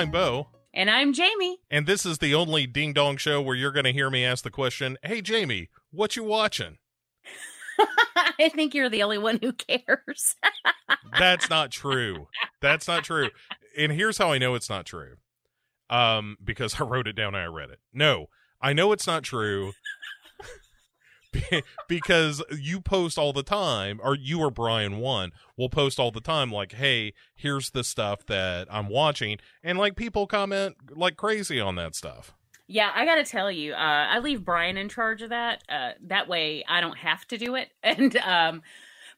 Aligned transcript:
I'm 0.00 0.10
Bo. 0.10 0.48
And 0.72 0.88
I'm 0.88 1.12
Jamie. 1.12 1.58
And 1.70 1.86
this 1.86 2.06
is 2.06 2.16
the 2.16 2.34
only 2.34 2.66
ding 2.66 2.94
dong 2.94 3.18
show 3.18 3.42
where 3.42 3.54
you're 3.54 3.70
going 3.70 3.84
to 3.84 3.92
hear 3.92 4.08
me 4.08 4.24
ask 4.24 4.42
the 4.42 4.50
question, 4.50 4.96
Hey, 5.02 5.20
Jamie, 5.20 5.68
what 5.90 6.16
you 6.16 6.24
watching? 6.24 6.78
I 8.38 8.48
think 8.48 8.72
you're 8.72 8.88
the 8.88 9.02
only 9.02 9.18
one 9.18 9.38
who 9.42 9.52
cares. 9.52 10.36
That's 11.18 11.50
not 11.50 11.70
true. 11.70 12.28
That's 12.62 12.88
not 12.88 13.04
true. 13.04 13.28
And 13.76 13.92
here's 13.92 14.16
how 14.16 14.32
I 14.32 14.38
know 14.38 14.54
it's 14.54 14.70
not 14.70 14.86
true. 14.86 15.16
Um, 15.90 16.38
because 16.42 16.80
I 16.80 16.84
wrote 16.84 17.06
it 17.06 17.12
down 17.12 17.34
and 17.34 17.44
I 17.44 17.46
read 17.48 17.68
it. 17.68 17.80
No, 17.92 18.28
I 18.58 18.72
know 18.72 18.92
it's 18.92 19.06
not 19.06 19.22
true 19.22 19.72
because 21.88 22.42
you 22.50 22.80
post 22.80 23.18
all 23.18 23.32
the 23.32 23.42
time, 23.42 24.00
or 24.02 24.14
you 24.14 24.40
or 24.40 24.50
Brian 24.50 24.98
one 24.98 25.32
will 25.56 25.68
post 25.68 25.98
all 25.98 26.10
the 26.10 26.20
time, 26.20 26.50
like, 26.50 26.72
"Hey, 26.72 27.12
here's 27.34 27.70
the 27.70 27.84
stuff 27.84 28.26
that 28.26 28.68
I'm 28.70 28.88
watching," 28.88 29.38
and 29.62 29.78
like 29.78 29.96
people 29.96 30.26
comment 30.26 30.76
like 30.90 31.16
crazy 31.16 31.60
on 31.60 31.76
that 31.76 31.94
stuff. 31.94 32.34
Yeah, 32.66 32.92
I 32.94 33.04
got 33.04 33.16
to 33.16 33.24
tell 33.24 33.50
you, 33.50 33.72
uh, 33.72 33.76
I 33.76 34.20
leave 34.20 34.44
Brian 34.44 34.76
in 34.76 34.88
charge 34.88 35.22
of 35.22 35.30
that. 35.30 35.64
Uh, 35.68 35.90
that 36.06 36.28
way, 36.28 36.64
I 36.68 36.80
don't 36.80 36.98
have 36.98 37.26
to 37.28 37.36
do 37.36 37.56
it. 37.56 37.70
And 37.82 38.16
um, 38.18 38.62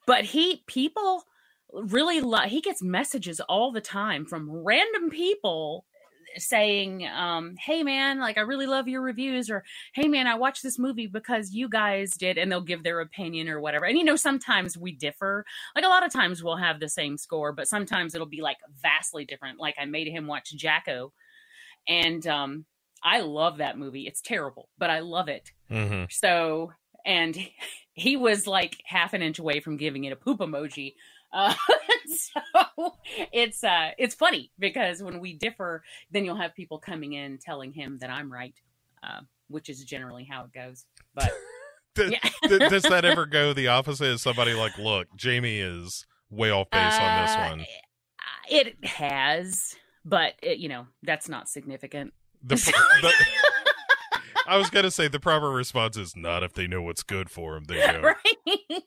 but 0.07 0.25
he 0.25 0.63
people 0.67 1.23
really 1.71 2.19
lo- 2.19 2.47
he 2.47 2.61
gets 2.61 2.81
messages 2.81 3.39
all 3.41 3.71
the 3.71 3.81
time 3.81 4.25
from 4.25 4.49
random 4.49 5.09
people 5.09 5.85
saying, 6.37 7.07
um, 7.07 7.55
"Hey 7.59 7.83
man, 7.83 8.19
like 8.19 8.37
I 8.37 8.41
really 8.41 8.65
love 8.65 8.87
your 8.87 9.01
reviews," 9.01 9.49
or 9.49 9.63
"Hey 9.93 10.07
man, 10.07 10.27
I 10.27 10.35
watched 10.35 10.63
this 10.63 10.79
movie 10.79 11.07
because 11.07 11.51
you 11.51 11.69
guys 11.69 12.11
did," 12.11 12.37
and 12.37 12.51
they'll 12.51 12.61
give 12.61 12.83
their 12.83 12.99
opinion 13.01 13.49
or 13.49 13.59
whatever. 13.59 13.85
And 13.85 13.97
you 13.97 14.03
know, 14.03 14.15
sometimes 14.15 14.77
we 14.77 14.91
differ. 14.93 15.45
Like 15.75 15.85
a 15.85 15.89
lot 15.89 16.05
of 16.05 16.11
times 16.11 16.43
we'll 16.43 16.57
have 16.57 16.79
the 16.79 16.89
same 16.89 17.17
score, 17.17 17.51
but 17.51 17.67
sometimes 17.67 18.15
it'll 18.15 18.27
be 18.27 18.41
like 18.41 18.57
vastly 18.81 19.25
different. 19.25 19.59
Like 19.59 19.75
I 19.79 19.85
made 19.85 20.07
him 20.07 20.27
watch 20.27 20.51
Jacko, 20.55 21.13
and 21.87 22.25
um, 22.27 22.65
I 23.03 23.21
love 23.21 23.57
that 23.57 23.77
movie. 23.77 24.07
It's 24.07 24.21
terrible, 24.21 24.69
but 24.77 24.89
I 24.89 24.99
love 24.99 25.27
it. 25.27 25.51
Mm-hmm. 25.69 26.05
So, 26.09 26.71
and 27.05 27.37
he 27.93 28.17
was 28.17 28.47
like 28.47 28.81
half 28.85 29.13
an 29.13 29.21
inch 29.21 29.39
away 29.39 29.59
from 29.59 29.77
giving 29.77 30.05
it 30.05 30.13
a 30.13 30.17
poop 30.17 30.39
emoji 30.39 30.93
uh, 31.33 31.53
so 32.05 32.93
it's 33.31 33.63
uh, 33.63 33.91
it's 33.97 34.15
funny 34.15 34.51
because 34.59 35.01
when 35.01 35.19
we 35.19 35.33
differ, 35.33 35.83
then 36.11 36.25
you'll 36.25 36.35
have 36.35 36.53
people 36.55 36.79
coming 36.79 37.13
in 37.13 37.37
telling 37.39 37.73
him 37.73 37.97
that 37.99 38.09
I'm 38.09 38.31
right, 38.31 38.55
uh, 39.01 39.21
which 39.49 39.69
is 39.69 39.83
generally 39.83 40.23
how 40.29 40.45
it 40.45 40.53
goes. 40.53 40.85
But 41.15 41.31
does, 41.95 42.11
yeah. 42.11 42.69
does 42.69 42.83
that 42.83 43.05
ever 43.05 43.25
go 43.25 43.53
the 43.53 43.67
opposite? 43.67 44.05
Is 44.05 44.21
somebody 44.21 44.53
like, 44.53 44.77
look, 44.77 45.07
Jamie 45.15 45.59
is 45.59 46.05
way 46.29 46.51
off 46.51 46.69
base 46.69 46.93
on 46.93 47.21
this 47.25 47.35
Uh, 47.35 47.49
one? 47.49 47.65
It 48.49 48.85
has, 48.85 49.75
but 50.05 50.33
it, 50.41 50.59
you 50.59 50.69
know 50.69 50.87
that's 51.01 51.29
not 51.29 51.49
significant. 51.49 52.13
The, 52.45 52.55
the, 52.55 53.13
I 54.47 54.57
was 54.57 54.69
gonna 54.69 54.91
say 54.91 55.07
the 55.07 55.19
proper 55.19 55.49
response 55.49 55.95
is 55.95 56.13
not 56.15 56.43
if 56.43 56.53
they 56.53 56.67
know 56.67 56.81
what's 56.81 57.03
good 57.03 57.29
for 57.29 57.53
them. 57.53 57.63
They 57.65 57.77
right? 58.01 58.83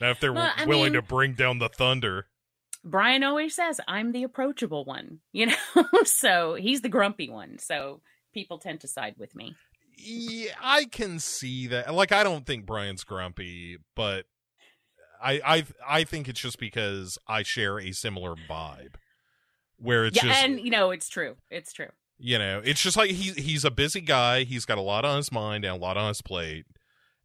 Now, 0.00 0.10
if 0.10 0.20
they're 0.20 0.32
Well, 0.32 0.52
willing 0.66 0.92
mean- 0.92 1.02
to 1.02 1.02
bring 1.02 1.34
down 1.34 1.58
the 1.58 1.68
thunder. 1.68 2.26
Brian 2.82 3.22
always 3.22 3.54
says 3.54 3.78
I'm 3.86 4.12
the 4.12 4.22
approachable 4.22 4.84
one, 4.86 5.20
you 5.32 5.46
know. 5.46 5.84
so 6.04 6.54
he's 6.54 6.80
the 6.80 6.88
grumpy 6.88 7.28
one. 7.28 7.58
So 7.58 8.00
people 8.32 8.58
tend 8.58 8.80
to 8.80 8.88
side 8.88 9.16
with 9.18 9.34
me. 9.36 9.54
Yeah, 9.98 10.52
I 10.62 10.86
can 10.86 11.18
see 11.18 11.66
that. 11.66 11.92
Like, 11.92 12.10
I 12.10 12.22
don't 12.24 12.46
think 12.46 12.64
Brian's 12.64 13.04
grumpy, 13.04 13.76
but 13.94 14.24
I 15.22 15.40
I 15.44 15.64
I 15.86 16.04
think 16.04 16.26
it's 16.26 16.40
just 16.40 16.58
because 16.58 17.18
I 17.28 17.42
share 17.42 17.78
a 17.78 17.92
similar 17.92 18.34
vibe, 18.48 18.94
where 19.76 20.06
it's 20.06 20.16
yeah, 20.16 20.30
just 20.30 20.42
and 20.42 20.58
you 20.58 20.70
know 20.70 20.90
it's 20.90 21.10
true. 21.10 21.36
It's 21.50 21.74
true. 21.74 21.90
you 22.18 22.38
know, 22.38 22.62
it's 22.64 22.80
just 22.82 22.96
like 22.96 23.10
he's 23.10 23.34
he's 23.34 23.64
a 23.66 23.70
busy 23.70 24.00
guy. 24.00 24.44
He's 24.44 24.64
got 24.64 24.78
a 24.78 24.82
lot 24.82 25.04
on 25.04 25.18
his 25.18 25.30
mind 25.30 25.66
and 25.66 25.76
a 25.76 25.78
lot 25.78 25.98
on 25.98 26.08
his 26.08 26.22
plate, 26.22 26.64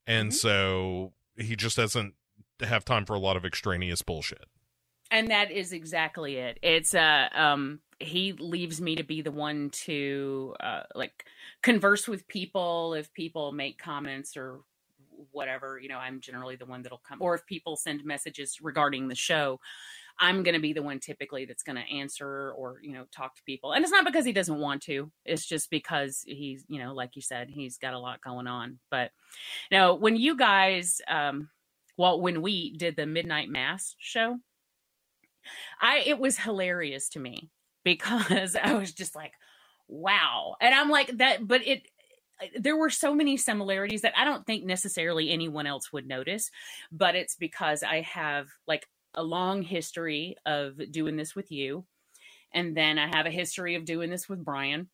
and 0.05 0.31
Mhm. 0.31 0.33
so 0.33 1.13
he 1.37 1.55
just 1.55 1.77
doesn't 1.77 2.15
have 2.61 2.85
time 2.85 3.05
for 3.05 3.13
a 3.13 3.19
lot 3.19 3.37
of 3.37 3.45
extraneous 3.45 4.01
bullshit. 4.01 4.45
and 5.11 5.29
that 5.29 5.51
is 5.51 5.73
exactly 5.73 6.37
it. 6.37 6.57
It's 6.61 6.93
uh 6.93 7.29
um 7.33 7.79
he 7.99 8.33
leaves 8.33 8.81
me 8.81 8.95
to 8.95 9.03
be 9.03 9.21
the 9.21 9.31
one 9.31 9.69
to 9.71 10.53
uh 10.59 10.83
like 10.93 11.25
converse 11.61 12.07
with 12.07 12.27
people 12.27 12.93
if 12.93 13.11
people 13.13 13.51
make 13.51 13.77
comments 13.77 14.35
or 14.35 14.61
whatever 15.31 15.79
you 15.79 15.87
know 15.87 15.97
i'm 15.97 16.19
generally 16.19 16.57
the 16.57 16.65
one 16.65 16.81
that'll 16.81 17.01
come 17.07 17.19
or 17.21 17.35
if 17.35 17.45
people 17.45 17.77
send 17.77 18.03
messages 18.03 18.59
regarding 18.61 19.07
the 19.07 19.15
show 19.15 19.61
i'm 20.19 20.43
going 20.43 20.53
to 20.53 20.61
be 20.61 20.73
the 20.73 20.81
one 20.81 20.99
typically 20.99 21.45
that's 21.45 21.63
going 21.63 21.75
to 21.75 21.93
answer 21.93 22.51
or 22.51 22.79
you 22.81 22.93
know 22.93 23.05
talk 23.11 23.35
to 23.35 23.43
people. 23.43 23.73
And 23.73 23.83
it's 23.83 23.91
not 23.91 24.05
because 24.05 24.25
he 24.25 24.31
doesn't 24.31 24.59
want 24.59 24.81
to 24.83 25.11
it's 25.25 25.45
just 25.45 25.69
because 25.69 26.23
he's 26.25 26.63
you 26.67 26.79
know 26.79 26.93
like 26.93 27.15
you 27.15 27.21
said 27.21 27.49
he's 27.49 27.77
got 27.77 27.93
a 27.93 27.99
lot 27.99 28.21
going 28.21 28.47
on. 28.47 28.79
But 28.89 29.11
you 29.69 29.77
know 29.77 29.95
when 29.95 30.15
you 30.15 30.37
guys 30.37 31.01
um 31.07 31.49
well 31.97 32.21
when 32.21 32.41
we 32.41 32.75
did 32.77 32.95
the 32.95 33.05
midnight 33.05 33.49
mass 33.49 33.95
show 33.99 34.37
I 35.81 36.03
it 36.05 36.19
was 36.19 36.37
hilarious 36.37 37.09
to 37.09 37.19
me 37.19 37.49
because 37.83 38.55
I 38.61 38.73
was 38.73 38.93
just 38.93 39.15
like, 39.15 39.33
wow. 39.87 40.55
And 40.61 40.73
I'm 40.73 40.89
like 40.89 41.17
that 41.17 41.47
but 41.47 41.65
it 41.65 41.87
there 42.59 42.75
were 42.75 42.89
so 42.89 43.15
many 43.15 43.37
similarities 43.37 44.01
that 44.01 44.17
I 44.17 44.25
don't 44.25 44.45
think 44.45 44.65
necessarily 44.65 45.31
anyone 45.31 45.65
else 45.65 45.93
would 45.93 46.05
notice, 46.05 46.51
but 46.91 47.15
it's 47.15 47.35
because 47.35 47.81
I 47.81 48.01
have 48.01 48.47
like 48.67 48.87
a 49.13 49.23
long 49.23 49.61
history 49.61 50.35
of 50.45 50.91
doing 50.91 51.15
this 51.15 51.33
with 51.33 51.49
you 51.49 51.85
and 52.53 52.75
then 52.75 52.99
I 52.99 53.07
have 53.07 53.25
a 53.25 53.31
history 53.31 53.75
of 53.75 53.85
doing 53.85 54.09
this 54.09 54.27
with 54.27 54.43
Brian. 54.43 54.89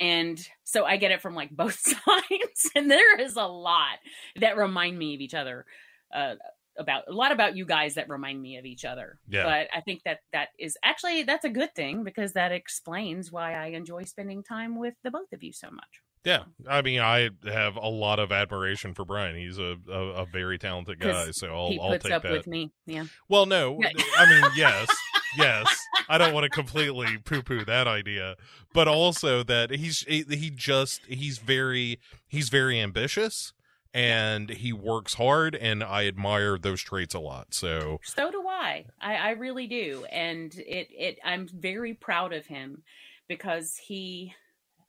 And 0.00 0.46
so 0.64 0.84
I 0.84 0.98
get 0.98 1.12
it 1.12 1.22
from 1.22 1.34
like 1.34 1.50
both 1.56 1.78
sides 1.78 2.70
and 2.76 2.90
there 2.90 3.18
is 3.18 3.36
a 3.36 3.46
lot 3.46 3.98
that 4.36 4.58
remind 4.58 4.98
me 4.98 5.14
of 5.14 5.22
each 5.22 5.34
other. 5.34 5.64
Uh, 6.12 6.34
about 6.78 7.04
a 7.06 7.12
lot 7.12 7.32
about 7.32 7.54
you 7.54 7.66
guys 7.66 7.94
that 7.94 8.08
remind 8.08 8.40
me 8.40 8.56
of 8.56 8.64
each 8.64 8.84
other. 8.84 9.18
Yeah. 9.28 9.44
But 9.44 9.68
I 9.76 9.82
think 9.82 10.02
that 10.04 10.20
that 10.32 10.48
is 10.58 10.78
actually 10.82 11.22
that's 11.22 11.44
a 11.44 11.50
good 11.50 11.74
thing 11.74 12.02
because 12.04 12.32
that 12.32 12.52
explains 12.52 13.30
why 13.30 13.54
I 13.54 13.66
enjoy 13.68 14.04
spending 14.04 14.42
time 14.42 14.78
with 14.78 14.94
the 15.04 15.10
both 15.10 15.32
of 15.32 15.42
you 15.42 15.52
so 15.52 15.70
much. 15.70 16.00
Yeah, 16.24 16.44
I 16.68 16.82
mean, 16.82 17.00
I 17.00 17.30
have 17.44 17.74
a 17.74 17.88
lot 17.88 18.20
of 18.20 18.30
admiration 18.30 18.94
for 18.94 19.04
Brian. 19.04 19.36
He's 19.36 19.58
a 19.58 19.76
a, 19.90 20.22
a 20.22 20.26
very 20.26 20.56
talented 20.56 21.00
guy, 21.00 21.32
so 21.32 21.48
I'll 21.48 21.70
he 21.70 21.80
I'll 21.80 21.90
puts 21.90 22.04
take 22.04 22.12
up 22.12 22.22
that. 22.22 22.32
with 22.32 22.46
me. 22.46 22.70
Yeah. 22.86 23.06
Well, 23.28 23.44
no, 23.44 23.80
I 24.16 24.26
mean, 24.30 24.44
yes, 24.54 24.88
yes. 25.36 25.66
I 26.08 26.18
don't 26.18 26.32
want 26.32 26.44
to 26.44 26.50
completely 26.50 27.18
poo-poo 27.24 27.64
that 27.64 27.88
idea, 27.88 28.36
but 28.72 28.86
also 28.86 29.42
that 29.42 29.70
he's 29.70 30.04
he, 30.06 30.24
he 30.28 30.50
just 30.50 31.00
he's 31.06 31.38
very 31.38 31.98
he's 32.28 32.50
very 32.50 32.80
ambitious 32.80 33.52
and 33.94 34.48
he 34.48 34.72
works 34.72 35.14
hard, 35.14 35.54
and 35.54 35.82
I 35.82 36.06
admire 36.06 36.58
those 36.58 36.80
traits 36.80 37.14
a 37.14 37.20
lot. 37.20 37.48
So 37.50 38.00
So 38.04 38.30
do 38.30 38.44
I. 38.48 38.86
I, 39.00 39.16
I 39.16 39.30
really 39.30 39.66
do. 39.66 40.04
And 40.10 40.54
it, 40.54 40.88
it 40.90 41.18
I'm 41.24 41.48
very 41.48 41.94
proud 41.94 42.32
of 42.32 42.46
him 42.46 42.82
because 43.28 43.76
he 43.76 44.34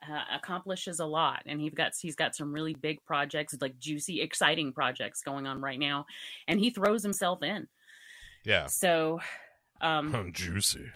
uh, 0.09 0.35
accomplishes 0.35 0.99
a 0.99 1.05
lot 1.05 1.43
and 1.45 1.61
he's 1.61 1.73
got 1.73 1.93
he's 1.99 2.15
got 2.15 2.35
some 2.35 2.51
really 2.51 2.73
big 2.73 3.03
projects 3.05 3.55
like 3.61 3.79
juicy 3.79 4.21
exciting 4.21 4.73
projects 4.73 5.21
going 5.21 5.47
on 5.47 5.61
right 5.61 5.79
now 5.79 6.05
and 6.47 6.59
he 6.59 6.69
throws 6.69 7.01
himself 7.03 7.41
in 7.41 7.67
yeah, 8.43 8.65
so 8.67 9.21
um 9.79 10.13
I'm 10.13 10.31
juicy. 10.33 10.91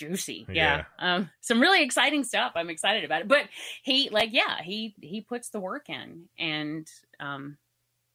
Juicy. 0.00 0.46
Yeah. 0.48 0.84
yeah, 0.98 1.16
um 1.16 1.30
some 1.40 1.60
really 1.60 1.82
exciting 1.82 2.24
stuff. 2.24 2.52
I'm 2.54 2.70
excited 2.70 3.04
about 3.04 3.20
it. 3.22 3.28
But 3.28 3.44
he 3.82 4.08
like 4.10 4.30
yeah 4.32 4.62
he 4.62 4.94
he 5.00 5.20
puts 5.20 5.50
the 5.50 5.60
work 5.60 5.88
in 5.88 6.24
and 6.38 6.86
um 7.20 7.58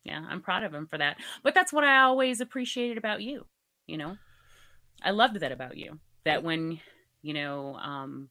yeah 0.04 0.24
i'm 0.30 0.42
proud 0.42 0.64
of 0.64 0.74
him 0.74 0.88
for 0.88 0.98
that. 0.98 1.18
But 1.44 1.54
that's 1.54 1.72
what 1.72 1.84
i 1.84 2.00
always 2.02 2.42
appreciated 2.42 2.98
about 2.98 3.22
you 3.22 3.46
you 3.88 3.98
know? 3.98 4.18
I 5.04 5.12
loved 5.12 5.40
that 5.42 5.52
about 5.52 5.78
you 5.78 6.00
that 6.24 6.44
when 6.44 6.80
you 7.22 7.34
know 7.34 7.76
um 7.76 8.30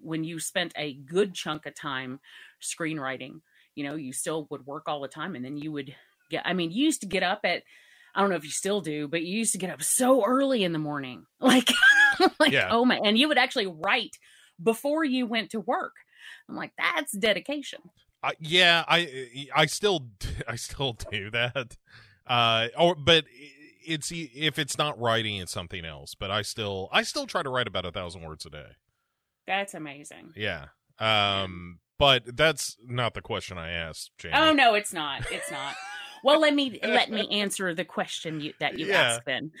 when 0.00 0.24
you 0.24 0.38
spent 0.38 0.72
a 0.76 0.94
good 0.94 1.34
chunk 1.34 1.66
of 1.66 1.74
time 1.74 2.20
screenwriting 2.62 3.40
you 3.74 3.84
know 3.84 3.96
you 3.96 4.12
still 4.12 4.46
would 4.50 4.66
work 4.66 4.84
all 4.86 5.00
the 5.00 5.08
time 5.08 5.34
and 5.34 5.44
then 5.44 5.56
you 5.56 5.72
would 5.72 5.94
get 6.30 6.42
i 6.46 6.52
mean 6.54 6.70
you 6.70 6.84
used 6.84 7.00
to 7.00 7.06
get 7.06 7.22
up 7.22 7.40
at 7.44 7.62
I 8.14 8.20
don't 8.20 8.30
know 8.30 8.36
if 8.36 8.44
you 8.44 8.50
still 8.50 8.80
do, 8.80 9.08
but 9.08 9.22
you 9.22 9.36
used 9.36 9.52
to 9.52 9.58
get 9.58 9.70
up 9.70 9.82
so 9.82 10.24
early 10.24 10.62
in 10.62 10.72
the 10.72 10.78
morning. 10.78 11.26
Like, 11.40 11.68
like 12.38 12.52
Yeah. 12.52 12.68
oh 12.70 12.84
my, 12.84 13.00
and 13.04 13.18
you 13.18 13.28
would 13.28 13.38
actually 13.38 13.66
write 13.66 14.18
before 14.62 15.04
you 15.04 15.26
went 15.26 15.50
to 15.50 15.60
work. 15.60 15.92
I'm 16.48 16.56
like, 16.56 16.72
that's 16.78 17.12
dedication. 17.12 17.80
I, 18.22 18.32
yeah, 18.40 18.84
I 18.88 19.48
I 19.54 19.66
still 19.66 20.08
I 20.48 20.56
still 20.56 20.96
do 21.10 21.30
that. 21.30 21.76
Uh, 22.26 22.68
or 22.78 22.94
but 22.94 23.24
it's 23.86 24.10
if 24.12 24.58
it's 24.58 24.78
not 24.78 24.98
writing, 24.98 25.36
it's 25.36 25.52
something 25.52 25.84
else. 25.84 26.14
But 26.14 26.30
I 26.30 26.42
still 26.42 26.88
I 26.92 27.02
still 27.02 27.26
try 27.26 27.42
to 27.42 27.50
write 27.50 27.66
about 27.66 27.84
a 27.84 27.92
thousand 27.92 28.22
words 28.22 28.46
a 28.46 28.50
day. 28.50 28.68
That's 29.46 29.74
amazing. 29.74 30.32
Yeah. 30.34 30.66
Um, 30.98 31.80
but 31.98 32.36
that's 32.36 32.76
not 32.86 33.14
the 33.14 33.20
question 33.20 33.58
I 33.58 33.70
asked, 33.70 34.10
Jamie. 34.18 34.34
Oh 34.36 34.52
no, 34.52 34.74
it's 34.74 34.92
not. 34.92 35.30
It's 35.30 35.50
not. 35.50 35.74
well, 36.24 36.40
let 36.40 36.54
me 36.54 36.80
let 36.82 37.10
me 37.10 37.28
answer 37.30 37.74
the 37.74 37.84
question 37.84 38.40
you, 38.40 38.52
that 38.58 38.78
you 38.78 38.86
Yeah. 38.86 39.00
asked. 39.02 39.26
Then, 39.26 39.52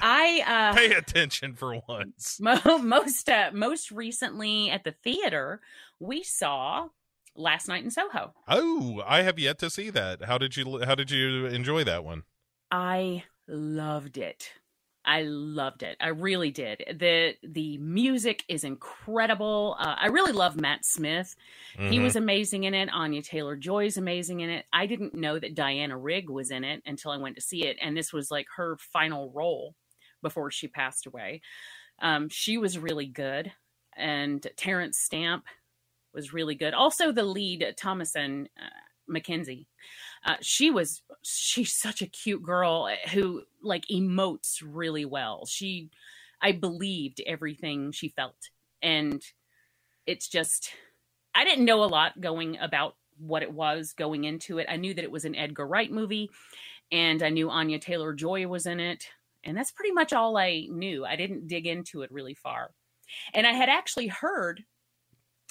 I 0.00 0.44
uh, 0.46 0.76
Pay 0.76 0.92
attention 0.92 1.54
for 1.54 1.80
once. 1.88 2.38
Mo- 2.40 2.78
most 2.78 3.28
uh, 3.28 3.50
most 3.52 3.90
recently 3.90 4.70
at 4.70 4.84
the 4.84 4.92
theater, 4.92 5.60
we 5.98 6.22
saw 6.22 6.88
Last 7.34 7.68
Night 7.68 7.84
in 7.84 7.90
Soho. 7.90 8.34
Oh, 8.46 9.02
I 9.06 9.22
have 9.22 9.38
yet 9.38 9.58
to 9.60 9.70
see 9.70 9.90
that. 9.90 10.22
How 10.22 10.38
did 10.38 10.56
you 10.56 10.80
how 10.84 10.94
did 10.94 11.10
you 11.10 11.46
enjoy 11.46 11.84
that 11.84 12.04
one? 12.04 12.22
I 12.70 13.24
loved 13.48 14.18
it. 14.18 14.52
I 15.04 15.22
loved 15.22 15.82
it. 15.82 15.96
I 16.00 16.08
really 16.08 16.50
did. 16.50 16.84
the 16.98 17.34
The 17.42 17.78
music 17.78 18.44
is 18.48 18.64
incredible. 18.64 19.76
Uh, 19.78 19.94
I 19.98 20.06
really 20.08 20.32
love 20.32 20.60
Matt 20.60 20.84
Smith. 20.84 21.34
He 21.76 21.98
Mhm. 21.98 22.02
was 22.02 22.16
amazing 22.16 22.64
in 22.64 22.74
it. 22.74 22.90
Anya 22.92 23.22
Taylor 23.22 23.56
Joy 23.56 23.86
is 23.86 23.96
amazing 23.96 24.40
in 24.40 24.50
it. 24.50 24.66
I 24.72 24.86
didn't 24.86 25.14
know 25.14 25.38
that 25.38 25.54
Diana 25.54 25.96
Rigg 25.96 26.28
was 26.28 26.50
in 26.50 26.64
it 26.64 26.82
until 26.84 27.12
I 27.12 27.16
went 27.16 27.36
to 27.36 27.40
see 27.42 27.64
it, 27.66 27.78
and 27.80 27.96
this 27.96 28.12
was 28.12 28.30
like 28.30 28.46
her 28.56 28.76
final 28.78 29.32
role 29.32 29.74
before 30.22 30.50
she 30.50 30.68
passed 30.68 31.06
away. 31.06 31.40
Um, 32.00 32.28
she 32.28 32.58
was 32.58 32.78
really 32.78 33.06
good, 33.06 33.52
and 33.96 34.46
Terence 34.56 34.98
Stamp 34.98 35.46
was 36.12 36.32
really 36.32 36.54
good. 36.54 36.74
Also, 36.74 37.10
the 37.12 37.22
lead 37.24 37.74
Thomasin 37.78 38.46
uh, 38.60 38.68
McKenzie, 39.10 39.66
uh, 40.24 40.36
she 40.40 40.70
was 40.70 41.02
she's 41.22 41.76
such 41.76 42.02
a 42.02 42.06
cute 42.06 42.42
girl 42.42 42.88
who 43.12 43.42
like 43.62 43.84
emotes 43.90 44.62
really 44.64 45.04
well. 45.04 45.46
She, 45.46 45.90
I 46.40 46.52
believed 46.52 47.22
everything 47.26 47.92
she 47.92 48.08
felt, 48.08 48.36
and 48.82 49.22
it's 50.06 50.28
just 50.28 50.70
I 51.34 51.44
didn't 51.44 51.64
know 51.64 51.84
a 51.84 51.86
lot 51.86 52.20
going 52.20 52.58
about 52.58 52.96
what 53.18 53.42
it 53.42 53.52
was 53.52 53.92
going 53.92 54.24
into 54.24 54.58
it. 54.58 54.66
I 54.68 54.76
knew 54.76 54.94
that 54.94 55.04
it 55.04 55.10
was 55.12 55.24
an 55.24 55.36
Edgar 55.36 55.66
Wright 55.66 55.90
movie, 55.90 56.30
and 56.90 57.22
I 57.22 57.30
knew 57.30 57.50
Anya 57.50 57.78
Taylor 57.78 58.12
Joy 58.12 58.46
was 58.46 58.66
in 58.66 58.80
it, 58.80 59.06
and 59.44 59.56
that's 59.56 59.72
pretty 59.72 59.92
much 59.92 60.12
all 60.12 60.36
I 60.36 60.66
knew. 60.70 61.04
I 61.04 61.16
didn't 61.16 61.48
dig 61.48 61.66
into 61.66 62.02
it 62.02 62.12
really 62.12 62.34
far, 62.34 62.72
and 63.34 63.46
I 63.46 63.52
had 63.52 63.68
actually 63.68 64.08
heard 64.08 64.64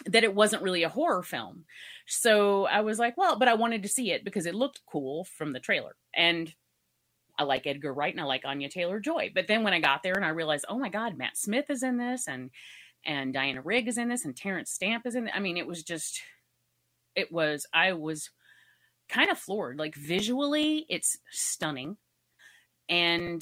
that 0.06 0.24
it 0.24 0.34
wasn't 0.36 0.64
really 0.64 0.84
a 0.84 0.90
horror 0.90 1.24
film. 1.24 1.66
So 2.08 2.66
I 2.66 2.82
was 2.82 3.00
like, 3.00 3.18
well, 3.18 3.38
but 3.38 3.48
I 3.48 3.54
wanted 3.54 3.84
to 3.84 3.90
see 3.90 4.12
it 4.12 4.24
because 4.24 4.46
it 4.46 4.56
looked 4.56 4.82
cool 4.86 5.26
from 5.26 5.54
the 5.54 5.60
trailer. 5.60 5.96
And 6.14 6.54
I 7.38 7.44
like 7.44 7.66
Edgar 7.66 7.94
Wright 7.94 8.14
and 8.14 8.22
I 8.22 8.26
like 8.26 8.44
Anya 8.46 8.70
Taylor 8.70 9.00
Joy. 9.00 9.32
But 9.34 9.48
then 9.48 9.64
when 9.64 9.74
I 9.74 9.80
got 9.80 10.04
there 10.04 10.14
and 10.16 10.26
I 10.26 10.30
realized, 10.30 10.66
oh 10.68 10.78
my 10.78 10.90
God, 10.90 11.18
Matt 11.18 11.38
Smith 11.38 11.70
is 11.70 11.84
in 11.84 11.98
this 11.98 12.28
and 12.28 12.50
and 13.06 13.34
Diana 13.34 13.62
Rigg 13.62 13.88
is 13.88 13.98
in 13.98 14.10
this 14.10 14.26
and 14.26 14.36
Terence 14.36 14.72
Stamp 14.72 15.06
is 15.06 15.16
in 15.16 15.28
it. 15.28 15.34
I 15.34 15.40
mean, 15.40 15.56
it 15.56 15.68
was 15.68 15.84
just 15.84 16.22
it 17.16 17.32
was 17.32 17.66
I 17.74 17.94
was 17.94 18.30
kind 19.08 19.32
of 19.32 19.38
floored. 19.38 19.80
Like 19.80 19.96
visually, 19.96 20.86
it's 20.90 21.18
stunning. 21.32 21.98
And 22.90 23.42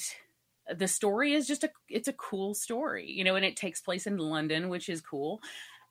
the 0.76 0.88
story 0.88 1.34
is 1.34 1.48
just 1.48 1.64
a 1.64 1.72
it's 1.90 2.08
a 2.08 2.14
cool 2.14 2.54
story, 2.54 3.10
you 3.10 3.24
know, 3.24 3.36
and 3.36 3.46
it 3.46 3.56
takes 3.56 3.82
place 3.82 4.06
in 4.06 4.18
London, 4.18 4.70
which 4.70 4.90
is 4.90 5.02
cool. 5.02 5.42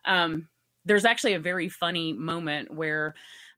Um 0.05 0.49
there's 0.87 1.05
actually 1.05 1.35
a 1.35 1.41
very 1.41 1.69
funny 1.69 2.13
moment 2.13 2.73
where 2.73 3.15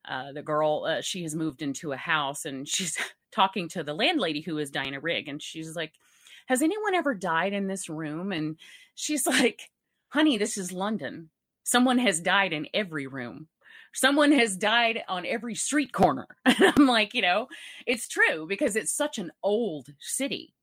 uh, 0.09 0.33
the 0.33 0.43
girl 0.43 0.85
uh, 0.89 1.01
she 1.01 1.23
has 1.23 1.35
moved 1.35 1.63
into 1.63 1.93
a 1.93 1.97
house 1.97 2.45
and 2.45 2.67
she's 2.67 2.99
talking 3.33 3.69
to 3.69 3.85
the 3.85 3.95
landlady 3.95 4.41
who 4.41 4.59
is 4.59 4.71
Diana 4.71 5.01
Rigg 5.01 5.29
and 5.29 5.43
she's 5.43 5.77
like 5.77 5.93
has 6.47 6.63
anyone 6.63 6.95
ever 6.95 7.15
died 7.15 7.53
in 7.53 7.67
this 7.67 7.91
room? 7.91 8.33
And 8.33 8.57
she's 8.95 9.27
like 9.27 9.71
honey 10.09 10.39
this 10.39 10.57
is 10.57 10.73
London. 10.73 11.31
Someone 11.63 11.99
has 11.99 12.21
died 12.21 12.55
in 12.55 12.67
every 12.73 13.07
room. 13.07 13.49
Someone 13.93 14.33
has 14.33 14.57
died 14.57 15.03
on 15.09 15.27
every 15.27 15.55
street 15.55 15.93
corner. 15.93 16.27
And 16.47 16.73
I'm 16.77 16.87
like 16.87 17.15
you 17.15 17.23
know 17.23 17.49
it's 17.87 18.09
true 18.09 18.47
because 18.49 18.75
it's 18.77 18.93
such 18.93 19.19
an 19.19 19.31
old 19.43 19.89
city 20.01 20.55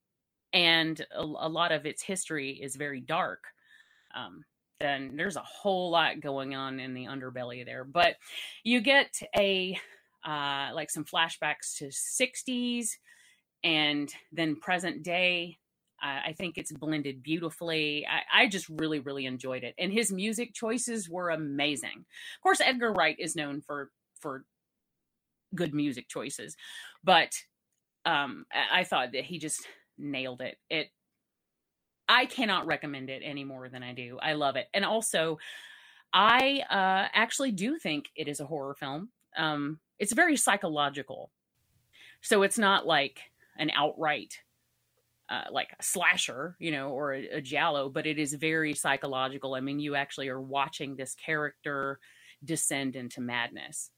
and 0.53 0.99
a, 1.11 1.21
a 1.21 1.49
lot 1.49 1.71
of 1.71 1.85
its 1.85 2.01
history 2.01 2.51
is 2.51 2.75
very 2.75 3.01
dark 3.01 3.43
um, 4.15 4.43
there's 5.15 5.35
a 5.35 5.43
whole 5.43 5.91
lot 5.91 6.19
going 6.19 6.55
on 6.55 6.79
in 6.79 6.93
the 6.93 7.05
underbelly 7.05 7.65
there. 7.65 7.83
But 7.83 8.15
you 8.63 8.81
get 8.81 9.19
a 9.37 9.77
uh, 10.25 10.71
like 10.73 10.89
some 10.89 11.05
flashbacks 11.05 11.77
to 11.77 11.85
60s 11.85 12.89
and 13.63 14.11
then 14.31 14.55
present 14.55 15.03
day. 15.03 15.57
Uh, 16.03 16.19
I 16.27 16.33
think 16.33 16.57
it's 16.57 16.71
blended 16.71 17.23
beautifully. 17.23 18.05
I, 18.05 18.43
I 18.43 18.47
just 18.47 18.67
really, 18.69 18.99
really 18.99 19.25
enjoyed 19.25 19.63
it, 19.63 19.75
and 19.77 19.93
his 19.93 20.11
music 20.11 20.53
choices 20.53 21.09
were 21.09 21.29
amazing. 21.29 22.05
Of 22.37 22.43
course, 22.43 22.59
Edgar 22.59 22.91
Wright 22.91 23.15
is 23.17 23.35
known 23.35 23.61
for 23.61 23.91
for 24.19 24.43
good 25.53 25.73
music 25.73 26.09
choices, 26.09 26.57
but 27.03 27.33
um, 28.05 28.45
I, 28.51 28.81
I 28.81 28.83
thought 28.83 29.13
that 29.13 29.23
he 29.23 29.39
just 29.39 29.65
nailed 29.97 30.41
it. 30.41 30.57
It 30.69 30.89
I 32.07 32.25
cannot 32.25 32.67
recommend 32.67 33.09
it 33.09 33.21
any 33.25 33.43
more 33.43 33.69
than 33.69 33.83
I 33.83 33.93
do. 33.93 34.17
I 34.21 34.33
love 34.33 34.55
it. 34.55 34.67
And 34.73 34.85
also, 34.85 35.37
I 36.13 36.63
uh, 36.69 37.09
actually 37.13 37.51
do 37.51 37.77
think 37.77 38.09
it 38.15 38.27
is 38.27 38.39
a 38.39 38.45
horror 38.45 38.75
film. 38.75 39.09
Um, 39.35 39.79
it's 39.99 40.13
very 40.13 40.37
psychological. 40.37 41.31
So 42.21 42.43
it's 42.43 42.57
not 42.57 42.85
like 42.85 43.19
an 43.57 43.71
outright, 43.71 44.39
uh, 45.29 45.45
like 45.51 45.69
a 45.79 45.83
slasher, 45.83 46.55
you 46.59 46.71
know, 46.71 46.89
or 46.89 47.13
a, 47.13 47.27
a 47.37 47.41
giallo, 47.41 47.89
but 47.89 48.05
it 48.05 48.19
is 48.19 48.33
very 48.33 48.73
psychological. 48.73 49.55
I 49.55 49.59
mean, 49.59 49.79
you 49.79 49.95
actually 49.95 50.29
are 50.29 50.41
watching 50.41 50.95
this 50.95 51.15
character 51.15 51.99
descend 52.43 52.95
into 52.95 53.21
madness. 53.21 53.91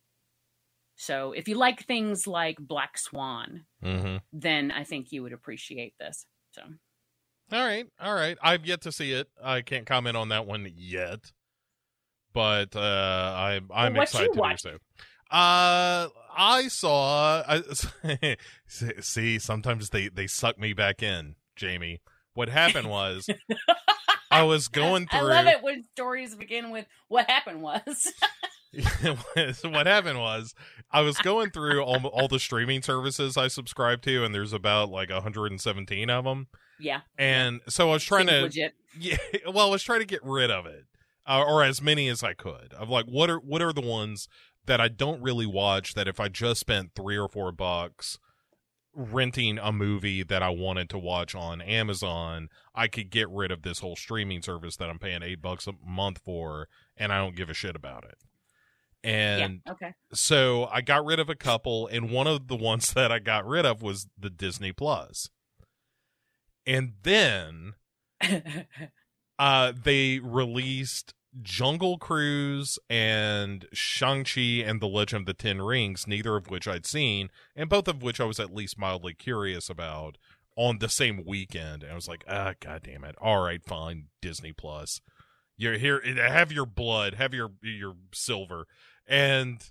So 0.95 1.33
if 1.33 1.48
you 1.48 1.56
like 1.56 1.86
things 1.86 2.25
like 2.25 2.57
Black 2.57 2.98
Swan, 2.98 3.65
Mhm. 3.83 4.21
then 4.33 4.71
I 4.71 4.83
think 4.83 5.12
you 5.12 5.21
would 5.24 5.33
appreciate 5.33 5.94
this. 6.00 6.25
So. 6.51 6.63
All 7.51 7.63
right, 7.63 7.88
all 7.99 8.13
right. 8.13 8.38
I've 8.41 8.65
yet 8.65 8.81
to 8.81 8.91
see 8.91 9.13
it. 9.13 9.29
I 9.41 9.61
can't 9.61 9.85
comment 9.85 10.17
on 10.17 10.29
that 10.29 10.45
one 10.45 10.69
yet, 10.75 11.31
but 12.33 12.75
uh, 12.75 12.79
I, 12.79 13.61
I'm 13.73 13.95
excited 13.95 14.33
to 14.33 14.41
do 14.41 14.55
so. 14.57 14.69
Uh, 15.31 16.09
I 16.38 16.67
saw. 16.67 17.44
I, 17.47 17.61
see, 18.99 19.39
sometimes 19.39 19.89
they 19.89 20.09
they 20.09 20.27
suck 20.27 20.59
me 20.59 20.73
back 20.73 21.01
in, 21.01 21.35
Jamie. 21.55 22.01
What 22.33 22.49
happened 22.49 22.89
was, 22.89 23.27
I 24.29 24.43
was 24.43 24.67
going 24.69 25.07
through. 25.07 25.19
I 25.19 25.41
love 25.41 25.47
it 25.47 25.63
when 25.63 25.85
stories 25.93 26.35
begin 26.35 26.69
with 26.69 26.85
what 27.07 27.29
happened 27.29 27.61
was. 27.61 28.13
so 28.91 29.17
what 29.69 29.88
happened 29.88 30.19
was 30.19 30.53
I 30.91 31.01
was 31.01 31.17
going 31.17 31.50
through 31.50 31.81
all, 31.81 32.05
all 32.07 32.27
the 32.27 32.39
streaming 32.39 32.81
services 32.81 33.38
I 33.38 33.48
subscribe 33.48 34.01
to, 34.03 34.24
and 34.24 34.36
there's 34.36 34.53
about 34.53 34.89
like 34.89 35.10
117 35.10 36.10
of 36.10 36.25
them. 36.25 36.48
Yeah. 36.79 37.01
And 37.17 37.62
so 37.67 37.89
I 37.89 37.93
was 37.93 38.03
trying 38.03 38.27
seems 38.27 38.38
to 38.38 38.43
legit. 38.43 38.74
yeah, 39.00 39.17
well, 39.51 39.67
I 39.67 39.72
was 39.72 39.84
trying 39.84 40.00
to 40.00 40.05
get 40.05 40.24
rid 40.24 40.51
of 40.51 40.65
it, 40.65 40.86
uh, 41.25 41.43
or 41.46 41.63
as 41.63 41.81
many 41.81 42.07
as 42.07 42.24
I 42.24 42.34
could. 42.34 42.74
Of 42.74 42.89
like, 42.89 43.05
what 43.05 43.29
are 43.29 43.39
what 43.39 43.62
are 43.62 43.74
the 43.74 43.81
ones 43.81 44.27
that 44.65 44.81
I 44.81 44.88
don't 44.88 45.22
really 45.22 45.46
watch? 45.46 45.93
That 45.93 46.07
if 46.07 46.19
I 46.19 46.27
just 46.27 46.60
spent 46.60 46.91
three 46.96 47.17
or 47.17 47.27
four 47.27 47.51
bucks 47.51 48.19
renting 48.98 49.60
a 49.60 49.72
movie 49.72 50.24
that 50.24 50.41
I 50.41 50.50
wanted 50.50 50.89
to 50.89 50.98
watch 50.98 51.36
on 51.36 51.62
Amazon, 51.62 52.50
I 52.74 52.88
could 52.88 53.12
get 53.12 53.29
rid 53.29 53.51
of 53.51 53.62
this 53.62 53.79
whole 53.79 53.96
streaming 53.96 54.41
service 54.41 54.75
that 54.77 54.89
I'm 54.89 54.98
paying 54.98 55.22
eight 55.22 55.41
bucks 55.41 55.67
a 55.67 55.74
month 55.86 56.19
for, 56.25 56.67
and 56.98 57.13
I 57.13 57.19
don't 57.19 57.36
give 57.36 57.50
a 57.50 57.53
shit 57.53 57.75
about 57.75 58.05
it. 58.05 58.17
And 59.03 59.62
yeah. 59.65 59.72
Okay. 59.72 59.93
so 60.12 60.67
I 60.72 60.81
got 60.81 61.05
rid 61.05 61.19
of 61.19 61.29
a 61.29 61.36
couple, 61.36 61.88
and 61.88 62.10
one 62.10 62.25
of 62.27 62.48
the 62.48 62.55
ones 62.55 62.91
that 62.96 63.12
I 63.12 63.19
got 63.19 63.46
rid 63.48 63.65
of 63.65 63.81
was 63.81 64.07
the 64.17 64.31
Disney 64.31 64.72
Plus. 64.72 65.29
And 66.67 66.93
then 67.01 67.74
uh 69.39 69.74
they 69.83 70.19
released 70.19 71.13
Jungle 71.41 71.97
Cruise 71.97 72.79
and 72.89 73.67
Shang-Chi 73.71 74.63
and 74.65 74.81
the 74.81 74.88
Legend 74.88 75.21
of 75.21 75.25
the 75.27 75.33
Ten 75.33 75.62
Rings, 75.62 76.07
neither 76.07 76.36
of 76.36 76.50
which 76.50 76.67
I'd 76.67 76.86
seen, 76.86 77.29
and 77.55 77.69
both 77.69 77.88
of 77.88 78.01
which 78.01 78.19
I 78.19 78.25
was 78.25 78.39
at 78.39 78.53
least 78.53 78.77
mildly 78.77 79.13
curious 79.13 79.69
about 79.69 80.17
on 80.55 80.79
the 80.79 80.89
same 80.89 81.24
weekend. 81.25 81.83
And 81.83 81.91
I 81.91 81.95
was 81.95 82.07
like, 82.07 82.24
ah, 82.27 82.53
god 82.59 82.83
damn 82.83 83.03
it. 83.03 83.15
All 83.21 83.41
right, 83.41 83.63
fine, 83.63 84.07
Disney 84.21 84.51
Plus. 84.51 85.00
You're 85.55 85.77
here 85.77 86.01
have 86.03 86.51
your 86.51 86.65
blood, 86.65 87.15
have 87.15 87.33
your 87.33 87.51
your 87.62 87.95
silver. 88.13 88.67
And 89.07 89.62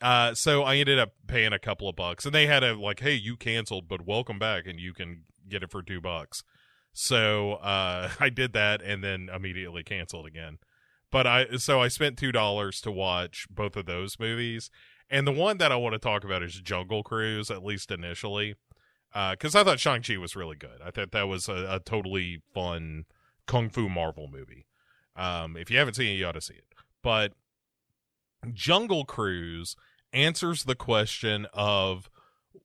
uh 0.00 0.34
so 0.34 0.62
I 0.62 0.76
ended 0.76 0.98
up 0.98 1.12
paying 1.26 1.52
a 1.52 1.58
couple 1.58 1.88
of 1.88 1.96
bucks. 1.96 2.24
And 2.24 2.34
they 2.34 2.46
had 2.46 2.62
a 2.64 2.74
like, 2.74 3.00
hey, 3.00 3.14
you 3.14 3.36
canceled, 3.36 3.88
but 3.88 4.06
welcome 4.06 4.38
back 4.38 4.66
and 4.66 4.78
you 4.80 4.94
can 4.94 5.24
get 5.48 5.62
it 5.62 5.70
for 5.70 5.82
two 5.82 6.00
bucks. 6.00 6.42
So 6.92 7.54
uh, 7.54 8.10
I 8.20 8.28
did 8.28 8.52
that 8.52 8.82
and 8.82 9.02
then 9.02 9.28
immediately 9.34 9.82
canceled 9.82 10.26
again. 10.26 10.58
But 11.10 11.26
I 11.26 11.56
so 11.56 11.80
I 11.80 11.88
spent 11.88 12.18
two 12.18 12.32
dollars 12.32 12.82
to 12.82 12.90
watch 12.90 13.46
both 13.50 13.76
of 13.76 13.86
those 13.86 14.18
movies, 14.18 14.70
and 15.08 15.26
the 15.26 15.32
one 15.32 15.56
that 15.56 15.72
I 15.72 15.76
want 15.76 15.94
to 15.94 15.98
talk 15.98 16.22
about 16.22 16.42
is 16.42 16.60
Jungle 16.60 17.02
Cruise, 17.02 17.50
at 17.50 17.64
least 17.64 17.90
initially, 17.90 18.56
because 19.12 19.54
I 19.54 19.64
thought 19.64 19.80
Shang 19.80 20.02
Chi 20.02 20.18
was 20.18 20.36
really 20.36 20.56
good. 20.56 20.82
I 20.84 20.90
thought 20.90 21.12
that 21.12 21.26
was 21.26 21.48
a, 21.48 21.76
a 21.76 21.80
totally 21.82 22.42
fun 22.52 23.06
kung 23.46 23.70
fu 23.70 23.88
Marvel 23.88 24.28
movie. 24.30 24.66
Um, 25.16 25.56
if 25.56 25.70
you 25.70 25.78
haven't 25.78 25.94
seen 25.94 26.08
it, 26.08 26.18
you 26.18 26.26
ought 26.26 26.32
to 26.32 26.42
see 26.42 26.54
it. 26.54 26.66
But 27.02 27.32
Jungle 28.52 29.04
Cruise 29.04 29.76
answers 30.12 30.64
the 30.64 30.74
question 30.74 31.46
of 31.52 32.10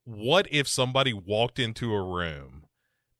what 0.04 0.48
if 0.52 0.68
somebody 0.68 1.14
walked 1.14 1.60
into 1.60 1.94
a 1.94 2.04
room 2.04 2.63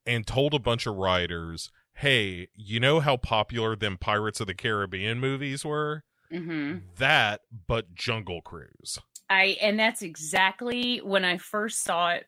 and 0.06 0.26
told 0.26 0.54
a 0.54 0.58
bunch 0.58 0.86
of 0.86 0.96
writers, 0.96 1.70
"Hey, 1.94 2.48
you 2.54 2.80
know 2.80 3.00
how 3.00 3.16
popular 3.16 3.76
them 3.76 3.96
Pirates 3.98 4.40
of 4.40 4.46
the 4.46 4.54
Caribbean 4.54 5.20
movies 5.20 5.64
were? 5.64 6.04
hmm 6.30 6.78
That, 6.98 7.42
but 7.66 7.94
Jungle 7.94 8.42
Cruise." 8.42 8.98
I 9.30 9.56
and 9.60 9.78
that's 9.78 10.02
exactly 10.02 10.98
when 10.98 11.24
I 11.24 11.38
first 11.38 11.82
saw 11.82 12.10
it 12.10 12.26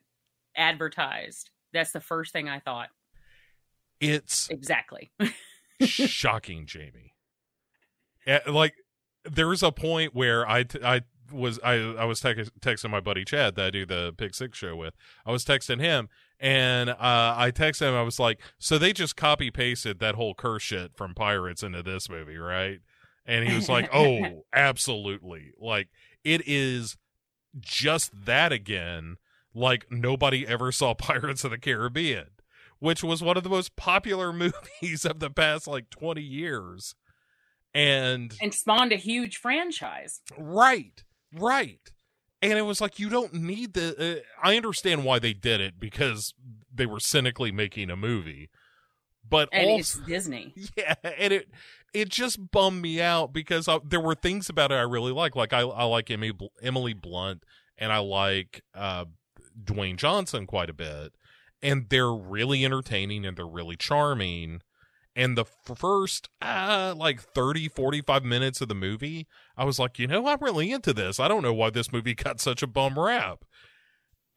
advertised. 0.56 1.50
That's 1.72 1.92
the 1.92 2.00
first 2.00 2.32
thing 2.32 2.48
I 2.48 2.60
thought. 2.60 2.88
It's 4.00 4.48
Exactly. 4.48 5.10
shocking, 5.80 6.66
Jamie. 6.66 7.12
Like 8.46 8.74
there 9.24 9.48
was 9.48 9.62
a 9.62 9.72
point 9.72 10.14
where 10.14 10.48
I 10.48 10.64
t- 10.64 10.80
I 10.82 11.02
was 11.30 11.60
I 11.62 11.74
I 11.74 12.04
was 12.04 12.20
tex- 12.20 12.50
texting 12.60 12.90
my 12.90 13.00
buddy 13.00 13.24
Chad 13.24 13.54
that 13.56 13.66
I 13.66 13.70
do 13.70 13.86
the 13.86 14.14
Pick 14.16 14.34
Six 14.34 14.58
show 14.58 14.74
with. 14.74 14.94
I 15.24 15.32
was 15.32 15.44
texting 15.44 15.80
him 15.80 16.08
and 16.38 16.90
uh, 16.90 16.94
I 17.36 17.50
texted 17.54 17.88
him. 17.88 17.94
I 17.94 18.02
was 18.02 18.18
like, 18.18 18.40
"So 18.58 18.78
they 18.78 18.92
just 18.92 19.16
copy 19.16 19.50
pasted 19.50 19.98
that 20.00 20.14
whole 20.14 20.34
curse 20.34 20.62
shit 20.62 20.96
from 20.96 21.14
Pirates 21.14 21.62
into 21.62 21.82
this 21.82 22.08
movie, 22.08 22.36
right?" 22.36 22.80
And 23.24 23.48
he 23.48 23.54
was 23.54 23.68
like, 23.68 23.88
"Oh, 23.92 24.44
absolutely! 24.52 25.52
Like 25.58 25.88
it 26.24 26.42
is 26.46 26.96
just 27.58 28.26
that 28.26 28.52
again. 28.52 29.16
Like 29.54 29.86
nobody 29.90 30.46
ever 30.46 30.72
saw 30.72 30.94
Pirates 30.94 31.44
of 31.44 31.50
the 31.50 31.58
Caribbean." 31.58 32.26
Which 32.78 33.02
was 33.02 33.22
one 33.22 33.38
of 33.38 33.42
the 33.42 33.48
most 33.48 33.74
popular 33.76 34.30
movies 34.34 35.06
of 35.06 35.18
the 35.18 35.30
past 35.30 35.66
like 35.66 35.88
20 35.88 36.20
years. 36.20 36.94
And 37.72 38.34
and 38.40 38.52
spawned 38.52 38.92
a 38.92 38.96
huge 38.96 39.38
franchise. 39.38 40.20
Right, 40.36 41.02
right. 41.32 41.80
And 42.42 42.58
it 42.58 42.62
was 42.62 42.80
like 42.80 42.98
you 42.98 43.08
don't 43.08 43.34
need 43.34 43.74
the. 43.74 44.18
Uh, 44.18 44.46
I 44.46 44.56
understand 44.56 45.04
why 45.04 45.18
they 45.18 45.32
did 45.32 45.60
it 45.60 45.80
because 45.80 46.34
they 46.72 46.86
were 46.86 47.00
cynically 47.00 47.50
making 47.50 47.90
a 47.90 47.96
movie, 47.96 48.50
but 49.28 49.48
And 49.52 49.70
also, 49.70 49.98
it's 49.98 50.06
Disney. 50.06 50.52
yeah, 50.76 50.94
and 51.02 51.32
it 51.32 51.48
it 51.94 52.08
just 52.10 52.50
bummed 52.50 52.82
me 52.82 53.00
out 53.00 53.32
because 53.32 53.68
I, 53.68 53.78
there 53.82 54.00
were 54.00 54.14
things 54.14 54.50
about 54.50 54.70
it 54.70 54.76
I 54.76 54.82
really 54.82 55.12
like. 55.12 55.34
Like 55.34 55.52
I 55.52 55.60
I 55.60 55.84
like 55.84 56.10
Emily 56.10 56.32
Emily 56.62 56.92
Blunt 56.92 57.42
and 57.78 57.92
I 57.92 57.98
like 57.98 58.62
uh, 58.74 59.06
Dwayne 59.62 59.96
Johnson 59.96 60.46
quite 60.46 60.68
a 60.68 60.74
bit, 60.74 61.14
and 61.62 61.86
they're 61.88 62.12
really 62.12 62.64
entertaining 62.64 63.24
and 63.24 63.36
they're 63.36 63.46
really 63.46 63.76
charming 63.76 64.60
and 65.16 65.36
the 65.36 65.44
first 65.44 66.28
uh 66.42 66.94
like 66.96 67.20
30 67.20 67.68
45 67.68 68.22
minutes 68.22 68.60
of 68.60 68.68
the 68.68 68.74
movie 68.74 69.26
i 69.56 69.64
was 69.64 69.78
like 69.78 69.98
you 69.98 70.06
know 70.06 70.26
i'm 70.26 70.38
really 70.40 70.70
into 70.70 70.92
this. 70.92 71.18
I 71.20 71.28
don't 71.28 71.42
know 71.42 71.54
why 71.54 71.70
this 71.70 71.92
movie 71.92 72.14
got 72.26 72.40
such 72.40 72.62
a 72.62 72.66
bum 72.66 72.98
rap. 72.98 73.44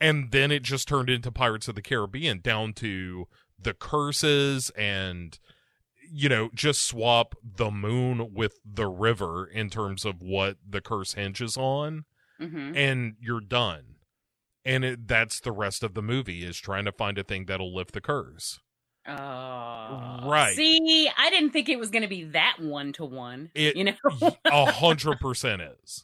And 0.02 0.32
then 0.32 0.50
it 0.52 0.64
just 0.64 0.88
turned 0.88 1.10
into 1.10 1.32
pirates 1.32 1.68
of 1.68 1.76
the 1.76 1.82
caribbean 1.82 2.40
down 2.40 2.74
to 2.74 3.28
the 3.62 3.74
curses 3.74 4.70
and 4.78 5.38
you 6.10 6.30
know 6.30 6.50
just 6.56 6.82
swap 6.82 7.36
the 7.44 7.70
moon 7.70 8.34
with 8.34 8.54
the 8.66 8.88
river 8.88 9.46
in 9.46 9.70
terms 9.70 10.06
of 10.06 10.22
what 10.22 10.58
the 10.68 10.82
curse 10.82 11.14
hinges 11.14 11.58
on 11.58 12.06
hmm 12.40 12.72
and 12.76 13.16
you're 13.20 13.42
done. 13.42 13.96
And 14.66 14.86
it, 14.86 15.08
that's 15.08 15.40
the 15.40 15.52
rest 15.52 15.84
of 15.84 15.94
the 15.94 16.02
movie 16.02 16.46
is 16.46 16.58
trying 16.58 16.86
to 16.86 16.92
find 16.92 17.18
a 17.18 17.24
thing 17.24 17.46
that'll 17.46 17.74
lift 17.74 17.94
the 17.94 18.02
curse 18.02 18.60
Oh, 19.08 20.20
Right. 20.30 20.54
See, 20.56 21.10
I 21.18 21.30
didn't 21.30 21.52
think 21.52 21.70
it 21.70 21.80
was 21.80 21.90
going 21.90 22.02
to 22.04 22.08
be 22.08 22.26
that 22.26 22.58
one 22.60 22.94
to 22.94 23.06
one. 23.06 23.50
It- 23.56 23.76
You 23.76 23.86
know, 23.86 23.94
a 24.46 24.72
hundred 24.72 25.20
percent 25.20 25.62
is 25.62 26.04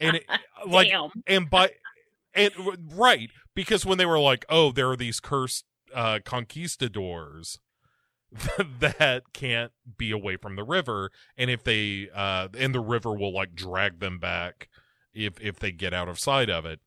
and 0.00 0.16
it, 0.16 0.24
like 0.66 0.88
damn. 0.88 1.10
and 1.26 1.48
by 1.50 1.70
and 2.34 2.52
right 2.94 3.30
because 3.54 3.84
when 3.86 3.98
they 3.98 4.06
were 4.06 4.18
like 4.20 4.44
oh 4.48 4.70
there 4.70 4.88
are 4.90 4.96
these 4.96 5.18
cursed 5.18 5.64
uh 5.94 6.18
conquistadors 6.24 7.58
that 8.80 9.22
can't 9.32 9.72
be 9.96 10.10
away 10.12 10.36
from 10.36 10.54
the 10.56 10.62
river 10.62 11.10
and 11.36 11.50
if 11.50 11.64
they 11.64 12.08
uh 12.14 12.46
and 12.56 12.74
the 12.74 12.80
river 12.80 13.12
will 13.14 13.32
like 13.32 13.54
drag 13.54 13.98
them 14.00 14.18
back 14.18 14.68
if 15.14 15.40
if 15.40 15.58
they 15.58 15.72
get 15.72 15.92
out 15.94 16.08
of 16.08 16.18
sight 16.20 16.50
of 16.50 16.64
it 16.66 16.80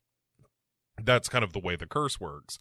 that's 1.02 1.28
kind 1.28 1.44
of 1.44 1.52
the 1.52 1.58
way 1.58 1.74
the 1.76 1.86
curse 1.86 2.18
works 2.20 2.58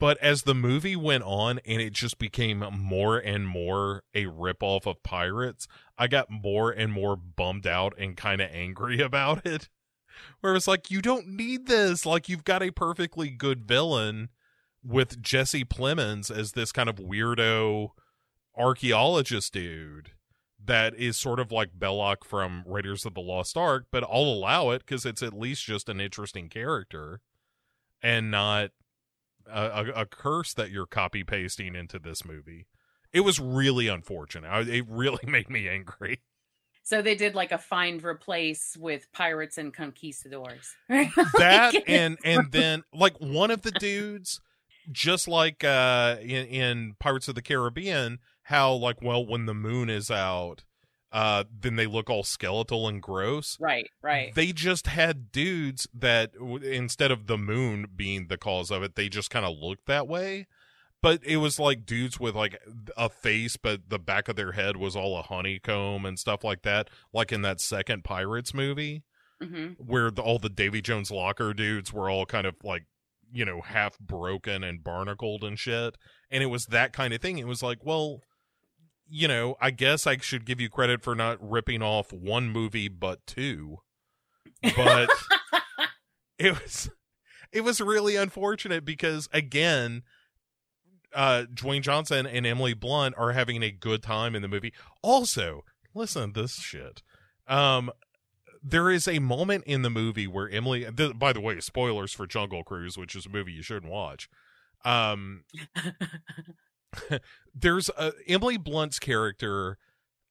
but 0.00 0.18
as 0.18 0.42
the 0.42 0.54
movie 0.54 0.96
went 0.96 1.24
on 1.24 1.60
and 1.64 1.80
it 1.80 1.92
just 1.92 2.18
became 2.18 2.64
more 2.78 3.18
and 3.18 3.46
more 3.46 4.02
a 4.14 4.24
ripoff 4.24 4.86
of 4.86 5.02
pirates 5.02 5.66
i 5.96 6.06
got 6.06 6.30
more 6.30 6.70
and 6.70 6.92
more 6.92 7.16
bummed 7.16 7.66
out 7.66 7.94
and 7.98 8.16
kind 8.16 8.40
of 8.40 8.50
angry 8.52 9.00
about 9.00 9.44
it. 9.46 9.68
Where 10.40 10.54
it's 10.54 10.68
like 10.68 10.90
you 10.90 11.02
don't 11.02 11.26
need 11.26 11.66
this. 11.66 12.06
Like 12.06 12.28
you've 12.28 12.44
got 12.44 12.62
a 12.62 12.70
perfectly 12.70 13.30
good 13.30 13.66
villain 13.66 14.28
with 14.82 15.22
jesse 15.22 15.64
plemons 15.64 16.30
as 16.30 16.52
this 16.52 16.70
kind 16.70 16.90
of 16.90 16.96
weirdo 16.96 17.88
archaeologist 18.56 19.52
dude 19.52 20.10
that 20.62 20.94
is 20.94 21.16
sort 21.16 21.40
of 21.40 21.50
like 21.50 21.78
Belloq 21.78 22.22
from 22.22 22.62
raiders 22.66 23.06
of 23.06 23.14
the 23.14 23.20
lost 23.20 23.56
ark 23.56 23.86
but 23.90 24.04
i'll 24.04 24.20
allow 24.24 24.70
it 24.70 24.80
because 24.80 25.06
it's 25.06 25.22
at 25.22 25.32
least 25.32 25.64
just 25.64 25.88
an 25.88 26.02
interesting 26.02 26.50
character 26.50 27.22
and 28.02 28.30
not 28.30 28.72
a, 29.46 29.62
a, 29.62 30.00
a 30.02 30.06
curse 30.06 30.54
that 30.54 30.70
you're 30.70 30.86
copy 30.86 31.24
pasting 31.24 31.74
into 31.74 31.98
this 31.98 32.24
movie. 32.24 32.66
It 33.12 33.20
was 33.20 33.38
really 33.38 33.88
unfortunate. 33.88 34.48
I, 34.48 34.60
it 34.60 34.86
really 34.88 35.20
made 35.26 35.50
me 35.50 35.68
angry. 35.68 36.20
So 36.82 37.00
they 37.00 37.14
did 37.14 37.34
like 37.34 37.50
a 37.50 37.58
find 37.58 38.04
replace 38.04 38.76
with 38.78 39.10
pirates 39.12 39.56
and 39.56 39.72
conquistadors. 39.72 40.74
that 40.88 41.74
and 41.88 42.18
and 42.24 42.52
then 42.52 42.82
like 42.92 43.16
one 43.18 43.50
of 43.50 43.62
the 43.62 43.70
dudes 43.70 44.40
just 44.92 45.26
like 45.26 45.64
uh 45.64 46.16
in, 46.20 46.46
in 46.46 46.94
pirates 46.98 47.26
of 47.26 47.34
the 47.34 47.40
caribbean 47.40 48.18
how 48.42 48.74
like 48.74 49.00
well 49.00 49.24
when 49.24 49.46
the 49.46 49.54
moon 49.54 49.88
is 49.88 50.10
out 50.10 50.62
uh 51.14 51.44
then 51.50 51.76
they 51.76 51.86
look 51.86 52.10
all 52.10 52.22
skeletal 52.22 52.86
and 52.86 53.00
gross 53.00 53.56
right, 53.58 53.88
right. 54.02 54.34
they 54.34 54.52
just 54.52 54.86
had 54.88 55.32
dudes 55.32 55.88
that 55.94 56.34
w- 56.34 56.62
instead 56.68 57.10
of 57.10 57.26
the 57.26 57.38
moon 57.38 57.86
being 57.96 58.26
the 58.28 58.36
cause 58.36 58.70
of 58.70 58.82
it 58.82 58.96
they 58.96 59.08
just 59.08 59.30
kind 59.30 59.46
of 59.46 59.56
looked 59.56 59.86
that 59.86 60.06
way 60.06 60.46
but 61.00 61.22
it 61.24 61.36
was 61.36 61.58
like 61.58 61.86
dudes 61.86 62.18
with 62.18 62.34
like 62.34 62.60
a 62.96 63.08
face 63.08 63.56
but 63.56 63.88
the 63.88 63.98
back 63.98 64.28
of 64.28 64.36
their 64.36 64.52
head 64.52 64.76
was 64.76 64.94
all 64.96 65.16
a 65.16 65.22
honeycomb 65.22 66.04
and 66.04 66.18
stuff 66.18 66.42
like 66.44 66.62
that 66.62 66.90
like 67.12 67.32
in 67.32 67.40
that 67.42 67.60
second 67.60 68.04
pirates 68.04 68.52
movie 68.52 69.04
hmm 69.40 69.72
where 69.78 70.10
the, 70.10 70.22
all 70.22 70.38
the 70.38 70.48
Davy 70.48 70.80
Jones 70.80 71.10
locker 71.10 71.52
dudes 71.52 71.92
were 71.92 72.08
all 72.08 72.24
kind 72.24 72.46
of 72.46 72.54
like, 72.62 72.84
you 73.32 73.44
know, 73.44 73.60
half 73.60 73.98
broken 73.98 74.62
and 74.62 74.82
barnacled 74.84 75.42
and 75.42 75.58
shit. 75.58 75.96
And 76.30 76.42
it 76.42 76.46
was 76.46 76.66
that 76.66 76.92
kind 76.92 77.12
of 77.12 77.20
thing. 77.20 77.38
It 77.38 77.46
was 77.48 77.62
like, 77.62 77.78
well, 77.82 78.20
you 79.08 79.28
know, 79.28 79.56
I 79.60 79.70
guess 79.70 80.06
I 80.06 80.16
should 80.18 80.44
give 80.44 80.60
you 80.60 80.68
credit 80.68 81.02
for 81.02 81.14
not 81.14 81.38
ripping 81.40 81.82
off 81.82 82.12
one 82.12 82.48
movie 82.50 82.88
but 82.88 83.26
two. 83.26 83.78
But 84.76 85.10
it 86.38 86.52
was 86.52 86.90
it 87.52 87.62
was 87.62 87.80
really 87.80 88.16
unfortunate 88.16 88.84
because 88.84 89.28
again, 89.32 90.02
uh 91.14 91.44
Dwayne 91.52 91.82
Johnson 91.82 92.26
and 92.26 92.46
Emily 92.46 92.74
Blunt 92.74 93.14
are 93.18 93.32
having 93.32 93.62
a 93.62 93.70
good 93.70 94.02
time 94.02 94.34
in 94.34 94.42
the 94.42 94.48
movie. 94.48 94.72
Also, 95.02 95.64
listen 95.94 96.32
to 96.32 96.42
this 96.42 96.54
shit. 96.54 97.02
Um 97.46 97.90
there 98.66 98.90
is 98.90 99.06
a 99.06 99.18
moment 99.18 99.64
in 99.64 99.82
the 99.82 99.90
movie 99.90 100.26
where 100.26 100.48
Emily 100.48 100.86
th- 100.96 101.18
by 101.18 101.34
the 101.34 101.40
way, 101.40 101.60
spoilers 101.60 102.12
for 102.14 102.26
Jungle 102.26 102.64
Cruise, 102.64 102.96
which 102.96 103.14
is 103.14 103.26
a 103.26 103.30
movie 103.30 103.52
you 103.52 103.62
shouldn't 103.62 103.92
watch. 103.92 104.28
Um 104.84 105.44
there's 107.54 107.88
a 107.90 108.12
Emily 108.26 108.56
Blunt's 108.56 108.98
character 108.98 109.78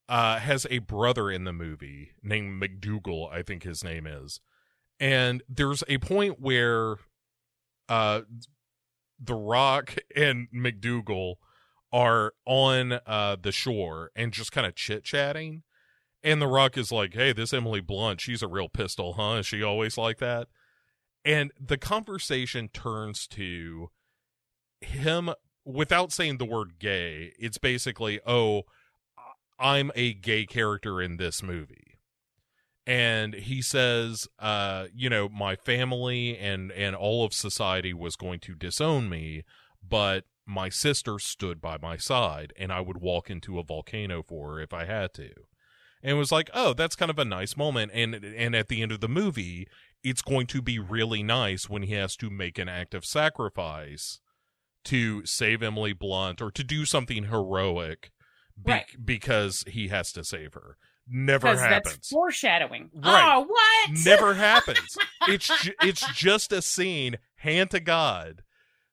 uh 0.09 0.39
has 0.39 0.67
a 0.69 0.79
brother 0.79 1.31
in 1.31 1.43
the 1.43 1.53
movie 1.53 2.11
named 2.21 2.61
McDougal, 2.61 3.31
I 3.31 3.41
think 3.41 3.63
his 3.63 3.83
name 3.83 4.05
is. 4.05 4.39
And 4.99 5.43
there's 5.47 5.83
a 5.87 5.97
point 5.97 6.39
where 6.39 6.97
uh 7.89 8.21
The 9.19 9.35
Rock 9.35 9.95
and 10.15 10.47
McDougal 10.53 11.35
are 11.91 12.33
on 12.45 12.99
uh 13.05 13.37
the 13.41 13.51
shore 13.51 14.11
and 14.15 14.33
just 14.33 14.51
kind 14.51 14.67
of 14.67 14.75
chit-chatting. 14.75 15.63
And 16.23 16.41
The 16.41 16.47
Rock 16.47 16.77
is 16.77 16.91
like, 16.91 17.13
"Hey, 17.13 17.33
this 17.33 17.53
Emily 17.53 17.81
Blunt, 17.81 18.21
she's 18.21 18.41
a 18.41 18.47
real 18.47 18.69
pistol, 18.69 19.13
huh? 19.13 19.33
Is 19.39 19.45
she 19.45 19.61
always 19.61 19.97
like 19.97 20.19
that?" 20.19 20.47
And 21.25 21.51
the 21.59 21.77
conversation 21.77 22.69
turns 22.69 23.27
to 23.27 23.89
him 24.81 25.29
without 25.65 26.11
saying 26.11 26.37
the 26.37 26.45
word 26.45 26.79
gay. 26.79 27.33
It's 27.39 27.57
basically, 27.57 28.19
"Oh, 28.25 28.63
I'm 29.59 29.91
a 29.95 30.13
gay 30.13 30.45
character 30.45 31.01
in 31.01 31.17
this 31.17 31.41
movie." 31.43 31.99
And 32.85 33.33
he 33.33 33.61
says, 33.61 34.27
uh, 34.39 34.87
you 34.93 35.09
know, 35.09 35.29
my 35.29 35.55
family 35.55 36.37
and 36.37 36.71
and 36.71 36.95
all 36.95 37.23
of 37.23 37.33
society 37.33 37.93
was 37.93 38.15
going 38.17 38.39
to 38.41 38.55
disown 38.55 39.09
me, 39.09 39.43
but 39.87 40.25
my 40.45 40.67
sister 40.69 41.17
stood 41.19 41.61
by 41.61 41.77
my 41.81 41.95
side 41.95 42.51
and 42.57 42.73
I 42.73 42.81
would 42.81 42.97
walk 42.97 43.29
into 43.29 43.57
a 43.59 43.63
volcano 43.63 44.21
for 44.23 44.55
her 44.55 44.59
if 44.61 44.73
I 44.73 44.83
had 44.85 45.13
to. 45.15 45.31
and 46.03 46.17
was 46.17 46.31
like, 46.33 46.49
"Oh, 46.53 46.73
that's 46.73 46.95
kind 46.97 47.09
of 47.09 47.19
a 47.19 47.25
nice 47.25 47.55
moment." 47.55 47.91
And 47.93 48.13
and 48.15 48.55
at 48.55 48.67
the 48.67 48.81
end 48.81 48.91
of 48.91 48.99
the 48.99 49.07
movie, 49.09 49.67
it's 50.03 50.21
going 50.21 50.47
to 50.47 50.61
be 50.61 50.77
really 50.79 51.23
nice 51.23 51.69
when 51.69 51.83
he 51.83 51.93
has 51.93 52.15
to 52.17 52.29
make 52.29 52.57
an 52.57 52.67
act 52.69 52.93
of 52.93 53.05
sacrifice 53.05 54.19
to 54.85 55.25
save 55.25 55.61
Emily 55.63 55.93
Blunt 55.93 56.41
or 56.41 56.51
to 56.51 56.63
do 56.63 56.85
something 56.85 57.25
heroic 57.25 58.11
be- 58.63 58.71
Right. 58.71 58.85
because 59.03 59.63
he 59.67 59.87
has 59.89 60.11
to 60.13 60.23
save 60.23 60.53
her. 60.53 60.77
Never 61.07 61.57
happens. 61.57 61.95
that's 61.95 62.09
foreshadowing. 62.09 62.89
Right. 62.93 63.33
Oh, 63.35 63.41
what? 63.41 63.89
Never 64.05 64.35
happens. 64.35 64.97
It's 65.27 65.49
ju- 65.63 65.73
it's 65.81 66.05
just 66.13 66.51
a 66.51 66.61
scene, 66.61 67.17
hand 67.37 67.71
to 67.71 67.79
God, 67.79 68.43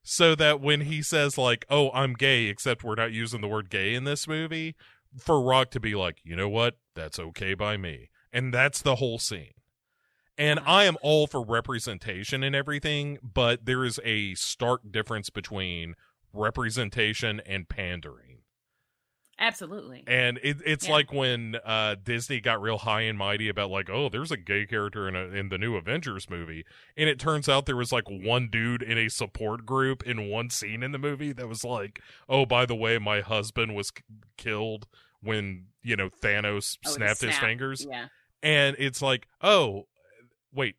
so 0.01 0.33
that 0.35 0.61
when 0.61 0.81
he 0.81 1.01
says 1.01 1.37
like, 1.37 1.65
"Oh, 1.69 1.91
I'm 1.91 2.13
gay," 2.13 2.45
except 2.45 2.83
we're 2.85 2.95
not 2.95 3.11
using 3.11 3.41
the 3.41 3.49
word 3.49 3.69
gay 3.69 3.93
in 3.93 4.05
this 4.05 4.27
movie, 4.29 4.75
for 5.19 5.41
Rock 5.41 5.71
to 5.71 5.79
be 5.81 5.93
like, 5.93 6.19
"You 6.23 6.37
know 6.37 6.47
what? 6.47 6.75
That's 6.95 7.19
okay 7.19 7.53
by 7.53 7.75
me," 7.75 8.09
and 8.31 8.53
that's 8.53 8.81
the 8.81 8.95
whole 8.95 9.19
scene. 9.19 9.51
And 10.37 10.59
I 10.65 10.85
am 10.85 10.97
all 11.01 11.27
for 11.27 11.43
representation 11.43 12.43
and 12.43 12.55
everything, 12.55 13.19
but 13.21 13.65
there 13.65 13.83
is 13.85 13.99
a 14.03 14.33
stark 14.35 14.91
difference 14.91 15.29
between 15.29 15.95
representation 16.33 17.41
and 17.45 17.67
pandering. 17.69 18.39
Absolutely. 19.39 20.03
And 20.05 20.39
it, 20.43 20.57
it's 20.65 20.85
Yeah. 20.85 20.91
like 20.93 21.11
when 21.11 21.57
uh, 21.65 21.95
Disney 22.03 22.39
got 22.39 22.61
real 22.61 22.77
high 22.77 23.01
and 23.01 23.17
mighty 23.17 23.49
about 23.49 23.71
like, 23.71 23.89
oh, 23.89 24.07
there's 24.07 24.29
a 24.31 24.37
gay 24.37 24.67
character 24.67 25.07
in 25.07 25.15
a, 25.15 25.25
in 25.35 25.49
the 25.49 25.57
new 25.57 25.75
Avengers 25.75 26.29
movie, 26.29 26.63
and 26.95 27.09
it 27.09 27.17
turns 27.19 27.49
out 27.49 27.65
there 27.65 27.75
was 27.75 27.91
like 27.91 28.03
one 28.07 28.49
dude 28.51 28.83
in 28.83 28.99
a 28.99 29.09
support 29.09 29.65
group 29.65 30.03
in 30.03 30.29
one 30.29 30.51
scene 30.51 30.83
in 30.83 30.91
the 30.91 30.99
movie 30.99 31.33
that 31.33 31.47
was 31.47 31.63
like, 31.63 31.99
oh, 32.29 32.45
by 32.45 32.67
the 32.67 32.75
way, 32.75 32.99
my 32.99 33.21
husband 33.21 33.73
was 33.73 33.89
k- 33.89 34.03
killed 34.37 34.87
when 35.23 35.65
you 35.81 35.95
know 35.95 36.09
Thanos 36.09 36.77
Oh, 36.85 36.91
snapped 36.91 37.21
his 37.21 37.31
snap. 37.35 37.41
fingers, 37.41 37.87
Yeah. 37.89 38.07
and 38.43 38.75
it's 38.77 39.01
like, 39.01 39.27
oh, 39.41 39.87
wait, 40.53 40.75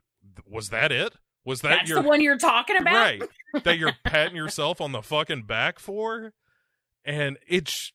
was 0.46 0.68
that 0.70 0.92
it? 0.92 1.14
Was 1.44 1.60
that 1.62 1.78
That's 1.78 1.88
your 1.88 2.02
the 2.02 2.08
one 2.08 2.20
you're 2.20 2.38
talking 2.38 2.76
about? 2.76 2.94
right 2.94 3.22
that 3.64 3.78
you're 3.78 3.96
patting 4.04 4.36
yourself 4.36 4.80
on 4.80 4.92
the 4.92 5.02
fucking 5.02 5.42
back 5.42 5.78
for 5.78 6.32
and 7.04 7.38
it's 7.48 7.92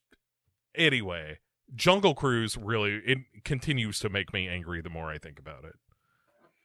anyway 0.74 1.38
jungle 1.74 2.14
cruise 2.14 2.56
really 2.56 3.00
it 3.06 3.18
continues 3.44 3.98
to 3.98 4.08
make 4.08 4.32
me 4.32 4.46
angry 4.48 4.80
the 4.80 4.90
more 4.90 5.10
i 5.10 5.18
think 5.18 5.38
about 5.38 5.64
it 5.64 5.74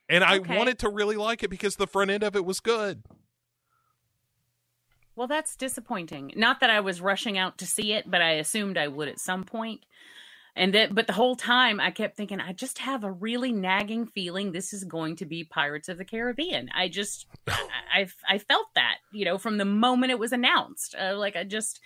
and 0.10 0.24
i 0.24 0.38
Okay. 0.38 0.58
wanted 0.58 0.78
to 0.80 0.90
really 0.90 1.16
like 1.16 1.44
it 1.44 1.50
because 1.50 1.76
the 1.78 1.88
front 1.88 2.12
end 2.12 2.24
of 2.24 2.36
it 2.36 2.46
was 2.46 2.60
good 2.60 3.04
Well, 5.16 5.28
that's 5.28 5.56
disappointing. 5.56 6.34
Not 6.36 6.60
that 6.60 6.72
I 6.72 6.80
was 6.80 7.00
rushing 7.00 7.38
out 7.38 7.60
to 7.60 7.68
see 7.68 7.94
it, 7.94 8.10
but 8.10 8.22
I 8.22 8.32
assumed 8.32 8.78
I 8.78 8.88
would 8.88 9.08
at 9.08 9.20
some 9.20 9.44
point. 9.44 9.86
And 10.56 10.74
that, 10.76 10.94
but 10.94 11.08
the 11.08 11.14
whole 11.14 11.36
time 11.36 11.80
I 11.80 11.90
kept 11.90 12.16
thinking, 12.16 12.40
I 12.40 12.54
just 12.54 12.78
have 12.80 13.04
a 13.04 13.12
really 13.12 13.52
nagging 13.52 14.06
feeling 14.06 14.52
this 14.52 14.72
is 14.72 14.84
going 14.84 15.16
to 15.18 15.26
be 15.26 15.44
Pirates 15.44 15.90
of 15.90 15.98
the 15.98 16.06
Caribbean. 16.06 16.70
I 16.76 16.90
just, 16.90 17.26
I, 17.48 17.68
I, 17.94 18.08
I 18.30 18.38
felt 18.38 18.68
that, 18.76 18.98
you 19.12 19.26
know, 19.26 19.38
from 19.38 19.58
the 19.58 19.66
moment 19.66 20.12
it 20.12 20.20
was 20.20 20.32
announced. 20.32 20.96
Uh, 21.00 21.18
like 21.18 21.36
I 21.36 21.44
just, 21.44 21.80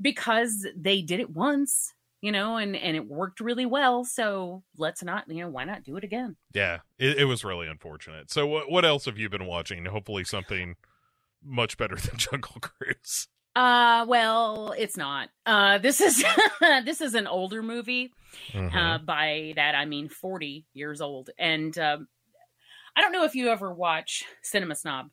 because 0.00 0.66
they 0.76 1.00
did 1.00 1.20
it 1.20 1.30
once, 1.30 1.94
you 2.20 2.32
know, 2.32 2.56
and 2.56 2.76
and 2.76 2.96
it 2.96 3.06
worked 3.06 3.40
really 3.40 3.66
well. 3.66 4.04
So 4.04 4.62
let's 4.76 5.02
not, 5.02 5.24
you 5.28 5.42
know, 5.42 5.48
why 5.48 5.64
not 5.64 5.84
do 5.84 5.96
it 5.96 6.04
again? 6.04 6.36
yeah 6.56 6.78
it, 6.98 7.18
it 7.18 7.24
was 7.26 7.44
really 7.44 7.68
unfortunate 7.68 8.30
so 8.30 8.46
what, 8.46 8.70
what 8.70 8.84
else 8.84 9.04
have 9.04 9.18
you 9.18 9.28
been 9.28 9.46
watching 9.46 9.84
hopefully 9.84 10.24
something 10.24 10.74
much 11.44 11.76
better 11.76 11.94
than 11.96 12.16
jungle 12.16 12.56
cruise 12.60 13.28
Uh, 13.56 14.04
well, 14.06 14.74
it's 14.76 14.98
not. 14.98 15.30
Uh, 15.46 15.78
this 15.78 16.02
is 16.02 16.22
this 16.84 17.00
is 17.00 17.14
an 17.14 17.26
older 17.26 17.62
movie. 17.62 18.12
Mm-hmm. 18.52 18.76
Uh, 18.76 18.98
by 18.98 19.54
that 19.56 19.74
I 19.74 19.86
mean 19.86 20.10
40 20.10 20.66
years 20.74 21.00
old. 21.00 21.30
And 21.38 21.76
um, 21.78 22.06
I 22.94 23.00
don't 23.00 23.12
know 23.12 23.24
if 23.24 23.34
you 23.34 23.48
ever 23.48 23.72
watch 23.72 24.24
Cinema 24.42 24.74
Snob, 24.74 25.08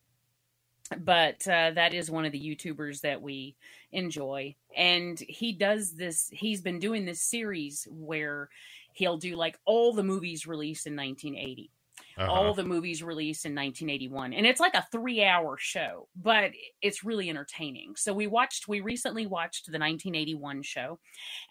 but 1.00 1.48
uh, 1.48 1.72
that 1.72 1.94
is 1.94 2.12
one 2.12 2.26
of 2.26 2.34
the 2.34 2.40
YouTubers 2.40 3.00
that 3.02 3.22
we 3.22 3.56
enjoy. 3.94 4.56
And 4.76 5.18
he 5.20 5.54
does 5.54 5.94
this, 5.94 6.30
he's 6.34 6.62
been 6.62 6.80
doing 6.80 7.06
this 7.06 7.22
series 7.22 7.88
where 7.90 8.50
he'll 8.92 9.18
do 9.18 9.38
like 9.38 9.58
all 9.64 9.94
the 9.94 10.04
movies 10.04 10.46
released 10.46 10.86
in 10.86 10.98
1980 10.98 11.72
Uh-huh. 12.18 12.32
all 12.32 12.54
the 12.54 12.64
movies 12.64 13.02
released 13.02 13.46
in 13.46 13.56
1981 13.56 14.34
and 14.34 14.46
it's 14.46 14.60
like 14.60 14.76
a 14.76 14.86
three 14.92 15.24
hour 15.24 15.58
show 15.60 16.08
but 16.16 16.52
it's 16.82 17.04
really 17.04 17.30
entertaining. 17.30 17.96
So 17.96 18.14
we 18.14 18.28
watched 18.28 18.68
we 18.68 18.82
recently 18.82 19.26
watched 19.26 19.66
the 19.66 19.80
1981 19.80 20.62
show 20.62 21.00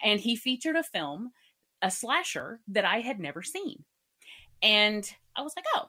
and 0.04 0.20
he 0.20 0.36
featured 0.36 0.76
a 0.76 0.82
film 0.84 1.30
a 1.82 1.90
slasher 1.90 2.60
that 2.68 2.84
i 2.84 3.00
had 3.00 3.18
never 3.18 3.42
seen. 3.42 3.84
And 4.62 5.10
i 5.34 5.42
was 5.42 5.52
like 5.56 5.64
oh 5.74 5.86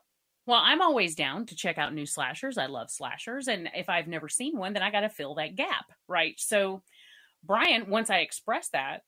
well 0.48 0.62
i'm 0.64 0.82
always 0.82 1.14
down 1.16 1.46
to 1.48 1.56
check 1.56 1.78
out 1.78 1.94
new 1.94 2.06
slashers. 2.08 2.58
I 2.58 2.66
love 2.66 2.90
slashers 2.90 3.48
and 3.48 3.70
if 3.76 3.90
i've 3.90 4.08
never 4.08 4.28
seen 4.30 4.58
one 4.58 4.74
then 4.74 4.84
i 4.84 4.90
got 4.92 5.02
to 5.02 5.10
fill 5.10 5.36
that 5.36 5.56
gap 5.56 5.86
right? 6.08 6.34
So 6.40 6.82
brian 7.44 7.90
once 7.90 8.10
i 8.10 8.20
expressed 8.20 8.72
that 8.72 9.02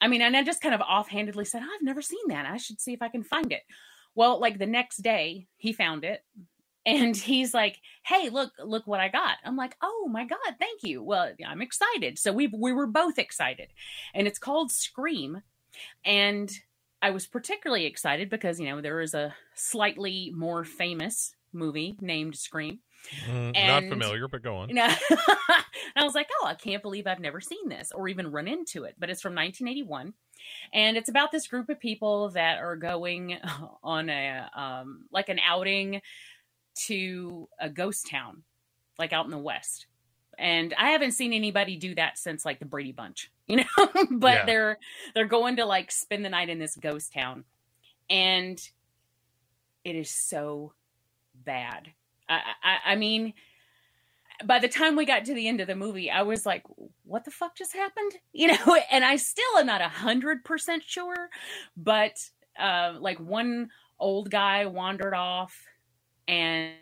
i 0.00 0.08
mean 0.08 0.22
and 0.22 0.36
i 0.36 0.42
just 0.42 0.62
kind 0.62 0.74
of 0.74 0.80
offhandedly 0.80 1.44
said 1.44 1.60
i've 1.60 1.82
never 1.82 2.00
seen 2.00 2.28
that. 2.28 2.46
I 2.46 2.56
should 2.56 2.80
see 2.80 2.92
if 2.94 3.02
i 3.02 3.08
can 3.08 3.22
find 3.24 3.52
it 3.52 3.62
well, 4.14 4.40
like 4.40 4.58
the 4.58 4.66
next 4.66 4.98
day, 4.98 5.46
he 5.56 5.72
found 5.72 6.04
it 6.04 6.22
and 6.84 7.16
he's 7.16 7.54
like, 7.54 7.80
"Hey, 8.04 8.28
look, 8.30 8.52
look 8.62 8.86
what 8.86 9.00
I 9.00 9.08
got." 9.08 9.36
I'm 9.44 9.56
like, 9.56 9.76
"Oh 9.82 10.08
my 10.10 10.24
god, 10.24 10.56
thank 10.58 10.82
you." 10.82 11.02
Well, 11.02 11.32
I'm 11.46 11.62
excited. 11.62 12.18
So 12.18 12.32
we 12.32 12.48
we 12.48 12.72
were 12.72 12.86
both 12.86 13.18
excited. 13.18 13.68
And 14.14 14.26
it's 14.26 14.38
called 14.38 14.72
Scream. 14.72 15.42
And 16.04 16.52
I 17.00 17.10
was 17.10 17.26
particularly 17.26 17.86
excited 17.86 18.30
because, 18.30 18.60
you 18.60 18.66
know, 18.66 18.80
there 18.80 19.00
is 19.00 19.14
a 19.14 19.34
slightly 19.54 20.32
more 20.34 20.64
famous 20.64 21.34
movie 21.52 21.96
named 22.00 22.36
Scream. 22.36 22.80
Mm, 23.28 23.66
not 23.66 23.82
familiar 23.88 24.28
but 24.28 24.42
go 24.42 24.58
on 24.58 24.68
You 24.68 24.76
know, 24.76 24.84
and 25.10 25.18
I 25.96 26.04
was 26.04 26.14
like, 26.14 26.28
oh, 26.40 26.46
I 26.46 26.54
can't 26.54 26.82
believe 26.82 27.08
I've 27.08 27.18
never 27.18 27.40
seen 27.40 27.68
this 27.68 27.90
or 27.90 28.06
even 28.06 28.30
run 28.30 28.46
into 28.46 28.84
it. 28.84 28.94
But 28.98 29.10
it's 29.10 29.20
from 29.20 29.34
1981, 29.34 30.14
and 30.72 30.96
it's 30.96 31.08
about 31.08 31.32
this 31.32 31.46
group 31.46 31.68
of 31.68 31.80
people 31.80 32.30
that 32.30 32.58
are 32.60 32.76
going 32.76 33.38
on 33.82 34.08
a 34.10 34.50
um, 34.54 35.04
like 35.12 35.28
an 35.28 35.40
outing 35.46 36.02
to 36.86 37.48
a 37.60 37.68
ghost 37.70 38.08
town, 38.10 38.42
like 38.98 39.12
out 39.12 39.24
in 39.24 39.30
the 39.30 39.38
west. 39.38 39.86
And 40.38 40.74
I 40.78 40.90
haven't 40.90 41.12
seen 41.12 41.32
anybody 41.32 41.76
do 41.76 41.94
that 41.96 42.18
since 42.18 42.44
like 42.44 42.58
the 42.58 42.66
Brady 42.66 42.92
Bunch, 42.92 43.30
you 43.46 43.58
know. 43.58 43.88
but 44.10 44.40
Yeah. 44.40 44.46
they're 44.46 44.78
they're 45.14 45.26
going 45.26 45.56
to 45.56 45.66
like 45.66 45.92
spend 45.92 46.24
the 46.24 46.30
night 46.30 46.48
in 46.48 46.58
this 46.58 46.76
ghost 46.76 47.12
town, 47.12 47.44
and 48.10 48.60
it 49.84 49.96
is 49.96 50.10
so 50.10 50.72
bad. 51.34 51.92
I, 52.28 52.40
I, 52.62 52.92
I 52.92 52.96
mean, 52.96 53.34
by 54.46 54.58
the 54.58 54.68
time 54.68 54.96
we 54.96 55.04
got 55.04 55.24
to 55.26 55.34
the 55.34 55.48
end 55.48 55.60
of 55.60 55.66
the 55.66 55.74
movie, 55.74 56.10
I 56.10 56.22
was 56.22 56.46
like, 56.46 56.62
"What 57.04 57.24
the 57.24 57.30
fuck 57.30 57.56
just 57.56 57.72
happened?" 57.72 58.12
You 58.32 58.48
know, 58.48 58.78
and 58.90 59.04
I 59.04 59.16
still 59.16 59.58
am 59.58 59.66
not 59.66 59.80
a 59.80 59.88
hundred 59.88 60.44
percent 60.44 60.82
sure, 60.86 61.28
but 61.76 62.16
uh, 62.58 62.94
like 62.98 63.18
one 63.20 63.68
old 63.98 64.30
guy 64.30 64.66
wandered 64.66 65.14
off, 65.14 65.54
and 66.26 66.72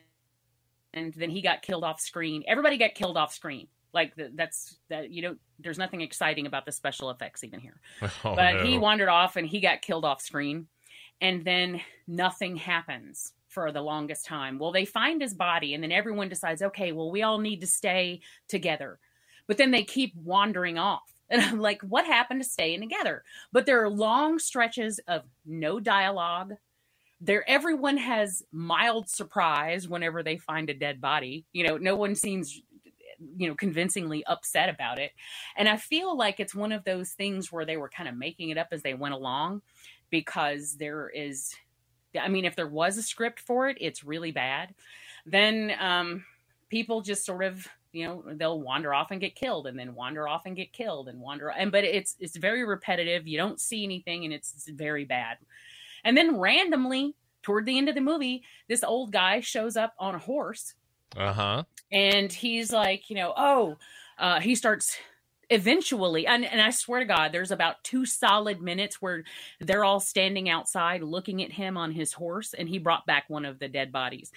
and 0.94 1.12
then 1.14 1.30
he 1.30 1.42
got 1.42 1.62
killed 1.62 1.84
off 1.84 2.00
screen. 2.00 2.44
Everybody 2.46 2.78
got 2.78 2.94
killed 2.94 3.16
off 3.16 3.32
screen. 3.32 3.68
Like 3.92 4.14
the, 4.14 4.30
that's 4.34 4.76
that 4.88 5.10
you 5.10 5.22
know, 5.22 5.36
there's 5.58 5.78
nothing 5.78 6.00
exciting 6.00 6.46
about 6.46 6.64
the 6.64 6.72
special 6.72 7.10
effects 7.10 7.42
even 7.44 7.60
here 7.60 7.80
Oh, 8.24 8.34
but 8.36 8.64
he 8.64 8.78
wandered 8.78 9.08
off 9.08 9.36
and 9.36 9.46
he 9.46 9.60
got 9.60 9.82
killed 9.82 10.04
off 10.04 10.20
screen 10.20 10.68
and 11.20 11.44
then 11.44 11.80
nothing 12.06 12.56
happens 12.56 13.32
for 13.50 13.72
the 13.72 13.82
longest 13.82 14.24
time. 14.24 14.58
Well 14.58 14.72
they 14.72 14.84
find 14.84 15.20
his 15.20 15.34
body 15.34 15.74
and 15.74 15.82
then 15.82 15.92
everyone 15.92 16.28
decides 16.28 16.62
okay 16.62 16.92
well 16.92 17.10
we 17.10 17.22
all 17.22 17.38
need 17.38 17.60
to 17.60 17.66
stay 17.66 18.20
together. 18.48 18.98
But 19.46 19.58
then 19.58 19.72
they 19.72 19.84
keep 19.84 20.14
wandering 20.16 20.78
off. 20.78 21.02
And 21.32 21.42
i'm 21.42 21.60
like 21.60 21.80
what 21.82 22.06
happened 22.06 22.42
to 22.42 22.48
staying 22.48 22.80
together? 22.80 23.22
But 23.52 23.64
there 23.64 23.84
are 23.84 23.88
long 23.88 24.40
stretches 24.40 24.98
of 25.06 25.22
no 25.46 25.78
dialogue. 25.78 26.54
There 27.20 27.48
everyone 27.48 27.98
has 27.98 28.42
mild 28.50 29.08
surprise 29.08 29.86
whenever 29.86 30.24
they 30.24 30.38
find 30.38 30.68
a 30.70 30.74
dead 30.74 31.00
body. 31.00 31.44
You 31.52 31.68
know 31.68 31.76
no 31.76 31.94
one 31.94 32.16
seems 32.16 32.60
you 33.36 33.46
know 33.46 33.54
convincingly 33.54 34.24
upset 34.24 34.68
about 34.68 34.98
it. 34.98 35.12
And 35.56 35.68
i 35.68 35.76
feel 35.76 36.16
like 36.16 36.40
it's 36.40 36.54
one 36.54 36.72
of 36.72 36.82
those 36.84 37.10
things 37.12 37.52
where 37.52 37.64
they 37.64 37.76
were 37.76 37.88
kind 37.88 38.08
of 38.08 38.16
making 38.16 38.50
it 38.50 38.58
up 38.58 38.68
as 38.72 38.82
they 38.82 38.94
went 38.94 39.14
along 39.14 39.62
because 40.10 40.76
there 40.78 41.08
is 41.14 41.54
i 42.18 42.28
mean 42.28 42.44
if 42.44 42.56
there 42.56 42.66
was 42.66 42.96
a 42.96 43.02
script 43.02 43.40
for 43.40 43.68
it 43.68 43.76
it's 43.80 44.04
really 44.04 44.32
bad. 44.32 44.74
Then 45.26 45.72
um 45.78 46.24
people 46.70 47.02
just 47.02 47.26
sort 47.26 47.44
of 47.44 47.66
you 47.92 48.06
know 48.06 48.24
they'll 48.34 48.60
wander 48.60 48.94
off 48.94 49.10
and 49.10 49.20
get 49.20 49.34
killed 49.34 49.66
and 49.66 49.78
then 49.78 49.94
wander 49.94 50.28
off 50.28 50.46
and 50.46 50.56
get 50.56 50.72
killed 50.72 51.08
and 51.08 51.20
wander 51.20 51.48
and 51.48 51.72
but 51.72 51.84
it's 51.84 52.16
it's 52.20 52.36
very 52.36 52.64
repetitive. 52.64 53.26
You 53.26 53.38
don't 53.38 53.60
see 53.60 53.84
anything 53.84 54.24
and 54.24 54.32
it's, 54.32 54.54
it's 54.54 54.70
very 54.70 55.04
bad. 55.04 55.38
And 56.04 56.16
then 56.16 56.38
randomly 56.38 57.14
toward 57.42 57.66
the 57.66 57.76
end 57.76 57.88
of 57.88 57.94
the 57.94 58.00
movie 58.00 58.42
this 58.68 58.84
old 58.84 59.12
guy 59.12 59.40
shows 59.40 59.76
up 59.76 59.94
on 59.98 60.14
a 60.14 60.18
horse 60.18 60.74
uh-huh. 61.16 61.64
and 61.90 62.32
he's 62.32 62.72
like, 62.72 63.10
you 63.10 63.16
know, 63.16 63.32
oh, 63.36 63.76
uh, 64.18 64.40
he 64.40 64.54
starts 64.54 64.96
eventually 65.50 66.26
and, 66.26 66.44
and 66.44 66.62
i 66.62 66.70
swear 66.70 67.00
to 67.00 67.06
god 67.06 67.32
there's 67.32 67.50
about 67.50 67.82
two 67.84 68.06
solid 68.06 68.62
minutes 68.62 69.02
where 69.02 69.24
they're 69.60 69.84
all 69.84 70.00
standing 70.00 70.48
outside 70.48 71.02
looking 71.02 71.42
at 71.42 71.52
him 71.52 71.76
on 71.76 71.92
his 71.92 72.12
horse 72.14 72.54
and 72.54 72.68
he 72.68 72.78
brought 72.78 73.06
back 73.06 73.24
one 73.28 73.44
of 73.44 73.58
the 73.58 73.68
dead 73.68 73.92
bodies. 73.92 74.32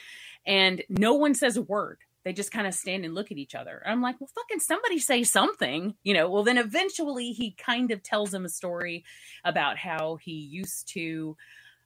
And 0.46 0.84
no 0.90 1.14
one 1.16 1.36
says 1.36 1.58
a 1.58 1.62
word. 1.62 2.00
They 2.24 2.34
just 2.34 2.52
kind 2.52 2.68
of 2.68 2.74
stand 2.74 3.06
and 3.06 3.16
look 3.16 3.32
at 3.32 3.38
each 3.38 3.56
other. 3.56 3.84
I'm 3.86 4.02
like 4.02 4.20
well 4.20 4.30
fucking 4.36 4.60
somebody 4.60 5.00
say 5.00 5.24
something 5.24 5.96
you 6.04 6.14
know? 6.14 6.30
Well 6.30 6.44
then 6.44 6.58
eventually 6.58 7.32
he 7.32 7.52
kind 7.52 7.92
of 7.92 8.04
tells 8.04 8.34
him 8.34 8.46
a 8.46 8.50
story 8.50 9.04
about 9.44 9.78
how 9.78 10.18
he 10.18 10.32
used 10.32 10.88
to 10.90 11.38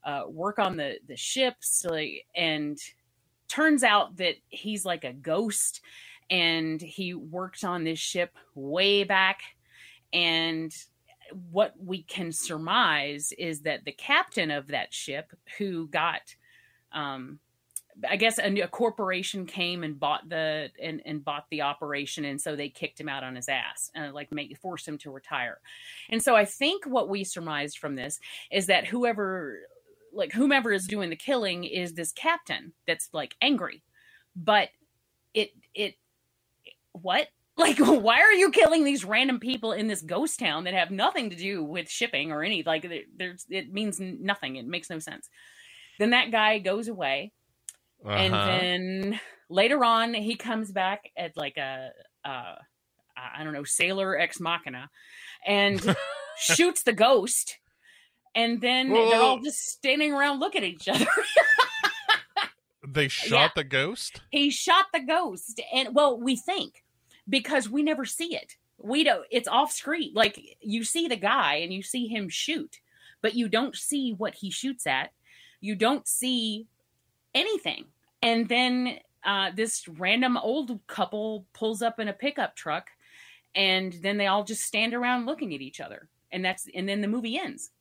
uh, 0.04 0.24
work 0.28 0.60
on 0.60 0.78
the 0.78 0.98
the 1.08 1.18
ships 1.18 1.86
like, 1.90 2.26
and 2.36 2.78
turns 3.48 3.84
out 3.84 4.18
that 4.18 4.36
he's 4.50 4.86
like 4.86 5.04
a 5.04 5.14
ghost 5.14 5.82
and 6.30 6.82
he 6.82 7.14
worked 7.14 7.64
on 7.64 7.84
this 7.84 8.00
ship 8.00 8.36
way 8.56 9.04
back. 9.04 9.42
And 10.14 10.74
what 11.52 11.74
we 11.78 12.04
can 12.04 12.32
surmise 12.32 13.34
is 13.38 13.62
that 13.62 13.86
the 13.86 13.92
captain 13.92 14.52
of 14.52 14.68
that 14.68 14.94
ship 14.94 15.34
who 15.58 15.88
got 15.88 16.22
um 16.94 17.40
I 18.08 18.16
guess 18.16 18.38
a, 18.38 18.62
a, 18.62 18.68
corporation 18.68 19.46
came 19.46 19.84
and 19.84 20.00
bought 20.00 20.30
the 20.30 20.70
and, 20.82 21.02
and 21.06 21.24
bought 21.24 21.46
the 21.50 21.64
operation, 21.64 22.26
and 22.26 22.40
so 22.40 22.56
they 22.56 22.70
kicked 22.70 23.00
him 23.00 23.10
out 23.10 23.24
on 23.24 23.36
his 23.36 23.50
ass 23.50 23.90
and 23.96 24.14
like 24.14 24.32
make 24.32 24.56
forced 24.58 24.88
him 24.88 24.98
to 25.00 25.12
retire. 25.12 25.60
And 26.10 26.22
so 26.22 26.36
I 26.36 26.46
think 26.46 26.86
what 26.86 27.10
we 27.10 27.24
surmised 27.24 27.80
from 27.80 27.96
this 27.96 28.20
is 28.52 28.68
that 28.68 28.86
whoever 28.86 29.60
like 30.14 30.32
whomever 30.32 30.72
is 30.72 30.88
doing 30.88 31.10
the 31.10 31.16
killing 31.16 31.64
is 31.64 31.94
this 31.94 32.12
captain 32.12 32.74
that's 32.86 33.10
like 33.14 33.36
angry, 33.42 33.84
but 34.36 34.70
it 35.34 35.52
it 35.74 35.96
what? 37.02 37.28
Like, 37.60 37.80
why 37.80 38.22
are 38.22 38.34
you 38.34 38.52
killing 38.52 38.84
these 38.84 39.04
random 39.04 39.40
people 39.40 39.72
in 39.72 39.88
this 39.88 40.04
ghost 40.04 40.38
town 40.38 40.66
that 40.66 40.76
have 40.76 40.92
nothing 40.92 41.32
to 41.32 41.36
do 41.36 41.64
with 41.64 41.90
shipping 41.90 42.32
or 42.32 42.44
any? 42.44 42.62
Like, 42.62 42.88
there's 43.18 43.48
it 43.50 43.74
means 43.74 44.00
nothing. 44.00 44.58
It 44.58 44.68
makes 44.68 44.92
no 44.92 45.00
sense. 45.00 45.28
Then 45.98 46.12
that 46.12 46.32
guy 46.32 46.60
goes 46.60 46.88
away, 46.88 47.32
uh-huh. 48.06 48.16
and 48.16 48.34
then 48.34 49.20
later 49.50 49.84
on 49.84 50.14
he 50.14 50.36
comes 50.36 50.72
back 50.72 51.10
at 51.18 51.36
like 51.36 51.58
a, 51.58 51.90
uh, 52.24 52.56
I 53.18 53.44
don't 53.44 53.54
know, 53.54 53.64
sailor 53.64 54.18
ex 54.18 54.40
machina, 54.40 54.90
and 55.46 55.96
shoots 56.38 56.84
the 56.84 56.94
ghost, 56.94 57.58
and 58.36 58.62
then 58.62 58.92
Whoa. 58.92 59.10
they're 59.10 59.22
all 59.22 59.40
just 59.40 59.60
standing 59.60 60.14
around 60.14 60.40
looking 60.40 60.64
at 60.64 60.70
each 60.70 60.88
other. 60.88 61.08
they 62.88 63.08
shot 63.08 63.52
yeah. 63.56 63.64
the 63.64 63.64
ghost. 63.64 64.22
He 64.30 64.52
shot 64.52 64.86
the 64.94 65.02
ghost, 65.02 65.60
and 65.74 65.96
well, 65.96 66.20
we 66.20 66.36
think 66.36 66.84
because 67.30 67.70
we 67.70 67.84
never 67.84 68.06
see 68.06 68.36
it. 68.36 68.56
We 68.78 69.04
don't, 69.04 69.26
it's 69.32 69.48
off 69.48 69.72
screen. 69.72 70.12
Like 70.14 70.40
you 70.62 70.84
see 70.84 71.08
the 71.08 71.16
guy 71.16 71.56
and 71.56 71.74
you 71.74 71.82
see 71.82 72.08
him 72.08 72.30
shoot, 72.30 72.80
but 73.22 73.36
you 73.36 73.50
don't 73.50 73.76
see 73.76 74.14
what 74.14 74.36
he 74.36 74.52
shoots 74.52 74.86
at. 74.86 75.12
You 75.62 75.76
don't 75.76 76.08
see 76.08 76.68
anything. 77.34 77.86
And 78.22 78.48
then 78.48 79.00
uh, 79.24 79.52
this 79.56 79.88
random 79.88 80.38
old 80.38 80.80
couple 80.88 81.46
pulls 81.54 81.82
up 81.82 82.00
in 82.00 82.08
a 82.08 82.14
pickup 82.14 82.56
truck 82.56 82.90
and 83.56 83.94
then 84.02 84.18
they 84.18 84.28
all 84.28 84.44
just 84.44 84.64
stand 84.64 84.94
around 84.94 85.26
looking 85.26 85.54
at 85.54 85.62
each 85.62 85.80
other. 85.80 86.08
And 86.32 86.46
that's, 86.46 86.68
and 86.76 86.88
then 86.88 87.02
the 87.02 87.08
movie 87.08 87.40
ends. 87.40 87.72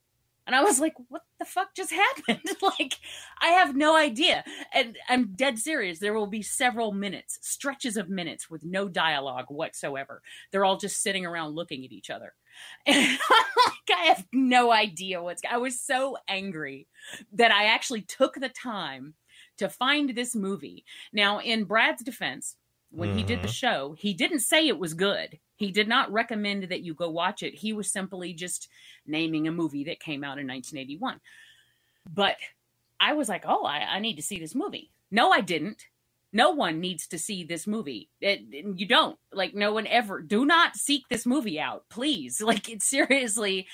And 0.47 0.55
I 0.55 0.63
was 0.63 0.79
like, 0.79 0.93
what 1.09 1.23
the 1.39 1.45
fuck 1.45 1.75
just 1.75 1.91
happened? 2.25 2.41
like, 2.61 2.97
I 3.41 3.49
have 3.49 3.75
no 3.75 3.95
idea. 3.95 4.43
And 4.73 4.97
I'm 5.09 5.33
dead 5.35 5.59
serious. 5.59 5.99
There 5.99 6.13
will 6.13 6.27
be 6.27 6.41
several 6.41 6.93
minutes, 6.93 7.37
stretches 7.41 7.97
of 7.97 8.09
minutes 8.09 8.49
with 8.49 8.63
no 8.63 8.87
dialogue 8.87 9.45
whatsoever. 9.49 10.21
They're 10.51 10.65
all 10.65 10.77
just 10.77 11.03
sitting 11.03 11.25
around 11.25 11.55
looking 11.55 11.85
at 11.85 11.91
each 11.91 12.09
other. 12.09 12.33
And 12.87 12.97
like, 13.05 13.99
I 13.99 14.05
have 14.05 14.25
no 14.33 14.71
idea 14.71 15.21
what's. 15.21 15.43
I 15.47 15.57
was 15.57 15.79
so 15.79 16.17
angry 16.27 16.87
that 17.33 17.51
I 17.51 17.65
actually 17.65 18.01
took 18.01 18.33
the 18.33 18.49
time 18.49 19.13
to 19.57 19.69
find 19.69 20.09
this 20.09 20.35
movie. 20.35 20.83
Now, 21.13 21.39
in 21.39 21.65
Brad's 21.65 22.03
defense, 22.03 22.55
when 22.91 23.09
mm-hmm. 23.09 23.17
he 23.17 23.23
did 23.23 23.39
the 23.39 23.47
mm-hmm. 23.47 23.51
show, 23.51 23.95
he 23.97 24.13
didn't 24.13 24.39
say 24.39 24.67
it 24.67 24.79
was 24.79 24.93
good. 24.93 25.39
He 25.55 25.71
did 25.71 25.87
not 25.87 26.11
recommend 26.11 26.63
that 26.69 26.83
you 26.83 26.93
go 26.93 27.09
watch 27.09 27.43
it. 27.43 27.55
He 27.55 27.73
was 27.73 27.91
simply 27.91 28.33
just 28.33 28.69
naming 29.05 29.47
a 29.47 29.51
movie 29.51 29.85
that 29.85 29.99
came 29.99 30.23
out 30.23 30.39
in 30.39 30.47
1981. 30.47 31.19
But 32.09 32.37
I 32.99 33.13
was 33.13 33.27
like, 33.29 33.43
oh, 33.47 33.65
I, 33.65 33.79
I 33.95 33.99
need 33.99 34.15
to 34.15 34.21
see 34.21 34.39
this 34.39 34.55
movie. 34.55 34.91
No, 35.11 35.31
I 35.31 35.41
didn't. 35.41 35.85
No 36.33 36.51
one 36.51 36.79
needs 36.79 37.07
to 37.07 37.17
see 37.17 37.43
this 37.43 37.65
movie. 37.65 38.09
It, 38.21 38.41
you 38.51 38.85
don't. 38.85 39.17
Like, 39.31 39.55
no 39.55 39.73
one 39.73 39.87
ever. 39.87 40.21
Do 40.21 40.45
not 40.45 40.75
seek 40.75 41.03
this 41.09 41.25
movie 41.25 41.59
out, 41.59 41.85
please. 41.89 42.41
Like, 42.47 42.69
it 42.69 42.83
seriously 42.83 43.67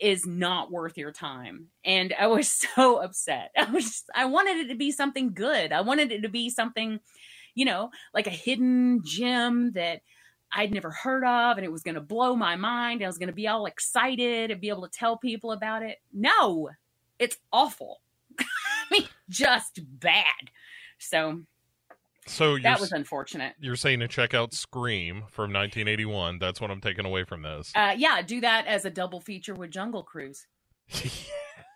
is 0.00 0.26
not 0.26 0.70
worth 0.70 0.98
your 0.98 1.12
time. 1.12 1.68
And 1.84 2.14
I 2.18 2.26
was 2.26 2.50
so 2.74 2.98
upset. 2.98 3.50
I 3.56 3.70
was, 3.70 4.04
I 4.14 4.26
wanted 4.26 4.58
it 4.58 4.68
to 4.68 4.74
be 4.74 4.92
something 4.92 5.32
good. 5.34 5.72
I 5.72 5.80
wanted 5.80 6.12
it 6.12 6.22
to 6.22 6.28
be 6.28 6.50
something, 6.50 7.00
you 7.54 7.64
know, 7.64 7.90
like 8.12 8.26
a 8.26 8.30
hidden 8.30 9.02
gem 9.04 9.72
that 9.72 10.02
I'd 10.52 10.72
never 10.72 10.90
heard 10.90 11.24
of 11.24 11.56
and 11.56 11.64
it 11.64 11.72
was 11.72 11.82
going 11.82 11.96
to 11.96 12.00
blow 12.00 12.36
my 12.36 12.56
mind. 12.56 13.02
I 13.02 13.06
was 13.06 13.18
going 13.18 13.28
to 13.28 13.34
be 13.34 13.48
all 13.48 13.66
excited 13.66 14.50
and 14.50 14.60
be 14.60 14.68
able 14.68 14.82
to 14.82 14.98
tell 14.98 15.16
people 15.16 15.52
about 15.52 15.82
it. 15.82 15.98
No, 16.12 16.70
it's 17.18 17.36
awful. 17.52 18.00
I 18.38 18.44
mean, 18.90 19.08
just 19.28 19.80
bad. 20.00 20.50
So, 20.98 21.42
so 22.26 22.58
that 22.58 22.80
was 22.80 22.92
unfortunate. 22.92 23.54
You're 23.60 23.76
saying 23.76 24.00
to 24.00 24.08
check 24.08 24.32
out 24.32 24.54
Scream 24.54 25.24
from 25.28 25.52
1981. 25.52 26.38
That's 26.38 26.60
what 26.60 26.70
I'm 26.70 26.80
taking 26.80 27.04
away 27.04 27.24
from 27.24 27.42
this. 27.42 27.72
Uh, 27.74 27.94
yeah, 27.96 28.22
do 28.22 28.40
that 28.40 28.66
as 28.66 28.84
a 28.84 28.90
double 28.90 29.20
feature 29.20 29.54
with 29.54 29.70
Jungle 29.70 30.02
Cruise. 30.02 30.46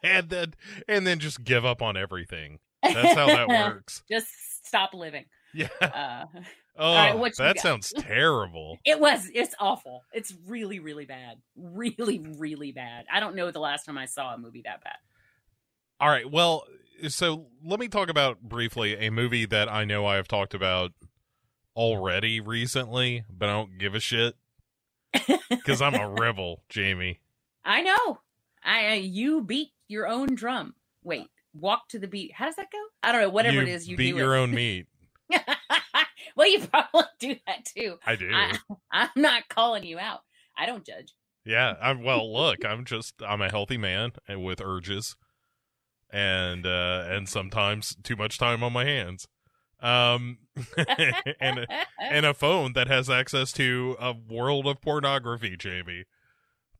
and 0.02 0.28
then 0.28 0.54
and 0.86 1.06
then 1.06 1.18
just 1.18 1.44
give 1.44 1.64
up 1.64 1.82
on 1.82 1.96
everything. 1.96 2.60
That's 2.82 3.14
how 3.14 3.26
that 3.26 3.48
works. 3.48 4.02
just 4.10 4.28
stop 4.66 4.94
living. 4.94 5.24
Yeah. 5.54 5.68
Uh, 5.80 6.24
Oh, 6.80 6.94
right, 6.94 7.34
that 7.38 7.58
sounds 7.58 7.92
terrible. 7.98 8.78
It 8.84 9.00
was. 9.00 9.28
It's 9.34 9.52
awful. 9.58 10.04
It's 10.12 10.32
really, 10.46 10.78
really 10.78 11.06
bad. 11.06 11.38
Really, 11.56 12.20
really 12.38 12.70
bad. 12.70 13.04
I 13.12 13.18
don't 13.18 13.34
know 13.34 13.50
the 13.50 13.58
last 13.58 13.84
time 13.84 13.98
I 13.98 14.04
saw 14.06 14.32
a 14.32 14.38
movie 14.38 14.62
that 14.64 14.84
bad. 14.84 14.94
All 15.98 16.08
right. 16.08 16.30
Well, 16.30 16.62
so 17.08 17.46
let 17.64 17.80
me 17.80 17.88
talk 17.88 18.08
about 18.08 18.40
briefly 18.42 18.94
a 18.94 19.10
movie 19.10 19.44
that 19.46 19.68
I 19.68 19.84
know 19.84 20.06
I 20.06 20.14
have 20.16 20.28
talked 20.28 20.54
about 20.54 20.92
already 21.74 22.38
recently, 22.40 23.24
but 23.28 23.48
I 23.48 23.52
don't 23.54 23.76
give 23.78 23.96
a 23.96 24.00
shit 24.00 24.36
because 25.50 25.82
I'm 25.82 25.94
a 25.96 26.08
rebel, 26.08 26.62
Jamie. 26.68 27.18
I 27.64 27.82
know. 27.82 28.20
I 28.62 28.94
you 28.94 29.42
beat 29.42 29.70
your 29.88 30.06
own 30.06 30.36
drum. 30.36 30.74
Wait, 31.02 31.26
walk 31.54 31.88
to 31.88 31.98
the 31.98 32.06
beat. 32.06 32.34
How 32.34 32.46
does 32.46 32.54
that 32.56 32.70
go? 32.70 32.78
I 33.02 33.10
don't 33.10 33.22
know. 33.22 33.30
Whatever 33.30 33.56
you 33.56 33.62
it 33.62 33.68
is, 33.68 33.88
you 33.88 33.96
beat 33.96 34.14
your 34.14 34.36
it. 34.36 34.38
own 34.38 34.50
meat. 34.54 34.86
well, 36.36 36.48
you 36.48 36.60
probably 36.66 37.04
do 37.20 37.36
that 37.46 37.64
too. 37.64 37.98
I 38.06 38.16
do. 38.16 38.30
I, 38.32 38.58
I'm 38.92 39.10
not 39.16 39.48
calling 39.48 39.84
you 39.84 39.98
out. 39.98 40.20
I 40.56 40.66
don't 40.66 40.84
judge. 40.84 41.14
Yeah, 41.44 41.74
I'm 41.80 42.02
well. 42.02 42.32
Look, 42.32 42.64
I'm 42.64 42.84
just 42.84 43.14
I'm 43.26 43.40
a 43.40 43.48
healthy 43.48 43.78
man 43.78 44.12
with 44.28 44.60
urges, 44.60 45.16
and 46.10 46.66
uh 46.66 47.06
and 47.08 47.28
sometimes 47.28 47.96
too 48.02 48.16
much 48.16 48.38
time 48.38 48.62
on 48.62 48.72
my 48.72 48.84
hands, 48.84 49.28
um, 49.80 50.38
and 51.40 51.66
and 52.00 52.26
a 52.26 52.34
phone 52.34 52.74
that 52.74 52.88
has 52.88 53.08
access 53.08 53.52
to 53.52 53.96
a 53.98 54.12
world 54.12 54.66
of 54.66 54.82
pornography, 54.82 55.56
Jamie. 55.56 56.04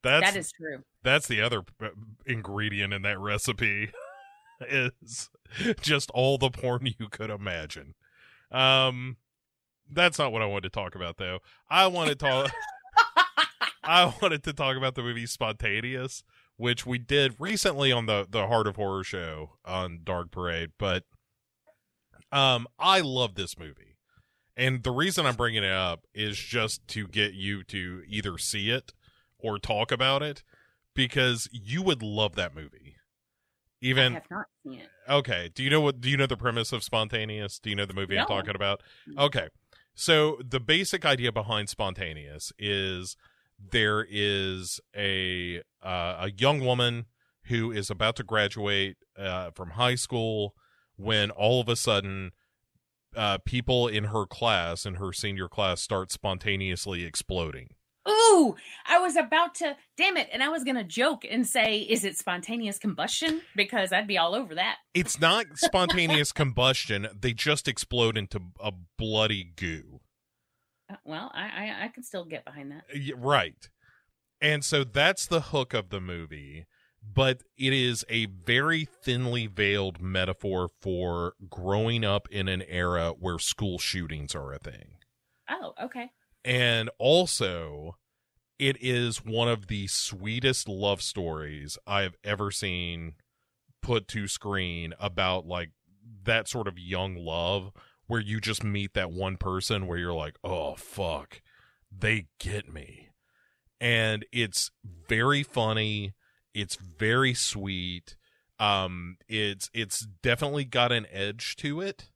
That's 0.03 0.33
that 0.33 0.39
is 0.39 0.53
true. 0.53 0.83
That's 1.03 1.29
the 1.29 1.41
other 1.41 1.63
uh, 1.83 1.89
ingredient 2.27 2.93
in 2.93 3.03
that 3.03 3.19
recipe 3.19 3.91
is 4.61 5.31
just 5.81 6.11
all 6.11 6.39
the 6.39 6.51
porn 6.51 6.89
you 6.99 7.09
could 7.09 7.31
imagine. 7.31 7.95
Um, 8.51 9.17
that's 9.91 10.19
not 10.19 10.33
what 10.33 10.43
I 10.43 10.47
wanted 10.47 10.73
to 10.73 10.81
talk 10.81 10.95
about, 10.95 11.17
though. 11.17 11.39
I 11.71 11.87
wanted 11.87 12.19
to 12.19 12.27
talk. 12.27 12.53
I 13.83 14.13
wanted 14.21 14.43
to 14.45 14.53
talk 14.53 14.77
about 14.77 14.95
the 14.95 15.03
movie 15.03 15.27
Spontaneous, 15.27 16.23
which 16.57 16.85
we 16.85 16.99
did 16.99 17.35
recently 17.39 17.91
on 17.91 18.07
the 18.07 18.27
the 18.29 18.47
Heart 18.47 18.67
of 18.67 18.77
Horror 18.77 19.05
show 19.05 19.53
on 19.65 20.01
Dark 20.05 20.31
Parade. 20.31 20.73
But 20.79 21.05
um, 22.31 22.67
I 22.79 23.01
love 23.01 23.35
this 23.35 23.59
movie, 23.59 23.97
and 24.57 24.83
the 24.83 24.91
reason 24.91 25.25
I'm 25.25 25.37
bringing 25.37 25.65
it 25.65 25.73
up 25.73 26.05
is 26.15 26.37
just 26.37 26.87
to 26.89 27.07
get 27.07 27.33
you 27.33 27.65
to 27.65 28.03
either 28.07 28.37
see 28.37 28.71
it 28.71 28.93
or 29.39 29.59
talk 29.59 29.91
about 29.91 30.23
it 30.23 30.43
because 30.95 31.49
you 31.53 31.83
would 31.83 32.03
love 32.03 32.35
that 32.35 32.55
movie. 32.55 32.97
Even 33.81 34.13
I 34.13 34.15
have 34.15 34.31
not 34.31 34.47
seen 34.65 34.81
it. 34.81 34.89
Okay. 35.09 35.51
Do 35.55 35.63
you 35.63 35.71
know 35.71 35.81
what? 35.81 36.01
Do 36.01 36.11
you 36.11 36.17
know 36.17 36.27
the 36.27 36.37
premise 36.37 36.73
of 36.73 36.83
Spontaneous? 36.83 37.59
Do 37.59 37.71
you 37.71 37.77
know 37.77 37.87
the 37.87 37.95
movie 37.95 38.17
no. 38.17 38.23
I'm 38.23 38.27
talking 38.27 38.55
about? 38.55 38.83
Okay. 39.17 39.49
So 39.95 40.39
the 40.47 40.61
basic 40.61 41.05
idea 41.05 41.33
behind 41.33 41.69
Spontaneous 41.69 42.53
is 42.59 43.17
there 43.59 44.07
is 44.09 44.81
a 44.97 45.59
uh, 45.83 46.17
a 46.21 46.31
young 46.37 46.61
woman 46.61 47.07
who 47.45 47.73
is 47.73 47.91
about 47.91 48.17
to 48.17 48.23
graduate 48.23 48.97
uh, 49.19 49.51
from 49.55 49.71
high 49.71 49.95
school 49.95 50.55
when 50.97 51.31
all 51.31 51.61
of 51.61 51.69
a 51.69 51.77
sudden 51.77 52.33
uh, 53.17 53.39
people 53.45 53.89
in 53.89 54.05
her 54.05 54.27
class 54.27 54.85
in 54.85 54.97
her 54.97 55.13
senior 55.13 55.49
class 55.49 55.81
start 55.81 56.13
spontaneously 56.13 57.05
exploding 57.05 57.69
Ooh, 58.09 58.57
I 58.87 58.99
was 58.99 59.17
about 59.17 59.55
to, 59.57 59.77
damn 59.97 60.17
it. 60.17 60.29
And 60.33 60.43
I 60.43 60.49
was 60.49 60.65
going 60.65 60.77
to 60.77 60.85
joke 60.85 61.25
and 61.29 61.47
say, 61.47 61.81
is 61.81 62.05
it 62.05 62.17
spontaneous 62.17 62.79
combustion? 62.79 63.43
Because 63.55 63.93
I'd 63.93 64.07
be 64.07 64.19
all 64.19 64.35
over 64.35 64.55
that. 64.55 64.77
It's 64.95 65.21
not 65.21 65.47
spontaneous 65.57 66.33
combustion. 66.33 67.09
They 67.19 67.33
just 67.33 67.69
explode 67.69 68.17
into 68.17 68.41
a 68.61 68.73
bloody 68.97 69.53
goo. 69.57 70.01
Uh, 70.91 70.97
well, 71.05 71.31
I, 71.35 71.45
I, 71.45 71.85
I 71.85 71.89
can 71.89 72.03
still 72.03 72.25
get 72.25 72.45
behind 72.45 72.73
that. 72.73 72.85
Right. 73.17 73.69
And 74.41 74.65
so 74.65 74.85
that's 74.85 75.27
the 75.27 75.41
hook 75.41 75.75
of 75.75 75.91
the 75.91 76.01
movie, 76.01 76.67
but 77.03 77.43
it 77.57 77.73
is 77.73 78.05
a 78.09 78.27
very 78.27 78.85
thinly 78.85 79.47
veiled 79.47 80.01
metaphor 80.01 80.69
for 80.81 81.35
growing 81.51 82.05
up 82.05 82.29
in 82.31 82.49
an 82.49 82.63
era 82.63 83.13
where 83.19 83.39
school 83.39 83.79
shootings 83.79 84.35
are 84.35 84.53
a 84.53 84.59
thing. 84.59 84.97
Oh, 85.51 85.75
okay. 85.83 86.11
And 86.49 86.89
also, 86.99 87.99
it 88.59 88.79
is 88.81 89.23
one 89.23 89.49
of 89.49 89.67
the 89.67 89.87
sweetest 89.87 90.67
love 90.67 91.03
stories 91.03 91.77
I've 91.87 92.17
ever 92.25 92.51
seen 92.51 93.17
put 93.83 94.09
to 94.09 94.27
screen 94.27 94.95
about 94.99 95.47
like 95.47 95.73
that 96.25 96.49
sort 96.49 96.67
of 96.67 96.79
young 96.79 97.17
love 97.17 97.71
where 98.07 98.23
you 98.23 98.41
just 98.41 98.65
meet 98.65 98.95
that 98.95 99.11
one 99.13 99.37
person 99.37 99.87
where 99.87 99.99
you're 99.99 100.15
like, 100.15 100.39
oh, 100.43 100.75
fuck, 100.77 101.43
they 101.95 102.29
get 102.41 102.73
me. 102.73 103.11
And 103.79 104.25
it's 104.33 104.71
very 104.83 105.43
funny. 105.43 106.15
It's 106.55 106.77
very 106.77 107.35
sweet. 107.35 108.17
Um, 108.59 109.19
it's 109.29 109.69
it's 109.75 110.07
definitely 110.23 110.65
got 110.65 110.93
an 110.93 111.07
edge 111.13 111.57
to 111.57 111.83
it 111.83 112.09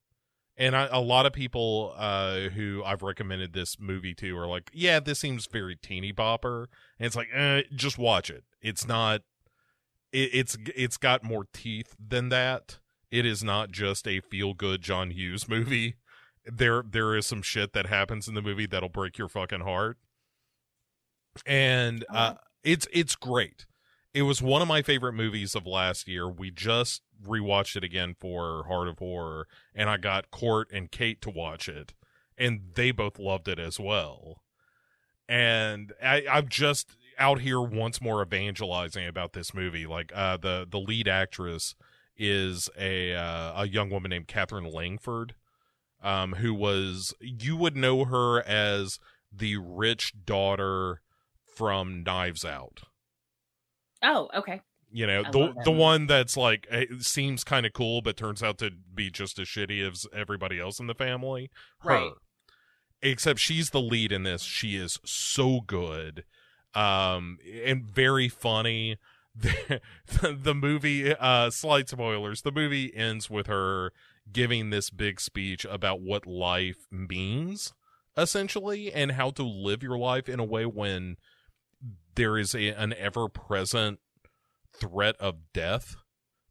and 0.62 0.77
I, 0.77 0.87
a 0.92 1.01
lot 1.01 1.27
of 1.27 1.33
people 1.33 1.92
uh, 1.96 2.42
who 2.51 2.85
I've 2.85 3.03
recommended 3.03 3.53
this 3.53 3.81
movie 3.81 4.14
to 4.14 4.38
are 4.38 4.46
like, 4.46 4.70
"Yeah, 4.72 5.01
this 5.01 5.18
seems 5.18 5.46
very 5.46 5.75
teeny 5.75 6.12
bopper," 6.12 6.66
and 7.01 7.07
it's 7.07 7.16
like, 7.16 7.27
eh, 7.35 7.62
just 7.75 7.98
watch 7.98 8.31
it. 8.31 8.44
It's 8.61 8.87
not. 8.87 9.22
It, 10.12 10.31
it's 10.33 10.57
it's 10.77 10.98
got 10.98 11.25
more 11.25 11.48
teeth 11.53 11.96
than 11.98 12.29
that. 12.29 12.79
It 13.11 13.27
is 13.27 13.42
not 13.42 13.72
just 13.72 14.07
a 14.07 14.20
feel 14.20 14.55
good 14.55 14.83
John 14.83 15.11
Hughes 15.11 15.48
movie. 15.48 15.96
There 16.46 16.85
there 16.88 17.16
is 17.16 17.27
some 17.27 17.42
shit 17.42 17.72
that 17.72 17.87
happens 17.87 18.29
in 18.29 18.35
the 18.35 18.42
movie 18.42 18.66
that'll 18.66 18.88
break 18.88 19.18
your 19.18 19.29
fucking 19.29 19.62
heart, 19.62 19.98
and 21.44 22.05
uh, 22.09 22.35
it's 22.62 22.87
it's 22.92 23.16
great. 23.16 23.66
It 24.14 24.22
was 24.22 24.42
one 24.42 24.61
of 24.61 24.68
my 24.68 24.83
favorite 24.83 25.14
movies 25.14 25.55
of 25.55 25.66
last 25.66 26.07
year. 26.07 26.29
We 26.29 26.51
just 26.51 27.03
rewatched 27.27 27.77
it 27.77 27.85
again 27.85 28.14
for 28.18 28.64
Heart 28.64 28.88
of 28.88 28.98
Horror, 28.98 29.48
and 29.75 29.88
I 29.88 29.96
got 29.96 30.31
Court 30.31 30.68
and 30.70 30.90
Kate 30.90 31.22
to 31.22 31.31
watch 31.31 31.66
it, 31.66 31.94
and 32.37 32.61
they 32.75 32.90
both 32.90 33.18
loved 33.18 33.48
it 33.48 33.59
as 33.59 33.81
well. 33.81 34.42
And 35.29 35.94
I, 36.03 36.27
I'm 36.31 36.48
just 36.48 36.94
out 37.18 37.40
here 37.40 37.61
once 37.61 38.03
more 38.03 38.20
evangelizing 38.22 39.07
about 39.07 39.33
this 39.33 39.55
movie. 39.55 39.87
Like 39.87 40.12
uh, 40.14 40.37
the 40.37 40.66
the 40.70 40.79
lead 40.79 41.09
actress 41.09 41.75
is 42.14 42.68
a 42.79 43.14
uh, 43.14 43.62
a 43.62 43.68
young 43.68 43.88
woman 43.88 44.11
named 44.11 44.29
Katherine 44.29 44.70
Langford, 44.70 45.37
um, 46.03 46.35
who 46.35 46.53
was 46.53 47.14
you 47.18 47.57
would 47.57 47.77
know 47.77 48.05
her 48.05 48.42
as 48.42 48.98
the 49.33 49.57
rich 49.57 50.12
daughter 50.27 51.01
from 51.46 52.03
Knives 52.03 52.44
Out 52.44 52.83
Oh, 54.03 54.29
okay. 54.35 54.61
you 54.91 55.07
know 55.07 55.23
I 55.27 55.31
the 55.31 55.55
the 55.65 55.71
one 55.71 56.07
that's 56.07 56.37
like 56.37 56.67
eh, 56.71 56.87
seems 57.01 57.45
kind 57.45 57.65
of 57.65 57.73
cool 57.73 58.03
but 58.03 58.17
turns 58.17 58.43
out 58.43 58.59
to 58.59 58.71
be 58.95 59.11
just 59.11 59.38
as 59.38 59.47
shitty 59.49 59.81
as 59.88 60.07
everybody 60.15 60.59
else 60.61 60.79
in 60.81 60.87
the 60.87 60.95
family? 60.95 61.51
Her. 61.81 61.88
Right. 61.88 62.12
except 63.01 63.38
she's 63.41 63.71
the 63.71 63.81
lead 63.81 64.12
in 64.12 64.23
this. 64.25 64.43
She 64.43 64.77
is 64.77 64.99
so 65.05 65.61
good 65.67 66.25
um 66.75 67.38
and 67.65 67.85
very 67.85 68.29
funny. 68.29 68.97
The, 70.21 70.38
the 70.43 70.55
movie 70.55 71.15
uh 71.15 71.51
slight 71.51 71.88
spoilers. 71.88 72.43
The 72.43 72.53
movie 72.53 72.95
ends 72.95 73.31
with 73.31 73.47
her 73.47 73.93
giving 74.31 74.71
this 74.71 74.91
big 74.91 75.21
speech 75.21 75.65
about 75.65 76.01
what 76.03 76.27
life 76.27 76.87
means 76.91 77.73
essentially 78.17 78.93
and 78.93 79.12
how 79.12 79.31
to 79.31 79.43
live 79.43 79.83
your 79.83 79.97
life 79.97 80.29
in 80.29 80.38
a 80.38 80.45
way 80.45 80.67
when 80.67 81.17
there 82.14 82.38
is 82.38 82.55
a, 82.55 82.68
an 82.68 82.94
ever-present 82.94 83.98
threat 84.72 85.16
of 85.20 85.37
death 85.53 85.96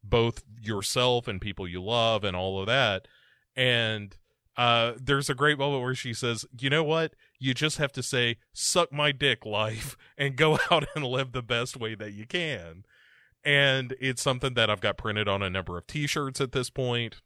both 0.03 0.43
yourself 0.59 1.27
and 1.27 1.41
people 1.41 1.67
you 1.67 1.81
love 1.81 2.23
and 2.23 2.35
all 2.35 2.59
of 2.59 2.67
that 2.67 3.07
and 3.55 4.17
uh 4.57 4.93
there's 4.99 5.29
a 5.29 5.35
great 5.35 5.57
moment 5.57 5.83
where 5.83 5.95
she 5.95 6.13
says 6.13 6.45
you 6.59 6.69
know 6.69 6.83
what 6.83 7.13
you 7.39 7.53
just 7.53 7.77
have 7.77 7.91
to 7.91 8.03
say 8.03 8.37
suck 8.53 8.91
my 8.91 9.11
dick 9.11 9.45
life 9.45 9.95
and 10.17 10.35
go 10.35 10.59
out 10.71 10.85
and 10.95 11.05
live 11.05 11.31
the 11.31 11.43
best 11.43 11.77
way 11.77 11.95
that 11.95 12.13
you 12.13 12.25
can 12.25 12.83
and 13.43 13.95
it's 13.99 14.21
something 14.21 14.53
that 14.53 14.69
i've 14.69 14.81
got 14.81 14.97
printed 14.97 15.27
on 15.27 15.41
a 15.41 15.49
number 15.49 15.77
of 15.77 15.85
t-shirts 15.87 16.41
at 16.41 16.51
this 16.51 16.69
point 16.69 17.21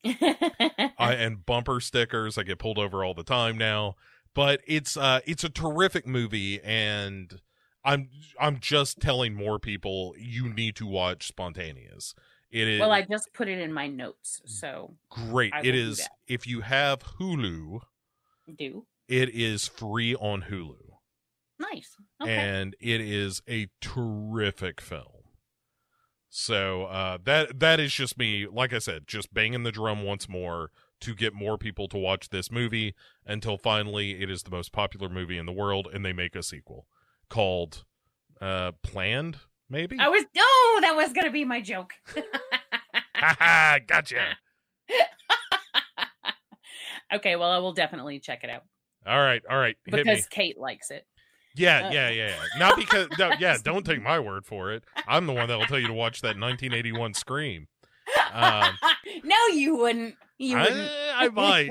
I, 0.04 1.14
and 1.14 1.44
bumper 1.44 1.80
stickers. 1.80 2.38
I 2.38 2.42
get 2.42 2.58
pulled 2.58 2.78
over 2.78 3.04
all 3.04 3.14
the 3.14 3.24
time 3.24 3.58
now. 3.58 3.96
But 4.34 4.60
it's 4.66 4.96
uh 4.96 5.20
it's 5.24 5.42
a 5.42 5.48
terrific 5.48 6.06
movie 6.06 6.60
and 6.62 7.40
I'm 7.84 8.08
I'm 8.40 8.58
just 8.60 9.00
telling 9.00 9.34
more 9.34 9.58
people 9.58 10.14
you 10.18 10.52
need 10.52 10.76
to 10.76 10.86
watch 10.86 11.26
Spontaneous. 11.28 12.14
It 12.50 12.66
is 12.66 12.80
well, 12.80 12.92
I 12.92 13.02
just 13.02 13.32
put 13.34 13.48
it 13.48 13.58
in 13.58 13.72
my 13.72 13.88
notes, 13.88 14.40
so 14.46 14.94
great. 15.10 15.52
It 15.62 15.74
is 15.74 16.06
if 16.26 16.46
you 16.46 16.62
have 16.62 17.00
Hulu, 17.18 17.80
do 18.56 18.86
it 19.06 19.30
is 19.30 19.66
free 19.68 20.14
on 20.14 20.42
Hulu. 20.42 20.76
nice. 21.58 21.94
Okay. 22.22 22.34
and 22.34 22.74
it 22.80 23.00
is 23.00 23.42
a 23.48 23.68
terrific 23.80 24.80
film. 24.80 25.04
So 26.30 26.84
uh, 26.84 27.18
that 27.24 27.60
that 27.60 27.80
is 27.80 27.92
just 27.92 28.18
me, 28.18 28.46
like 28.46 28.72
I 28.72 28.78
said, 28.78 29.06
just 29.06 29.32
banging 29.32 29.62
the 29.62 29.72
drum 29.72 30.02
once 30.02 30.28
more 30.28 30.70
to 31.00 31.14
get 31.14 31.32
more 31.32 31.56
people 31.56 31.86
to 31.88 31.96
watch 31.96 32.30
this 32.30 32.50
movie 32.50 32.94
until 33.24 33.56
finally 33.56 34.20
it 34.20 34.30
is 34.30 34.42
the 34.42 34.50
most 34.50 34.72
popular 34.72 35.08
movie 35.08 35.38
in 35.38 35.46
the 35.46 35.52
world, 35.52 35.88
and 35.92 36.04
they 36.04 36.12
make 36.12 36.34
a 36.34 36.42
sequel 36.42 36.86
called 37.28 37.84
uh, 38.40 38.72
Planned, 38.82 39.38
maybe. 39.68 39.98
I 39.98 40.08
was 40.08 40.24
oh, 40.36 40.78
that 40.82 40.96
was 40.96 41.12
gonna 41.12 41.30
be 41.30 41.44
my 41.44 41.60
joke. 41.60 41.94
Ha 42.14 42.22
ha! 43.38 43.78
Gotcha. 43.86 44.36
okay, 47.14 47.36
well, 47.36 47.50
I 47.50 47.58
will 47.58 47.72
definitely 47.72 48.20
check 48.20 48.44
it 48.44 48.50
out 48.50 48.62
All 49.06 49.18
right, 49.18 49.42
all 49.50 49.58
right. 49.58 49.76
Because 49.84 50.26
Kate 50.26 50.58
likes 50.58 50.90
it. 50.90 51.06
Yeah, 51.54 51.88
uh, 51.88 51.90
yeah, 51.90 52.10
yeah, 52.10 52.28
yeah. 52.28 52.58
Not 52.58 52.76
because. 52.76 53.08
No, 53.18 53.32
yeah, 53.38 53.56
don't 53.62 53.84
take 53.84 54.02
my 54.02 54.20
word 54.20 54.46
for 54.46 54.72
it. 54.72 54.84
I'm 55.06 55.26
the 55.26 55.32
one 55.32 55.48
that 55.48 55.58
will 55.58 55.66
tell 55.66 55.78
you 55.78 55.88
to 55.88 55.92
watch 55.92 56.20
that 56.20 56.38
1981 56.38 57.14
Scream. 57.14 57.66
Um, 58.32 58.78
no, 59.24 59.36
you 59.52 59.76
wouldn't. 59.76 60.14
You 60.38 60.56
wouldn't. 60.56 60.90
I, 60.90 61.24
I 61.24 61.28
might. 61.28 61.70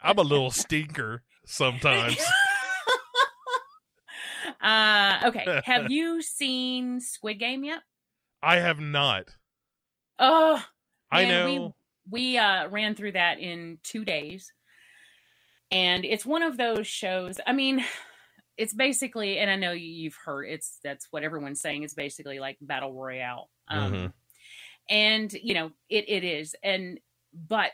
I'm 0.00 0.18
a 0.18 0.22
little 0.22 0.50
stinker 0.50 1.22
sometimes. 1.46 2.18
Uh, 4.62 5.20
okay. 5.24 5.60
Have 5.64 5.90
you 5.90 6.22
seen 6.22 7.00
Squid 7.00 7.38
Game 7.38 7.64
yet? 7.64 7.80
I 8.42 8.56
have 8.56 8.80
not. 8.80 9.28
Oh, 10.18 10.62
I 11.10 11.24
Man, 11.24 11.44
we- 11.46 11.58
know. 11.58 11.74
we 12.10 12.38
uh 12.38 12.68
ran 12.68 12.94
through 12.94 13.12
that 13.12 13.38
in 13.38 13.78
two 13.82 14.04
days 14.04 14.52
and 15.70 16.04
it's 16.04 16.26
one 16.26 16.42
of 16.42 16.56
those 16.56 16.86
shows 16.86 17.38
i 17.46 17.52
mean 17.52 17.84
it's 18.56 18.74
basically 18.74 19.38
and 19.38 19.48
i 19.50 19.56
know 19.56 19.70
you- 19.72 19.86
you've 20.02 20.16
heard 20.24 20.44
it's 20.44 20.78
that's 20.82 21.06
what 21.12 21.22
everyone's 21.22 21.60
saying 21.60 21.82
it's 21.84 21.94
basically 21.94 22.38
like 22.40 22.58
battle 22.60 22.92
royale 22.92 23.48
um 23.68 23.92
Mhm. 23.92 24.12
and 24.90 25.32
you 25.32 25.54
know 25.54 25.70
it 25.88 26.08
it 26.08 26.24
is 26.24 26.54
and 26.62 26.98
but 27.32 27.72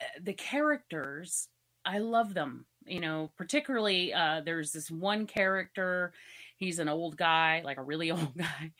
uh, 0.00 0.04
the 0.22 0.32
characters 0.32 1.48
i 1.84 1.98
love 1.98 2.32
them 2.34 2.64
you 2.90 3.00
know 3.00 3.30
particularly 3.36 4.12
uh 4.12 4.40
there's 4.44 4.72
this 4.72 4.90
one 4.90 5.26
character 5.26 6.12
he's 6.56 6.78
an 6.78 6.88
old 6.88 7.16
guy 7.16 7.62
like 7.64 7.78
a 7.78 7.82
really 7.82 8.10
old 8.10 8.36
guy 8.36 8.72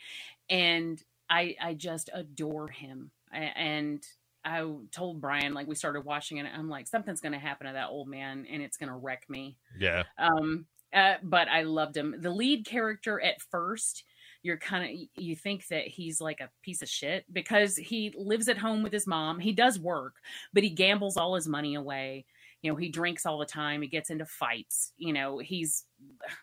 and 0.48 1.02
i 1.28 1.54
i 1.62 1.74
just 1.74 2.10
adore 2.14 2.68
him 2.68 3.10
A- 3.32 3.36
and 3.36 4.04
i 4.44 4.64
told 4.90 5.20
brian 5.20 5.54
like 5.54 5.66
we 5.66 5.74
started 5.74 6.02
watching 6.04 6.38
it 6.38 6.46
i'm 6.56 6.68
like 6.68 6.86
something's 6.88 7.20
gonna 7.20 7.38
happen 7.38 7.66
to 7.66 7.72
that 7.74 7.88
old 7.90 8.08
man 8.08 8.46
and 8.50 8.62
it's 8.62 8.76
gonna 8.76 8.96
wreck 8.96 9.24
me 9.28 9.56
Yeah. 9.78 10.04
um 10.18 10.66
uh, 10.92 11.14
but 11.22 11.48
i 11.48 11.62
loved 11.62 11.96
him 11.96 12.16
the 12.20 12.30
lead 12.30 12.64
character 12.66 13.20
at 13.20 13.40
first 13.50 14.04
you're 14.42 14.56
kind 14.56 14.84
of 14.84 15.22
you 15.22 15.36
think 15.36 15.66
that 15.68 15.86
he's 15.86 16.20
like 16.20 16.40
a 16.40 16.48
piece 16.62 16.80
of 16.82 16.88
shit 16.88 17.24
because 17.32 17.76
he 17.76 18.12
lives 18.16 18.48
at 18.48 18.56
home 18.58 18.82
with 18.82 18.92
his 18.92 19.06
mom 19.06 19.38
he 19.38 19.52
does 19.52 19.78
work 19.78 20.14
but 20.52 20.62
he 20.64 20.70
gambles 20.70 21.16
all 21.18 21.34
his 21.34 21.46
money 21.46 21.74
away 21.74 22.24
you 22.62 22.70
know 22.70 22.76
he 22.76 22.88
drinks 22.88 23.26
all 23.26 23.38
the 23.38 23.46
time 23.46 23.82
he 23.82 23.88
gets 23.88 24.10
into 24.10 24.26
fights 24.26 24.92
you 24.96 25.12
know 25.12 25.38
he's 25.38 25.84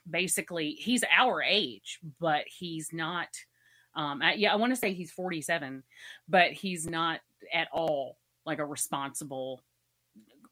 basically 0.10 0.72
he's 0.72 1.04
our 1.16 1.42
age 1.42 2.00
but 2.20 2.44
he's 2.48 2.90
not 2.92 3.30
um 3.96 4.22
yeah 4.36 4.52
i 4.52 4.56
want 4.56 4.72
to 4.72 4.80
say 4.80 4.94
he's 4.94 5.12
47 5.12 5.84
but 6.28 6.52
he's 6.52 6.88
not 6.88 7.20
at 7.54 7.68
all 7.72 8.18
like 8.46 8.60
a 8.60 8.66
responsible 8.66 9.64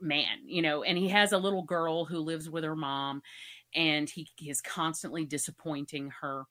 man 0.01 0.39
you 0.45 0.61
know 0.61 0.83
and 0.83 0.97
he 0.97 1.09
has 1.09 1.31
a 1.31 1.37
little 1.37 1.63
girl 1.63 2.05
who 2.05 2.19
lives 2.19 2.49
with 2.49 2.63
her 2.63 2.75
mom 2.75 3.21
and 3.75 4.09
he, 4.09 4.27
he 4.37 4.49
is 4.49 4.61
constantly 4.61 5.25
disappointing 5.25 6.11
her. 6.21 6.45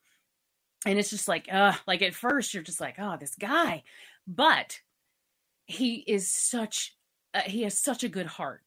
And 0.86 0.98
it's 0.98 1.10
just 1.10 1.28
like 1.28 1.48
uh 1.50 1.72
like 1.86 2.02
at 2.02 2.14
first 2.14 2.52
you're 2.52 2.62
just 2.62 2.80
like 2.80 2.96
oh 2.98 3.16
this 3.18 3.34
guy 3.36 3.84
but 4.26 4.80
he 5.64 6.04
is 6.06 6.30
such 6.30 6.94
uh, 7.32 7.40
he 7.40 7.62
has 7.62 7.78
such 7.78 8.04
a 8.04 8.08
good 8.08 8.26
heart 8.26 8.60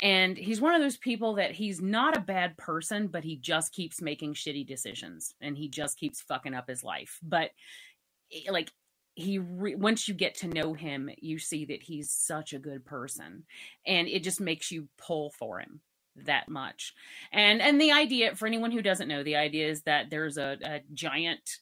and 0.00 0.36
he's 0.36 0.60
one 0.60 0.74
of 0.74 0.82
those 0.82 0.96
people 0.98 1.34
that 1.34 1.52
he's 1.52 1.80
not 1.80 2.16
a 2.16 2.20
bad 2.20 2.56
person 2.56 3.06
but 3.06 3.24
he 3.24 3.36
just 3.36 3.72
keeps 3.72 4.02
making 4.02 4.34
shitty 4.34 4.66
decisions 4.66 5.34
and 5.40 5.56
he 5.56 5.68
just 5.68 5.98
keeps 5.98 6.20
fucking 6.20 6.54
up 6.54 6.68
his 6.68 6.84
life. 6.84 7.18
But 7.22 7.50
eh, 8.32 8.50
like 8.50 8.70
he 9.14 9.38
re- 9.38 9.74
once 9.74 10.08
you 10.08 10.14
get 10.14 10.34
to 10.36 10.48
know 10.48 10.74
him 10.74 11.08
you 11.18 11.38
see 11.38 11.64
that 11.64 11.82
he's 11.82 12.10
such 12.10 12.52
a 12.52 12.58
good 12.58 12.84
person 12.84 13.44
and 13.86 14.08
it 14.08 14.22
just 14.22 14.40
makes 14.40 14.70
you 14.70 14.88
pull 14.98 15.30
for 15.30 15.60
him 15.60 15.80
that 16.24 16.48
much. 16.48 16.94
And 17.32 17.60
and 17.62 17.80
the 17.80 17.92
idea 17.92 18.34
for 18.34 18.46
anyone 18.46 18.70
who 18.70 18.82
doesn't 18.82 19.08
know 19.08 19.22
the 19.22 19.36
idea 19.36 19.68
is 19.68 19.82
that 19.82 20.10
there's 20.10 20.38
a, 20.38 20.58
a 20.62 20.80
giant 20.92 21.58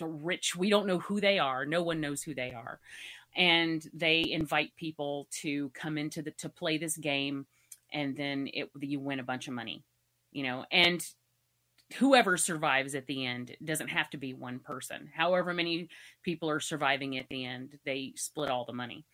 rich 0.00 0.54
we 0.56 0.68
don't 0.68 0.86
know 0.86 0.98
who 0.98 1.20
they 1.20 1.38
are. 1.38 1.64
No 1.64 1.82
one 1.82 2.00
knows 2.00 2.22
who 2.22 2.34
they 2.34 2.52
are 2.52 2.80
and 3.36 3.86
they 3.92 4.24
invite 4.28 4.74
people 4.76 5.28
to 5.30 5.70
come 5.70 5.98
into 5.98 6.22
the 6.22 6.30
to 6.32 6.48
play 6.48 6.78
this 6.78 6.96
game 6.96 7.46
and 7.92 8.16
then 8.16 8.48
it 8.52 8.70
you 8.80 8.98
win 8.98 9.20
a 9.20 9.24
bunch 9.24 9.48
of 9.48 9.54
money 9.54 9.84
you 10.32 10.42
know 10.42 10.64
and 10.72 11.06
whoever 11.94 12.36
survives 12.36 12.94
at 12.94 13.06
the 13.06 13.24
end 13.24 13.56
doesn't 13.64 13.88
have 13.88 14.10
to 14.10 14.16
be 14.16 14.34
one 14.34 14.58
person. 14.58 15.08
However 15.14 15.54
many 15.54 15.88
people 16.24 16.50
are 16.50 16.60
surviving 16.60 17.16
at 17.16 17.28
the 17.28 17.44
end 17.44 17.78
they 17.84 18.12
split 18.16 18.50
all 18.50 18.64
the 18.64 18.72
money. 18.72 19.04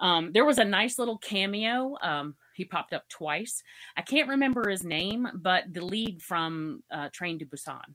Um, 0.00 0.30
there 0.32 0.44
was 0.44 0.58
a 0.58 0.64
nice 0.64 0.98
little 0.98 1.18
cameo 1.18 1.96
um, 2.00 2.36
he 2.54 2.64
popped 2.64 2.92
up 2.92 3.08
twice. 3.08 3.62
I 3.96 4.02
can't 4.02 4.28
remember 4.28 4.68
his 4.68 4.84
name 4.84 5.26
but 5.34 5.64
the 5.72 5.84
lead 5.84 6.22
from 6.22 6.82
uh, 6.92 7.08
train 7.12 7.38
to 7.40 7.46
busan 7.46 7.94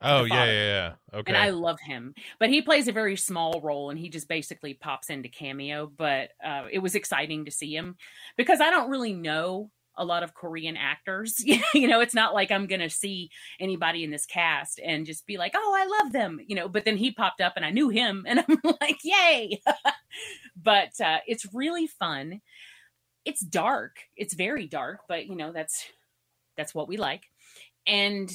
Oh 0.00 0.24
yeah, 0.24 0.44
yeah, 0.44 0.52
yeah. 0.52 0.92
Okay. 1.18 1.32
and 1.32 1.36
I 1.36 1.50
love 1.50 1.78
him. 1.80 2.14
But 2.38 2.48
he 2.48 2.62
plays 2.62 2.88
a 2.88 2.92
very 2.92 3.16
small 3.16 3.60
role, 3.62 3.90
and 3.90 3.98
he 3.98 4.08
just 4.08 4.28
basically 4.28 4.74
pops 4.74 5.10
into 5.10 5.28
cameo. 5.28 5.90
But 5.94 6.30
uh, 6.44 6.64
it 6.70 6.78
was 6.78 6.94
exciting 6.94 7.44
to 7.44 7.50
see 7.50 7.74
him 7.74 7.96
because 8.36 8.60
I 8.60 8.70
don't 8.70 8.90
really 8.90 9.12
know 9.12 9.70
a 9.96 10.04
lot 10.04 10.22
of 10.22 10.34
Korean 10.34 10.76
actors. 10.76 11.42
you 11.74 11.88
know, 11.88 12.00
it's 12.00 12.14
not 12.14 12.34
like 12.34 12.50
I'm 12.50 12.66
gonna 12.66 12.90
see 12.90 13.30
anybody 13.58 14.04
in 14.04 14.10
this 14.10 14.26
cast 14.26 14.80
and 14.84 15.06
just 15.06 15.26
be 15.26 15.38
like, 15.38 15.52
"Oh, 15.56 15.74
I 15.76 16.02
love 16.02 16.12
them," 16.12 16.40
you 16.46 16.56
know. 16.56 16.68
But 16.68 16.84
then 16.84 16.96
he 16.96 17.10
popped 17.10 17.40
up, 17.40 17.54
and 17.56 17.64
I 17.64 17.70
knew 17.70 17.88
him, 17.88 18.24
and 18.28 18.40
I'm 18.40 18.58
like, 18.80 18.98
"Yay!" 19.04 19.60
but 20.56 21.00
uh, 21.00 21.18
it's 21.26 21.46
really 21.52 21.86
fun. 21.86 22.40
It's 23.24 23.40
dark. 23.40 23.96
It's 24.16 24.34
very 24.34 24.66
dark, 24.66 25.00
but 25.08 25.26
you 25.26 25.36
know 25.36 25.52
that's 25.52 25.86
that's 26.56 26.74
what 26.74 26.88
we 26.88 26.96
like. 26.96 27.24
And 27.86 28.30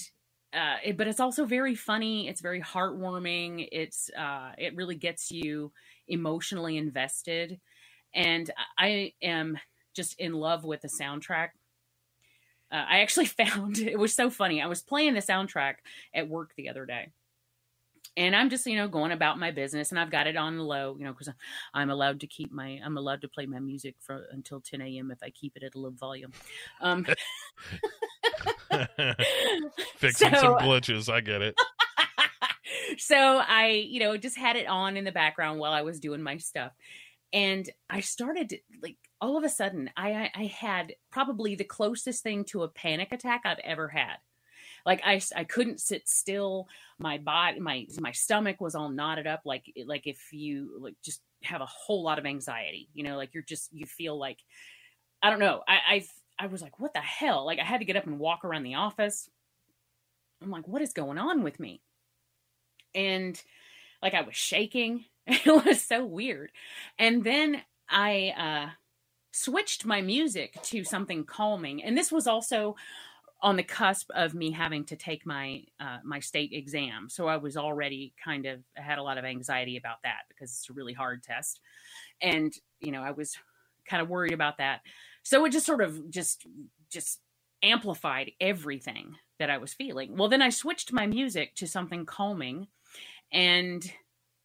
uh, 0.53 0.77
it, 0.83 0.97
but 0.97 1.07
it's 1.07 1.19
also 1.19 1.45
very 1.45 1.75
funny. 1.75 2.27
It's 2.27 2.41
very 2.41 2.61
heartwarming. 2.61 3.67
It's 3.71 4.09
uh, 4.17 4.51
it 4.57 4.75
really 4.75 4.95
gets 4.95 5.31
you 5.31 5.71
emotionally 6.07 6.77
invested, 6.77 7.59
and 8.13 8.51
I 8.77 9.13
am 9.21 9.57
just 9.95 10.19
in 10.19 10.33
love 10.33 10.63
with 10.65 10.81
the 10.81 10.89
soundtrack. 10.89 11.49
Uh, 12.71 12.85
I 12.89 13.01
actually 13.01 13.25
found 13.27 13.79
it 13.79 13.97
was 13.99 14.13
so 14.13 14.29
funny. 14.29 14.61
I 14.61 14.67
was 14.67 14.81
playing 14.81 15.13
the 15.13 15.21
soundtrack 15.21 15.75
at 16.13 16.27
work 16.27 16.51
the 16.57 16.69
other 16.69 16.85
day, 16.85 17.09
and 18.17 18.35
I'm 18.35 18.49
just 18.49 18.65
you 18.65 18.75
know 18.75 18.89
going 18.89 19.13
about 19.13 19.39
my 19.39 19.51
business, 19.51 19.91
and 19.91 19.99
I've 19.99 20.11
got 20.11 20.27
it 20.27 20.35
on 20.35 20.59
low, 20.59 20.97
you 20.99 21.05
know, 21.05 21.13
because 21.13 21.33
I'm 21.73 21.89
allowed 21.89 22.19
to 22.21 22.27
keep 22.27 22.51
my 22.51 22.79
I'm 22.83 22.97
allowed 22.97 23.21
to 23.21 23.29
play 23.29 23.45
my 23.45 23.59
music 23.59 23.95
for 24.01 24.25
until 24.31 24.59
10 24.59 24.81
a.m. 24.81 25.11
if 25.11 25.23
I 25.23 25.29
keep 25.29 25.55
it 25.55 25.63
at 25.63 25.75
a 25.75 25.79
low 25.79 25.91
volume. 25.91 26.33
Um, 26.81 27.05
Fixing 29.97 30.33
so, 30.33 30.39
some 30.39 30.53
glitches, 30.55 31.11
I 31.11 31.21
get 31.21 31.41
it. 31.41 31.55
so 32.97 33.41
I, 33.45 33.85
you 33.87 33.99
know, 33.99 34.17
just 34.17 34.37
had 34.37 34.55
it 34.55 34.67
on 34.67 34.97
in 34.97 35.03
the 35.03 35.11
background 35.11 35.59
while 35.59 35.73
I 35.73 35.81
was 35.81 35.99
doing 35.99 36.21
my 36.21 36.37
stuff. 36.37 36.71
And 37.33 37.69
I 37.89 38.01
started 38.01 38.49
to, 38.49 38.57
like 38.81 38.97
all 39.21 39.37
of 39.37 39.43
a 39.43 39.49
sudden 39.49 39.89
I 39.95 40.29
I 40.35 40.45
had 40.45 40.93
probably 41.11 41.55
the 41.55 41.63
closest 41.63 42.23
thing 42.23 42.43
to 42.45 42.63
a 42.63 42.67
panic 42.67 43.11
attack 43.11 43.41
I've 43.45 43.59
ever 43.63 43.87
had. 43.87 44.17
Like 44.85 45.01
I, 45.05 45.21
I 45.35 45.43
couldn't 45.43 45.79
sit 45.79 46.09
still. 46.09 46.67
My 46.97 47.17
body, 47.19 47.59
my 47.59 47.85
my 47.99 48.11
stomach 48.11 48.59
was 48.59 48.75
all 48.75 48.89
knotted 48.89 49.27
up. 49.27 49.41
Like 49.45 49.71
like 49.85 50.07
if 50.07 50.19
you 50.31 50.77
like 50.81 50.95
just 51.03 51.21
have 51.43 51.61
a 51.61 51.65
whole 51.67 52.03
lot 52.03 52.19
of 52.19 52.25
anxiety, 52.25 52.89
you 52.93 53.03
know, 53.03 53.15
like 53.15 53.33
you're 53.33 53.43
just 53.43 53.69
you 53.71 53.85
feel 53.85 54.17
like 54.17 54.39
I 55.21 55.29
don't 55.29 55.39
know. 55.39 55.61
I 55.67 55.79
I 55.87 56.05
I 56.41 56.47
was 56.47 56.61
like, 56.61 56.79
what 56.79 56.93
the 56.93 56.99
hell? 57.01 57.45
Like 57.45 57.59
I 57.59 57.63
had 57.63 57.79
to 57.79 57.85
get 57.85 57.95
up 57.95 58.07
and 58.07 58.19
walk 58.19 58.43
around 58.43 58.63
the 58.63 58.75
office. 58.75 59.29
I'm 60.41 60.49
like, 60.49 60.67
what 60.67 60.81
is 60.81 60.93
going 60.93 61.17
on 61.17 61.43
with 61.43 61.59
me? 61.59 61.81
And 62.95 63.41
like 64.01 64.13
I 64.13 64.21
was 64.21 64.35
shaking. 64.35 65.05
It 65.27 65.65
was 65.65 65.83
so 65.83 66.03
weird. 66.03 66.49
And 66.97 67.23
then 67.23 67.61
I 67.87 68.33
uh 68.37 68.71
switched 69.31 69.85
my 69.85 70.01
music 70.01 70.61
to 70.63 70.83
something 70.83 71.25
calming. 71.25 71.83
And 71.83 71.95
this 71.97 72.11
was 72.11 72.27
also 72.27 72.75
on 73.41 73.55
the 73.55 73.63
cusp 73.63 74.09
of 74.13 74.33
me 74.33 74.51
having 74.51 74.85
to 74.85 74.95
take 74.95 75.25
my 75.25 75.63
uh, 75.79 75.97
my 76.03 76.19
state 76.19 76.51
exam, 76.53 77.09
so 77.09 77.27
I 77.27 77.37
was 77.37 77.57
already 77.57 78.13
kind 78.23 78.45
of 78.45 78.59
had 78.75 78.99
a 78.99 79.03
lot 79.03 79.17
of 79.17 79.25
anxiety 79.25 79.77
about 79.77 80.03
that 80.03 80.21
because 80.29 80.51
it's 80.51 80.69
a 80.69 80.73
really 80.73 80.93
hard 80.93 81.23
test, 81.23 81.59
and 82.21 82.53
you 82.79 82.91
know 82.91 83.01
I 83.01 83.11
was 83.11 83.35
kind 83.87 84.01
of 84.01 84.09
worried 84.09 84.33
about 84.33 84.57
that. 84.59 84.81
So 85.23 85.45
it 85.45 85.51
just 85.51 85.65
sort 85.65 85.81
of 85.81 86.09
just 86.09 86.45
just 86.91 87.19
amplified 87.63 88.31
everything 88.39 89.15
that 89.39 89.49
I 89.49 89.57
was 89.57 89.73
feeling. 89.73 90.17
Well, 90.17 90.29
then 90.29 90.41
I 90.41 90.49
switched 90.49 90.91
my 90.91 91.07
music 91.07 91.55
to 91.55 91.67
something 91.67 92.05
calming, 92.05 92.67
and 93.31 93.83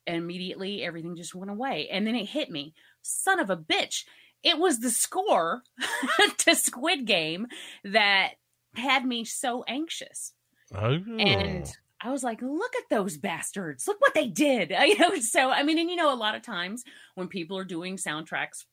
immediately 0.06 0.82
everything 0.82 1.16
just 1.16 1.34
went 1.34 1.50
away. 1.50 1.88
And 1.90 2.06
then 2.06 2.14
it 2.14 2.26
hit 2.26 2.50
me, 2.50 2.74
son 3.02 3.40
of 3.40 3.50
a 3.50 3.56
bitch. 3.56 4.04
It 4.42 4.58
was 4.58 4.80
the 4.80 4.90
score 4.90 5.62
to 6.38 6.54
Squid 6.54 7.06
Game 7.06 7.46
that 7.84 8.34
had 8.74 9.04
me 9.04 9.24
so 9.24 9.64
anxious. 9.66 10.32
Oh. 10.74 10.98
And 11.18 11.70
I 12.00 12.10
was 12.10 12.22
like, 12.22 12.42
look 12.42 12.76
at 12.76 12.88
those 12.90 13.16
bastards. 13.16 13.88
Look 13.88 14.00
what 14.00 14.14
they 14.14 14.28
did. 14.28 14.72
You 14.86 14.98
know, 14.98 15.16
so 15.16 15.50
I 15.50 15.62
mean, 15.62 15.78
and 15.78 15.90
you 15.90 15.96
know, 15.96 16.12
a 16.12 16.14
lot 16.14 16.34
of 16.34 16.42
times 16.42 16.84
when 17.14 17.28
people 17.28 17.58
are 17.58 17.64
doing 17.64 17.96
soundtracks, 17.96 18.64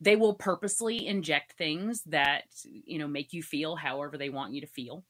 they 0.00 0.16
will 0.16 0.34
purposely 0.34 1.06
inject 1.06 1.52
things 1.58 2.02
that, 2.06 2.44
you 2.64 2.98
know, 2.98 3.08
make 3.08 3.32
you 3.32 3.42
feel 3.42 3.76
however 3.76 4.16
they 4.16 4.30
want 4.30 4.52
you 4.54 4.60
to 4.62 4.66
feel. 4.66 5.04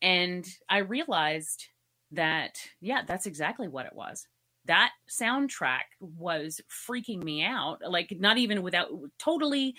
And 0.00 0.46
I 0.68 0.78
realized 0.78 1.66
that, 2.12 2.56
yeah, 2.80 3.02
that's 3.06 3.26
exactly 3.26 3.68
what 3.68 3.86
it 3.86 3.94
was. 3.94 4.26
That 4.66 4.92
soundtrack 5.10 5.82
was 6.00 6.60
freaking 6.88 7.22
me 7.22 7.42
out. 7.44 7.78
Like, 7.86 8.14
not 8.18 8.38
even 8.38 8.62
without 8.62 8.88
totally 9.18 9.74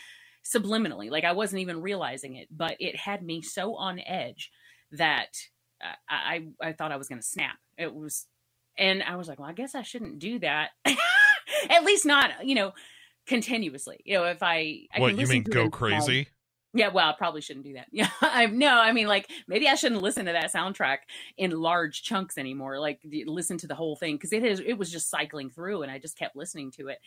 subliminally 0.46 1.10
like 1.10 1.24
i 1.24 1.32
wasn't 1.32 1.60
even 1.62 1.82
realizing 1.82 2.36
it 2.36 2.48
but 2.52 2.76
it 2.80 2.96
had 2.98 3.24
me 3.24 3.42
so 3.42 3.76
on 3.76 4.00
edge 4.00 4.52
that 4.92 5.30
uh, 5.84 5.96
i 6.10 6.46
i 6.62 6.74
thought 6.74 6.92
i 6.92 6.98
was 6.98 7.08
going 7.08 7.20
to 7.20 7.26
snap 7.26 7.56
it 7.78 7.94
was 7.94 8.26
and 8.78 9.02
i 9.04 9.16
was 9.16 9.28
like 9.28 9.40
well 9.40 9.50
i 9.50 9.54
guess 9.54 9.74
i 9.74 9.82
shouldn't 9.82 10.20
do 10.20 10.40
that 10.40 10.72
at 11.70 11.86
least 11.86 12.06
not 12.06 12.46
you 12.46 12.56
know 12.56 12.74
continuously 13.28 14.00
you 14.06 14.16
know 14.16 14.26
if 14.26 14.42
i, 14.42 14.86
I 14.94 15.00
what 15.00 15.18
you 15.18 15.28
mean 15.28 15.44
go 15.44 15.70
crazy 15.70 16.28
yeah, 16.76 16.88
well, 16.88 17.08
I 17.08 17.14
probably 17.16 17.42
shouldn't 17.42 17.68
do 17.68 17.74
that. 17.74 17.86
Yeah, 17.92 18.10
I 18.20 18.48
no, 18.48 18.80
I 18.80 18.94
mean, 18.94 19.06
like 19.06 19.30
maybe 19.48 19.68
I 19.68 19.76
shouldn't 19.76 20.02
listen 20.02 20.26
to 20.26 20.32
that 20.32 20.52
soundtrack 20.52 20.98
in 21.38 21.52
large 21.52 22.02
chunks 22.02 22.36
anymore. 22.36 22.80
Like 22.80 23.00
listen 23.28 23.60
to 23.60 23.68
the 23.68 23.76
whole 23.76 23.96
thing 23.96 24.16
because 24.16 24.34
it 24.34 24.44
is 24.44 24.60
it 24.60 24.74
was 24.74 24.92
just 24.92 25.08
cycling 25.08 25.52
through, 25.52 25.84
and 25.84 25.92
I 25.92 26.00
just 26.00 26.18
kept 26.18 26.36
listening 26.36 26.72
to 26.72 26.88
it, 26.88 26.98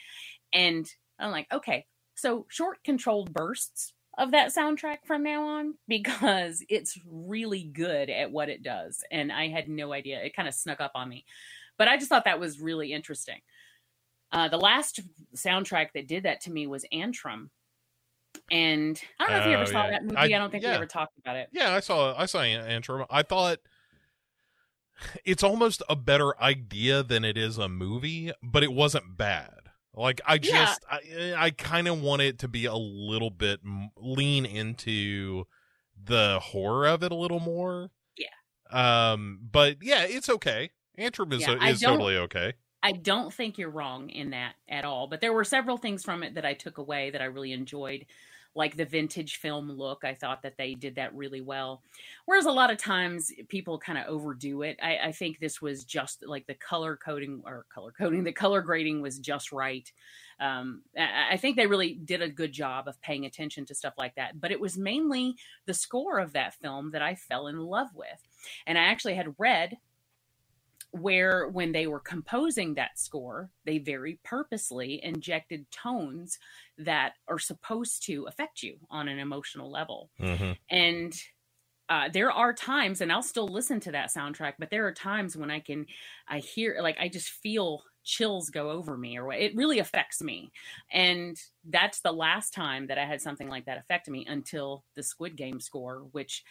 and 0.53 0.89
I'm 1.19 1.33
like, 1.33 1.49
okay, 1.53 1.85
so, 2.17 2.47
short 2.49 2.83
controlled 2.83 3.33
bursts 3.33 3.93
of 4.19 4.31
that 4.31 4.55
soundtrack 4.55 4.99
from 5.05 5.23
now 5.23 5.47
on 5.47 5.75
because 5.87 6.65
it's 6.71 6.99
really 7.07 7.65
good 7.65 8.09
at 8.09 8.33
what 8.33 8.49
it 8.49 8.63
does. 8.63 9.05
And 9.13 9.31
I 9.31 9.49
had 9.49 9.69
no 9.69 9.93
idea. 9.93 10.23
It 10.23 10.35
kind 10.35 10.49
of 10.49 10.55
snuck 10.55 10.81
up 10.81 10.93
on 10.95 11.11
me. 11.11 11.27
But 11.77 11.89
I 11.89 11.99
just 11.99 12.09
thought 12.09 12.25
that 12.25 12.41
was 12.41 12.59
really 12.59 12.95
interesting. 12.95 13.41
Uh, 14.33 14.49
the 14.49 14.59
last 14.59 15.01
soundtrack 15.35 15.89
that 15.95 16.09
did 16.09 16.25
that 16.25 16.41
to 16.43 16.51
me 16.51 16.67
was 16.67 16.85
Antrum. 16.93 17.49
And 18.51 19.01
I 19.19 19.25
don't 19.25 19.33
know 19.33 19.39
if 19.41 19.47
you 19.47 19.53
ever 19.53 19.63
oh, 19.63 19.65
saw 19.67 19.85
yeah. 19.85 19.91
that 19.91 20.05
movie. 20.05 20.17
I, 20.17 20.25
I 20.25 20.29
don't 20.29 20.51
think 20.51 20.63
yeah. 20.63 20.71
we 20.71 20.77
ever 20.77 20.87
talked 20.87 21.19
about 21.19 21.37
it. 21.37 21.49
Yeah, 21.53 21.73
I 21.73 21.81
saw 21.81 22.15
I 22.17 22.27
saw 22.27 22.41
Antrum. 22.41 23.07
I 23.09 23.23
thought 23.23 23.59
it's 25.25 25.43
almost 25.43 25.83
a 25.89 25.97
better 25.97 26.39
idea 26.41 27.03
than 27.03 27.25
it 27.25 27.37
is 27.37 27.59
a 27.59 27.69
movie, 27.69 28.33
but 28.43 28.63
it 28.63 28.73
wasn't 28.73 29.17
bad. 29.17 29.53
Like 29.95 30.21
I 30.27 30.39
just 30.39 30.85
yeah. 31.09 31.35
I 31.37 31.47
I 31.47 31.51
kind 31.51 31.89
of 31.89 32.03
want 32.03 32.23
it 32.23 32.39
to 32.41 32.49
be 32.49 32.67
a 32.67 32.75
little 32.75 33.31
bit 33.31 33.61
lean 33.97 34.45
into 34.45 35.45
the 36.03 36.39
horror 36.41 36.87
of 36.87 37.03
it 37.03 37.13
a 37.13 37.17
little 37.17 37.41
more. 37.41 37.91
Yeah. 38.17 38.27
Um 39.13 39.41
but 39.51 39.79
yeah, 39.81 40.03
it's 40.03 40.29
okay. 40.29 40.71
Antrum 40.99 41.33
is 41.33 41.41
yeah, 41.41 41.67
is 41.67 41.81
totally 41.81 42.19
okay. 42.19 42.55
I 42.87 42.93
don't 42.93 43.33
think 43.35 43.59
you're 43.59 43.71
wrong 43.79 44.11
in 44.11 44.31
that 44.31 44.55
at 44.69 44.85
all, 44.85 45.09
but 45.09 45.21
there 45.21 45.33
were 45.33 45.45
several 45.45 45.77
things 45.77 46.05
from 46.05 46.23
it 46.23 46.35
that 46.35 46.47
I 46.47 46.55
took 46.55 46.79
away 46.79 47.11
that 47.11 47.21
I 47.23 47.27
really 47.27 47.53
enjoyed. 47.53 48.07
like 48.57 48.75
the 48.77 48.87
vintage 48.87 49.37
film 49.37 49.71
look. 49.71 50.03
I 50.03 50.15
thought 50.15 50.43
that 50.43 50.57
they 50.57 50.75
did 50.75 50.95
that 50.97 51.15
really 51.15 51.43
well. 51.43 51.83
Whereas 52.25 52.47
a 52.47 52.51
lot 52.51 52.73
of 52.73 52.79
times 52.79 53.31
people 53.49 53.79
kind 53.79 53.99
of 53.99 54.07
overdo 54.07 54.63
it. 54.63 54.79
I, 54.83 54.99
I 55.09 55.13
think 55.13 55.39
this 55.39 55.61
was 55.61 55.85
just 55.85 56.25
like 56.27 56.47
the 56.47 56.55
color 56.55 56.97
coding 56.97 57.43
or 57.45 57.67
color 57.73 57.93
coding, 57.93 58.25
the 58.25 58.33
color 58.33 58.63
grading 58.63 59.03
was 59.03 59.19
just 59.19 59.53
right. 59.53 59.93
Um, 60.41 60.83
I, 60.97 61.35
I 61.35 61.37
think 61.37 61.57
they 61.57 61.67
really 61.67 61.95
did 61.95 62.23
a 62.23 62.31
good 62.31 62.53
job 62.53 62.89
of 62.89 63.01
paying 63.03 63.27
attention 63.27 63.67
to 63.67 63.75
stuff 63.75 63.95
like 63.99 64.15
that. 64.15 64.41
But 64.41 64.53
it 64.53 64.61
was 64.61 64.79
mainly 64.79 65.37
the 65.67 65.75
score 65.75 66.19
of 66.19 66.33
that 66.33 66.55
film 66.55 66.93
that 66.93 67.03
I 67.03 67.15
fell 67.15 67.49
in 67.49 67.59
love 67.59 67.89
with. 67.95 68.27
And 68.67 68.79
I 68.79 68.85
actually 68.85 69.15
had 69.15 69.35
read 69.39 69.77
where 71.01 71.49
when 71.49 71.73
they 71.73 71.87
were 71.87 72.01
composing 72.01 72.75
that 72.75 72.99
score, 72.99 73.51
they 73.65 73.79
very 73.79 74.19
purposely 74.25 75.01
injected 75.03 75.71
tones 75.71 76.39
that 76.79 77.15
are 77.29 77.39
supposed 77.39 78.05
to 78.07 78.25
affect 78.29 78.63
you 78.63 78.79
on 78.91 79.09
an 79.09 79.19
emotional 79.19 79.71
level. 79.71 80.11
Mm-hmm. 80.21 80.53
And 80.71 81.15
uh, 81.89 82.09
there 82.13 82.33
are 82.33 82.53
times, 82.53 83.01
and 83.01 83.13
I'll 83.13 83.23
still 83.23 83.49
listen 83.49 83.81
to 83.81 83.93
that 83.93 84.13
soundtrack, 84.13 84.55
but 84.59 84.71
there 84.71 84.87
are 84.87 84.93
times 84.93 85.37
when 85.37 85.51
I 85.51 85.61
can, 85.61 85.87
I 86.29 86.41
hear, 86.41 86.79
like, 86.83 86.97
I 86.99 87.09
just 87.09 87.29
feel 87.29 87.83
chills 88.03 88.51
go 88.51 88.71
over 88.71 88.97
me, 88.97 89.19
or 89.19 89.33
it 89.33 89.55
really 89.55 89.79
affects 89.79 90.23
me. 90.23 90.51
And 90.91 91.37
that's 91.69 92.01
the 92.01 92.13
last 92.13 92.55
time 92.55 92.87
that 92.87 92.99
I 92.99 93.05
had 93.05 93.21
something 93.21 93.49
like 93.49 93.67
that 93.67 93.79
affect 93.79 94.09
me 94.09 94.25
until 94.29 94.85
the 94.95 95.03
Squid 95.03 95.37
Game 95.37 95.61
score, 95.61 96.07
which 96.13 96.45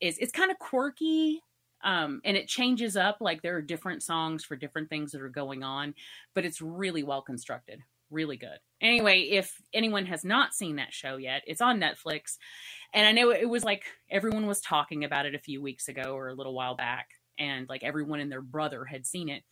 is 0.00 0.16
it's 0.18 0.32
kind 0.32 0.50
of 0.50 0.58
quirky 0.58 1.40
um, 1.84 2.20
and 2.24 2.36
it 2.36 2.48
changes 2.48 2.96
up 2.96 3.18
like 3.20 3.42
there 3.42 3.56
are 3.56 3.62
different 3.62 4.02
songs 4.02 4.44
for 4.44 4.56
different 4.56 4.88
things 4.88 5.12
that 5.12 5.22
are 5.22 5.28
going 5.28 5.62
on 5.62 5.94
but 6.34 6.44
it's 6.44 6.60
really 6.60 7.02
well 7.02 7.22
constructed 7.22 7.80
really 8.10 8.38
good. 8.38 8.58
Anyway 8.80 9.20
if 9.20 9.60
anyone 9.74 10.06
has 10.06 10.24
not 10.24 10.54
seen 10.54 10.76
that 10.76 10.94
show 10.94 11.16
yet 11.16 11.42
it's 11.46 11.60
on 11.60 11.78
netflix 11.78 12.38
and 12.94 13.06
i 13.06 13.12
know 13.12 13.30
it 13.30 13.48
was 13.48 13.64
like 13.64 13.84
everyone 14.10 14.46
was 14.46 14.62
talking 14.62 15.04
about 15.04 15.26
it 15.26 15.34
a 15.34 15.38
few 15.38 15.60
weeks 15.60 15.88
ago 15.88 16.14
or 16.14 16.28
a 16.28 16.34
little 16.34 16.54
while 16.54 16.74
back 16.74 17.08
and 17.38 17.68
like 17.68 17.84
everyone 17.84 18.20
and 18.20 18.30
their 18.30 18.42
brother 18.42 18.84
had 18.84 19.06
seen 19.06 19.28
it. 19.28 19.42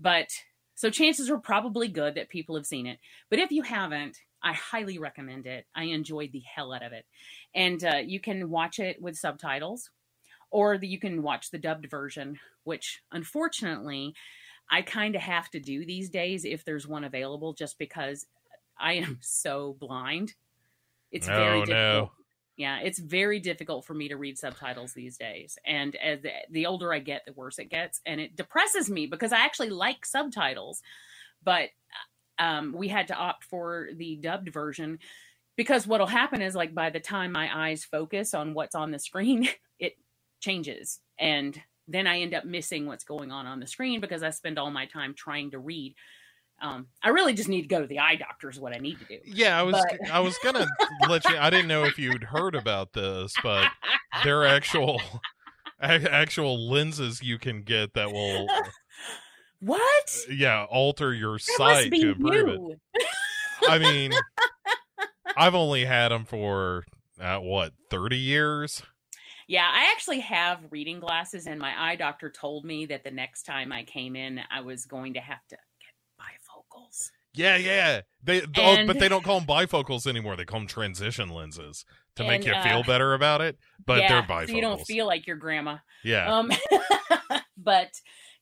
But 0.00 0.28
so 0.74 0.90
chances 0.90 1.30
are 1.30 1.38
probably 1.38 1.88
good 1.88 2.14
that 2.14 2.28
people 2.28 2.56
have 2.56 2.66
seen 2.66 2.86
it. 2.86 2.98
But 3.30 3.38
if 3.38 3.50
you 3.50 3.62
haven't 3.62 4.18
i 4.42 4.52
highly 4.52 4.98
recommend 4.98 5.46
it. 5.46 5.66
I 5.74 5.84
enjoyed 5.84 6.30
the 6.30 6.42
hell 6.54 6.72
out 6.72 6.84
of 6.84 6.92
it. 6.92 7.04
And 7.54 7.82
uh, 7.82 7.96
you 8.04 8.20
can 8.20 8.48
watch 8.48 8.78
it 8.78 9.00
with 9.00 9.16
subtitles 9.16 9.90
or 10.50 10.78
the, 10.78 10.86
you 10.86 10.98
can 10.98 11.22
watch 11.22 11.50
the 11.50 11.58
dubbed 11.58 11.88
version, 11.90 12.38
which 12.64 13.02
unfortunately 13.12 14.14
I 14.70 14.82
kind 14.82 15.14
of 15.14 15.22
have 15.22 15.48
to 15.50 15.60
do 15.60 15.84
these 15.84 16.10
days 16.10 16.44
if 16.44 16.64
there's 16.64 16.86
one 16.86 17.04
available, 17.04 17.52
just 17.52 17.78
because 17.78 18.26
I 18.78 18.94
am 18.94 19.18
so 19.22 19.76
blind. 19.78 20.34
It's 21.12 21.26
very 21.26 21.60
Oh, 21.60 21.64
difficult. 21.64 21.76
no. 21.76 22.12
Yeah, 22.56 22.80
it's 22.80 22.98
very 22.98 23.38
difficult 23.38 23.84
for 23.84 23.92
me 23.92 24.08
to 24.08 24.16
read 24.16 24.38
subtitles 24.38 24.94
these 24.94 25.18
days. 25.18 25.58
And 25.66 25.94
as 25.96 26.22
the, 26.22 26.30
the 26.50 26.64
older 26.66 26.90
I 26.92 27.00
get, 27.00 27.24
the 27.26 27.34
worse 27.34 27.58
it 27.58 27.66
gets. 27.66 28.00
And 28.06 28.18
it 28.18 28.34
depresses 28.34 28.88
me 28.88 29.06
because 29.06 29.30
I 29.32 29.40
actually 29.40 29.68
like 29.70 30.06
subtitles. 30.06 30.80
But 31.44 31.68
um, 32.38 32.72
we 32.76 32.88
had 32.88 33.08
to 33.08 33.14
opt 33.14 33.44
for 33.44 33.88
the 33.94 34.16
dubbed 34.16 34.48
version 34.52 34.98
because 35.56 35.86
what'll 35.86 36.06
happen 36.06 36.40
is 36.40 36.54
like 36.54 36.74
by 36.74 36.88
the 36.90 37.00
time 37.00 37.32
my 37.32 37.68
eyes 37.68 37.84
focus 37.84 38.32
on 38.32 38.54
what's 38.54 38.74
on 38.74 38.90
the 38.90 38.98
screen, 38.98 39.48
it 39.78 39.96
changes. 40.46 41.00
And 41.18 41.60
then 41.88 42.06
I 42.06 42.20
end 42.20 42.34
up 42.34 42.44
missing 42.44 42.86
what's 42.86 43.04
going 43.04 43.30
on 43.32 43.46
on 43.46 43.60
the 43.60 43.66
screen 43.66 44.00
because 44.00 44.22
I 44.22 44.30
spend 44.30 44.58
all 44.58 44.70
my 44.70 44.86
time 44.86 45.14
trying 45.14 45.50
to 45.50 45.58
read. 45.58 45.94
Um, 46.62 46.86
I 47.02 47.10
really 47.10 47.34
just 47.34 47.48
need 47.48 47.62
to 47.62 47.68
go 47.68 47.80
to 47.82 47.86
the 47.86 47.98
eye 47.98 48.16
doctor 48.16 48.48
is 48.48 48.58
what 48.58 48.74
I 48.74 48.78
need 48.78 48.98
to 49.00 49.04
do. 49.04 49.18
Yeah, 49.26 49.58
I 49.58 49.62
was 49.62 49.74
But- 49.74 50.10
I 50.10 50.20
was 50.20 50.38
gonna 50.42 50.66
let 51.08 51.24
you. 51.28 51.36
I 51.36 51.50
didn't 51.50 51.68
know 51.68 51.84
if 51.84 51.98
you'd 51.98 52.24
heard 52.24 52.54
about 52.54 52.92
this, 52.94 53.34
but 53.42 53.68
there 54.24 54.40
are 54.42 54.46
actual 54.46 55.00
actual 55.80 56.70
lenses 56.70 57.22
you 57.22 57.38
can 57.38 57.62
get 57.62 57.92
that 57.94 58.10
will 58.10 58.46
what? 59.60 60.16
yeah 60.30 60.64
alter 60.70 61.12
your 61.12 61.38
sight 61.38 61.58
must 61.58 61.90
be 61.90 62.00
to 62.00 62.10
improve 62.12 62.48
it. 62.48 62.60
you. 62.60 62.76
I 63.68 63.78
mean, 63.78 64.12
I've 65.36 65.54
only 65.54 65.84
had 65.84 66.08
them 66.08 66.24
for 66.24 66.84
uh, 67.20 67.38
what 67.38 67.72
thirty 67.90 68.16
years. 68.18 68.82
Yeah, 69.48 69.68
I 69.72 69.92
actually 69.92 70.20
have 70.20 70.60
reading 70.70 70.98
glasses, 70.98 71.46
and 71.46 71.60
my 71.60 71.72
eye 71.76 71.96
doctor 71.96 72.30
told 72.30 72.64
me 72.64 72.86
that 72.86 73.04
the 73.04 73.10
next 73.10 73.44
time 73.44 73.72
I 73.72 73.84
came 73.84 74.16
in, 74.16 74.40
I 74.50 74.60
was 74.60 74.86
going 74.86 75.14
to 75.14 75.20
have 75.20 75.46
to 75.50 75.56
get 75.56 75.94
bifocals. 76.20 77.10
Yeah, 77.34 77.56
yeah. 77.56 78.00
They 78.24 78.42
oh, 78.42 78.86
but 78.86 78.98
they 78.98 79.08
don't 79.08 79.22
call 79.22 79.38
them 79.38 79.46
bifocals 79.46 80.06
anymore. 80.06 80.36
They 80.36 80.44
call 80.44 80.60
them 80.60 80.66
transition 80.66 81.28
lenses 81.28 81.84
to 82.16 82.24
make 82.24 82.44
you 82.44 82.52
uh, 82.52 82.62
feel 82.62 82.82
better 82.82 83.14
about 83.14 83.40
it. 83.42 83.58
But 83.84 84.00
yeah, 84.00 84.08
they're 84.08 84.22
bifocals. 84.22 84.48
so 84.48 84.52
you 84.54 84.62
don't 84.62 84.86
feel 84.86 85.06
like 85.06 85.26
your 85.26 85.36
grandma. 85.36 85.76
yeah. 86.02 86.34
Um, 86.34 86.50
but 87.56 87.90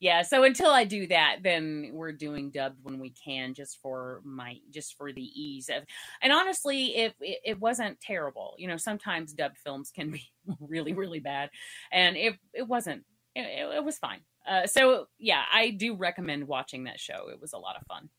yeah, 0.05 0.20
so 0.20 0.44
until 0.44 0.70
I 0.70 0.84
do 0.84 1.07
that, 1.07 1.38
then 1.42 1.88
we're 1.94 2.12
doing 2.12 2.50
dubbed 2.50 2.76
when 2.82 3.00
we 3.00 3.09
can, 3.09 3.55
just 3.55 3.80
for 3.80 4.20
my, 4.22 4.59
just 4.70 4.98
for 4.98 5.14
the 5.14 5.22
ease 5.22 5.70
of. 5.70 5.82
And 6.20 6.30
honestly, 6.30 6.94
if 6.94 7.14
it, 7.22 7.38
it 7.42 7.59
wasn't 7.59 8.02
terrible, 8.02 8.55
you 8.59 8.68
know, 8.68 8.76
sometimes 8.76 9.32
dubbed 9.32 9.57
films 9.57 9.90
can 9.90 10.11
be 10.11 10.30
really, 10.61 10.92
really 10.92 11.20
bad, 11.20 11.48
and 11.90 12.18
it 12.18 12.34
it 12.52 12.68
wasn't. 12.68 13.05
It, 13.34 13.76
it, 13.76 13.82
was 13.82 13.96
fine. 13.96 14.20
Uh, 14.46 14.66
so 14.66 15.07
yeah, 15.18 15.44
I 15.50 15.70
do 15.70 15.96
recommend 15.96 16.48
watching 16.48 16.84
that 16.84 17.00
show. 17.00 17.30
It 17.32 17.40
was 17.40 17.55
a 17.55 17.59
lot 17.59 17.76
of 17.80 17.86
fun. 17.86 18.11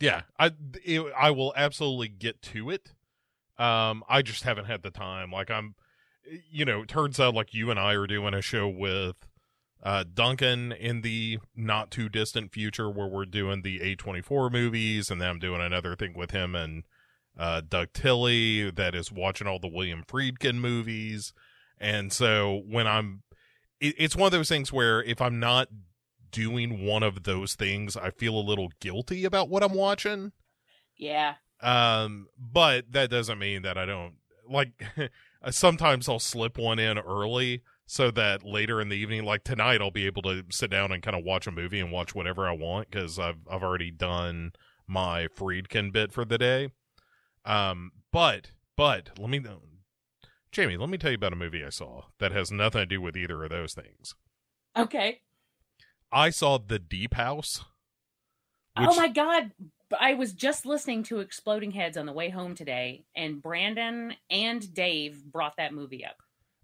Yeah, 0.00 0.22
I 0.38 0.52
it, 0.86 1.04
I 1.14 1.32
will 1.32 1.52
absolutely 1.54 2.08
get 2.08 2.40
to 2.42 2.70
it. 2.70 2.94
Um, 3.58 4.04
I 4.08 4.22
just 4.22 4.44
haven't 4.44 4.64
had 4.64 4.82
the 4.82 4.90
time. 4.90 5.32
Like 5.32 5.50
I'm, 5.50 5.74
you 6.50 6.64
know, 6.64 6.86
turns 6.86 7.20
out 7.20 7.34
like 7.34 7.52
you 7.52 7.70
and 7.70 7.78
I 7.78 7.92
are 7.92 8.06
doing 8.06 8.32
a 8.32 8.40
show 8.40 8.70
with 8.70 9.25
uh 9.82 10.04
Duncan 10.12 10.72
in 10.72 11.02
the 11.02 11.38
not 11.54 11.90
too 11.90 12.08
distant 12.08 12.52
future 12.52 12.90
where 12.90 13.06
we're 13.06 13.24
doing 13.26 13.62
the 13.62 13.80
A24 13.80 14.50
movies, 14.50 15.10
and 15.10 15.20
then 15.20 15.28
I'm 15.28 15.38
doing 15.38 15.60
another 15.60 15.94
thing 15.96 16.14
with 16.14 16.30
him 16.30 16.54
and 16.54 16.84
uh 17.38 17.60
Doug 17.66 17.92
Tilley 17.92 18.70
that 18.70 18.94
is 18.94 19.12
watching 19.12 19.46
all 19.46 19.58
the 19.58 19.68
William 19.68 20.02
Friedkin 20.06 20.56
movies, 20.56 21.32
and 21.78 22.12
so 22.12 22.62
when 22.66 22.86
I'm, 22.86 23.22
it, 23.80 23.94
it's 23.98 24.16
one 24.16 24.26
of 24.26 24.32
those 24.32 24.48
things 24.48 24.72
where 24.72 25.02
if 25.02 25.20
I'm 25.20 25.38
not 25.38 25.68
doing 26.30 26.84
one 26.84 27.02
of 27.02 27.22
those 27.24 27.54
things, 27.54 27.96
I 27.96 28.10
feel 28.10 28.34
a 28.34 28.40
little 28.40 28.68
guilty 28.80 29.24
about 29.24 29.48
what 29.48 29.62
I'm 29.62 29.74
watching. 29.74 30.32
Yeah, 30.96 31.34
Um, 31.60 32.28
but 32.38 32.92
that 32.92 33.10
doesn't 33.10 33.38
mean 33.38 33.62
that 33.62 33.76
I 33.76 33.84
don't 33.84 34.14
like. 34.48 34.70
sometimes 35.50 36.08
I'll 36.08 36.18
slip 36.18 36.56
one 36.58 36.78
in 36.78 36.98
early 36.98 37.62
so 37.86 38.10
that 38.10 38.42
later 38.44 38.80
in 38.80 38.88
the 38.88 38.96
evening, 38.96 39.24
like 39.24 39.44
tonight, 39.44 39.80
I'll 39.80 39.90
be 39.90 40.06
able 40.06 40.22
to 40.22 40.44
sit 40.50 40.70
down 40.70 40.92
and 40.92 41.02
kind 41.02 41.16
of 41.16 41.24
watch 41.24 41.46
a 41.46 41.52
movie 41.52 41.80
and 41.80 41.92
watch 41.92 42.14
whatever 42.14 42.48
I 42.48 42.52
want 42.52 42.90
because 42.90 43.18
I've 43.18 43.38
I've 43.50 43.62
already 43.62 43.90
done 43.90 44.52
my 44.86 45.28
Friedkin 45.28 45.92
bit 45.92 46.12
for 46.12 46.24
the 46.24 46.38
day. 46.38 46.70
Um, 47.44 47.92
but 48.12 48.50
but 48.76 49.10
let 49.18 49.30
me, 49.30 49.40
Jamie, 50.52 50.76
let 50.76 50.88
me 50.88 50.98
tell 50.98 51.10
you 51.10 51.16
about 51.16 51.32
a 51.32 51.36
movie 51.36 51.64
I 51.64 51.70
saw 51.70 52.02
that 52.18 52.32
has 52.32 52.50
nothing 52.50 52.80
to 52.80 52.86
do 52.86 53.00
with 53.00 53.16
either 53.16 53.42
of 53.44 53.50
those 53.50 53.74
things. 53.74 54.14
okay. 54.76 55.20
I 56.12 56.30
saw 56.30 56.58
The 56.58 56.78
Deep 56.78 57.14
House. 57.14 57.64
oh 58.76 58.94
my 58.96 59.08
god. 59.08 59.52
I 60.00 60.14
was 60.14 60.32
just 60.32 60.64
listening 60.66 61.02
to 61.04 61.20
Exploding 61.20 61.72
Heads 61.72 61.96
on 61.96 62.06
the 62.06 62.12
way 62.12 62.28
home 62.30 62.54
today, 62.54 63.04
and 63.14 63.42
Brandon 63.42 64.14
and 64.30 64.72
Dave 64.74 65.24
brought 65.24 65.56
that 65.58 65.72
movie 65.72 66.04
up. 66.04 66.16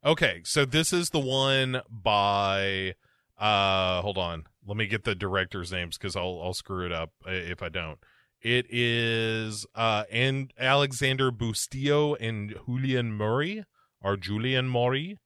Okay, 0.04 0.40
so 0.44 0.64
this 0.64 0.92
is 0.92 1.10
the 1.10 1.20
one 1.20 1.80
by 1.88 2.94
uh 3.38 4.02
hold 4.02 4.18
on. 4.18 4.44
Let 4.66 4.76
me 4.76 4.86
get 4.86 5.04
the 5.04 5.14
director's 5.14 5.70
names 5.70 5.96
cuz 5.96 6.16
I'll 6.16 6.40
I'll 6.42 6.54
screw 6.54 6.84
it 6.84 6.92
up 6.92 7.12
uh, 7.26 7.30
if 7.30 7.62
I 7.62 7.68
don't. 7.68 7.98
It 8.40 8.66
is 8.68 9.64
uh 9.76 10.04
and 10.10 10.52
Alexander 10.58 11.30
Bustillo 11.30 12.16
and 12.20 12.56
Julian 12.66 13.12
Murray 13.12 13.64
or 14.00 14.16
Julian 14.16 14.68
Murray. 14.68 15.18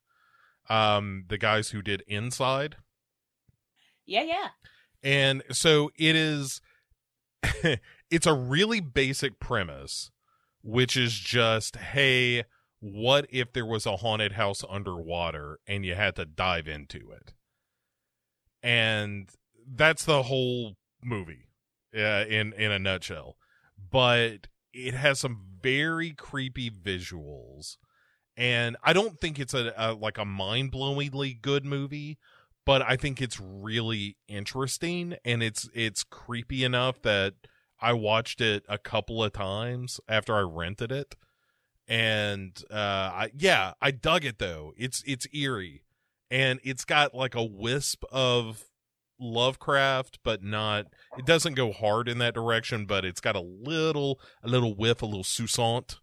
Um 0.69 1.25
the 1.29 1.39
guys 1.39 1.71
who 1.71 1.81
did 1.81 2.03
Inside. 2.07 2.77
Yeah, 4.05 4.23
yeah. 4.23 4.49
And 5.03 5.43
so 5.51 5.91
it 5.97 6.17
is 6.17 6.61
it's 8.11 8.27
a 8.27 8.35
really 8.35 8.81
basic 8.81 9.41
premise 9.41 10.11
which 10.63 10.97
is 10.97 11.19
just 11.19 11.77
hey, 11.77 12.45
what 12.93 13.27
if 13.31 13.53
there 13.53 13.67
was 13.67 13.85
a 13.87 13.97
haunted 13.97 14.33
house 14.33 14.63
underwater 14.69 15.59
and 15.67 15.85
you 15.85 15.95
had 15.95 16.15
to 16.17 16.25
dive 16.25 16.69
into 16.69 17.11
it? 17.11 17.35
And 18.63 19.29
that's 19.69 20.05
the 20.05 20.25
whole 20.25 20.75
movie 21.03 21.49
uh, 21.97 22.25
in 22.29 22.53
in 22.53 22.71
a 22.71 22.79
nutshell. 22.79 23.37
But 23.91 24.49
it 24.73 24.95
has 24.95 25.21
some 25.21 25.41
very 25.63 26.13
creepy 26.13 26.71
visuals. 26.71 27.77
And 28.37 28.77
I 28.83 28.93
don't 28.93 29.19
think 29.19 29.39
it's 29.39 29.55
a, 29.55 29.73
a 29.77 29.95
like 29.95 30.19
a 30.19 30.25
mind-blowingly 30.25 31.41
good 31.41 31.65
movie, 31.65 32.19
but 32.65 32.83
I 32.83 32.97
think 32.97 33.21
it's 33.21 33.41
really 33.41 34.17
interesting 34.29 35.17
and 35.25 35.43
it's 35.43 35.69
it's 35.75 36.05
creepy 36.05 36.63
enough 36.63 37.03
that 37.03 37.35
I 37.81 37.95
watched 37.95 38.41
it 38.41 38.65
a 38.69 38.79
couple 38.79 39.23
of 39.25 39.33
times 39.33 40.01
after 40.09 40.37
I 40.37 40.41
rented 40.41 40.93
it. 40.93 41.15
And 41.89 42.63
uh 42.71 42.75
I, 42.75 43.31
yeah 43.37 43.75
i 43.81 43.91
dug 43.91 44.25
it 44.25 44.39
though. 44.39 44.73
It's 44.77 45.03
it's 45.07 45.27
eerie. 45.33 45.83
And 46.31 46.59
it's 46.65 46.85
got 46.85 47.15
like 47.15 47.35
a 47.37 47.45
wisp 47.45 48.03
of 48.11 48.65
lovecraft 49.19 50.19
but 50.25 50.43
not 50.43 50.87
it 51.17 51.25
doesn't 51.25 51.55
go 51.55 51.73
hard 51.73 52.07
in 52.07 52.19
that 52.19 52.35
direction 52.35 52.85
but 52.85 53.03
it's 53.03 53.21
got 53.21 53.35
a 53.35 53.41
little 53.41 54.21
a 54.43 54.49
little 54.49 54.75
whiff 54.75 55.01
a 55.01 55.07
little 55.07 55.25
sousant 55.25 55.97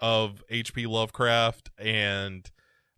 of 0.00 0.42
hp 0.50 0.86
lovecraft. 0.86 1.70
And 1.78 2.48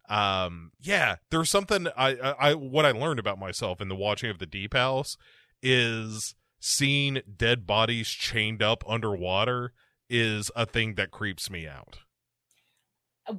um 0.08 0.72
yeah 0.80 1.16
there's 1.30 1.50
something 1.50 1.88
I, 1.96 2.10
I 2.16 2.30
i 2.50 2.54
what 2.54 2.86
i 2.86 2.92
learned 2.92 3.18
about 3.18 3.38
myself 3.38 3.80
in 3.80 3.88
the 3.88 3.96
watching 3.96 4.30
of 4.30 4.38
the 4.38 4.46
deep 4.46 4.74
house 4.74 5.16
is 5.62 6.34
seeing 6.60 7.20
dead 7.36 7.66
bodies 7.66 8.08
chained 8.08 8.62
up 8.62 8.82
underwater 8.88 9.72
is 10.08 10.50
a 10.56 10.64
thing 10.64 10.94
that 10.94 11.10
creeps 11.10 11.50
me 11.50 11.66
out 11.66 11.98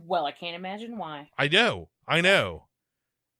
Well, 0.05 0.25
I 0.25 0.31
can't 0.31 0.55
imagine 0.55 0.97
why. 0.97 1.29
I 1.37 1.47
know, 1.47 1.89
I 2.07 2.21
know. 2.21 2.67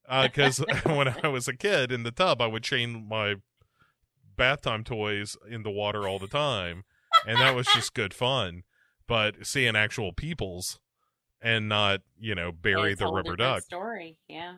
Uh, 0.07 0.23
because 0.27 0.57
when 0.85 1.07
I 1.07 1.27
was 1.27 1.47
a 1.47 1.55
kid 1.55 1.91
in 1.91 2.03
the 2.03 2.11
tub, 2.11 2.41
I 2.41 2.47
would 2.47 2.63
chain 2.63 3.07
my 3.07 3.35
bath 4.35 4.61
time 4.61 4.83
toys 4.83 5.37
in 5.49 5.63
the 5.63 5.71
water 5.71 6.07
all 6.07 6.19
the 6.19 6.27
time, 6.27 6.83
and 7.27 7.37
that 7.37 7.55
was 7.55 7.67
just 7.67 7.93
good 7.93 8.13
fun. 8.13 8.63
But 9.07 9.45
seeing 9.45 9.75
actual 9.75 10.13
peoples 10.13 10.79
and 11.41 11.69
not, 11.69 12.01
you 12.19 12.35
know, 12.35 12.51
bury 12.51 12.93
the 12.93 13.07
rubber 13.07 13.35
duck. 13.35 13.63
Story, 13.63 14.19
yeah. 14.27 14.55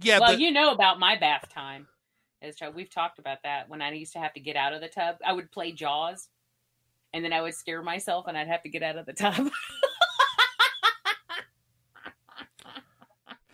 Yeah, 0.00 0.18
well, 0.18 0.32
the- 0.32 0.40
you 0.40 0.50
know 0.50 0.72
about 0.72 0.98
my 0.98 1.16
bath 1.16 1.48
time. 1.52 1.88
As 2.42 2.56
we've 2.74 2.90
talked 2.90 3.18
about 3.18 3.38
that. 3.44 3.70
When 3.70 3.80
I 3.80 3.90
used 3.92 4.12
to 4.12 4.18
have 4.18 4.34
to 4.34 4.40
get 4.40 4.54
out 4.54 4.74
of 4.74 4.82
the 4.82 4.88
tub, 4.88 5.16
I 5.24 5.32
would 5.32 5.50
play 5.50 5.72
Jaws, 5.72 6.28
and 7.14 7.24
then 7.24 7.32
I 7.32 7.40
would 7.40 7.54
scare 7.54 7.82
myself, 7.82 8.26
and 8.26 8.36
I'd 8.36 8.48
have 8.48 8.62
to 8.64 8.68
get 8.68 8.82
out 8.82 8.98
of 8.98 9.06
the 9.06 9.14
tub. 9.14 9.50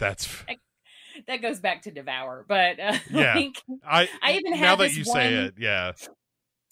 that's 0.00 0.44
that 1.26 1.42
goes 1.42 1.60
back 1.60 1.82
to 1.82 1.90
Devour, 1.90 2.44
but 2.48 2.80
uh, 2.80 2.98
Yeah. 3.10 3.34
like, 3.34 3.62
I. 3.84 4.08
I 4.22 4.32
even 4.32 4.60
now 4.60 4.76
that 4.76 4.94
you 4.94 5.04
say 5.04 5.34
it, 5.34 5.54
yeah, 5.58 5.92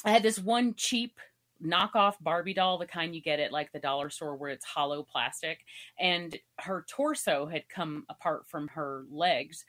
I 0.05 0.11
had 0.11 0.23
this 0.23 0.39
one 0.39 0.75
cheap 0.75 1.19
knockoff 1.65 2.15
Barbie 2.21 2.55
doll, 2.55 2.79
the 2.79 2.87
kind 2.87 3.15
you 3.15 3.21
get 3.21 3.41
at 3.41 3.53
like 3.53 3.73
the 3.73 3.79
dollar 3.79 4.11
store 4.11 4.37
where 4.37 4.51
it's 4.51 4.65
hollow 4.65 5.03
plastic, 5.03 5.65
and 5.99 6.37
her 6.61 6.85
torso 6.89 7.47
had 7.47 7.69
come 7.69 8.05
apart 8.09 8.47
from 8.47 8.69
her 8.69 9.05
legs, 9.11 9.65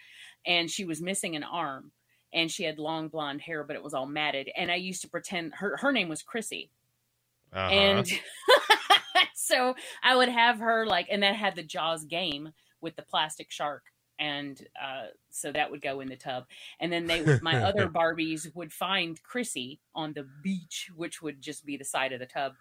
and 0.46 0.70
she 0.70 0.86
was 0.86 1.02
missing 1.02 1.36
an 1.36 1.44
arm, 1.44 1.92
and 2.34 2.52
she 2.52 2.64
had 2.64 2.80
long 2.80 3.08
blonde 3.08 3.42
hair, 3.42 3.64
but 3.64 3.76
it 3.76 3.84
was 3.84 3.94
all 3.94 4.06
matted. 4.06 4.50
And 4.56 4.72
I 4.72 4.76
used 4.76 5.02
to 5.02 5.10
pretend 5.10 5.54
her 5.56 5.78
her 5.78 5.92
name 5.92 6.10
was 6.10 6.22
Chrissy, 6.22 6.70
uh-huh. 7.54 7.72
and 7.72 8.08
so 9.34 9.76
I 10.04 10.16
would 10.16 10.30
have 10.30 10.60
her 10.60 10.86
like, 10.86 11.08
and 11.10 11.24
that 11.24 11.36
had 11.36 11.56
the 11.56 11.64
Jaws 11.64 12.06
game 12.06 12.54
with 12.82 12.96
the 12.96 13.02
plastic 13.04 13.52
shark. 13.52 13.84
And 14.20 14.62
uh, 14.82 15.08
so 15.30 15.52
that 15.54 15.72
would 15.72 15.82
go 15.82 16.02
in 16.02 16.10
the 16.10 16.18
tub, 16.18 16.44
and 16.82 16.92
then 16.92 17.08
they 17.08 17.40
my 17.42 17.64
other 17.64 17.88
Barbies 17.88 18.54
would 18.54 18.74
find 18.74 19.18
Chrissy 19.24 19.80
on 19.96 20.12
the 20.12 20.28
beach, 20.44 20.90
which 20.94 21.22
would 21.22 21.42
just 21.42 21.66
be 21.66 21.78
the 21.78 21.86
side 21.86 22.12
of 22.12 22.20
the 22.20 22.26
tub, 22.26 22.52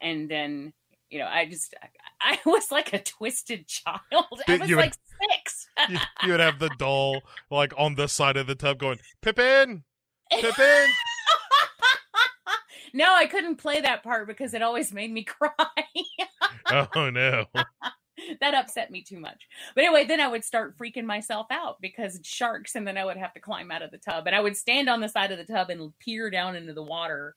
and 0.00 0.30
then 0.30 0.72
you 1.10 1.18
know 1.18 1.26
I 1.26 1.46
just 1.46 1.74
I 2.20 2.38
was 2.46 2.70
like 2.70 2.92
a 2.92 3.02
twisted 3.02 3.66
child. 3.66 4.42
I 4.46 4.58
was 4.58 4.70
you- 4.70 4.76
like 4.76 4.94
six. 5.32 5.66
you, 5.88 5.98
you 6.22 6.30
would 6.30 6.38
have 6.38 6.60
the 6.60 6.70
doll 6.78 7.22
like 7.50 7.72
on 7.76 7.96
the 7.96 8.06
side 8.06 8.36
of 8.36 8.46
the 8.46 8.54
tub 8.54 8.78
going, 8.78 9.00
Pippin, 9.20 9.82
Pippin. 10.30 10.88
no, 12.94 13.12
I 13.12 13.26
couldn't 13.26 13.56
play 13.56 13.80
that 13.80 14.04
part 14.04 14.28
because 14.28 14.54
it 14.54 14.62
always 14.62 14.92
made 14.92 15.10
me 15.12 15.24
cry. 15.24 15.50
oh 16.70 17.10
no. 17.10 17.46
that 18.40 18.54
upset 18.54 18.90
me 18.90 19.02
too 19.02 19.18
much. 19.20 19.46
But 19.74 19.84
anyway, 19.84 20.04
then 20.04 20.20
I 20.20 20.28
would 20.28 20.44
start 20.44 20.76
freaking 20.78 21.04
myself 21.04 21.46
out 21.50 21.80
because 21.80 22.20
sharks, 22.22 22.74
and 22.74 22.86
then 22.86 22.96
I 22.98 23.04
would 23.04 23.16
have 23.16 23.34
to 23.34 23.40
climb 23.40 23.70
out 23.70 23.82
of 23.82 23.90
the 23.90 23.98
tub, 23.98 24.26
and 24.26 24.34
I 24.36 24.40
would 24.40 24.56
stand 24.56 24.88
on 24.88 25.00
the 25.00 25.08
side 25.08 25.32
of 25.32 25.38
the 25.38 25.52
tub 25.52 25.70
and 25.70 25.96
peer 25.98 26.30
down 26.30 26.56
into 26.56 26.72
the 26.72 26.82
water. 26.82 27.36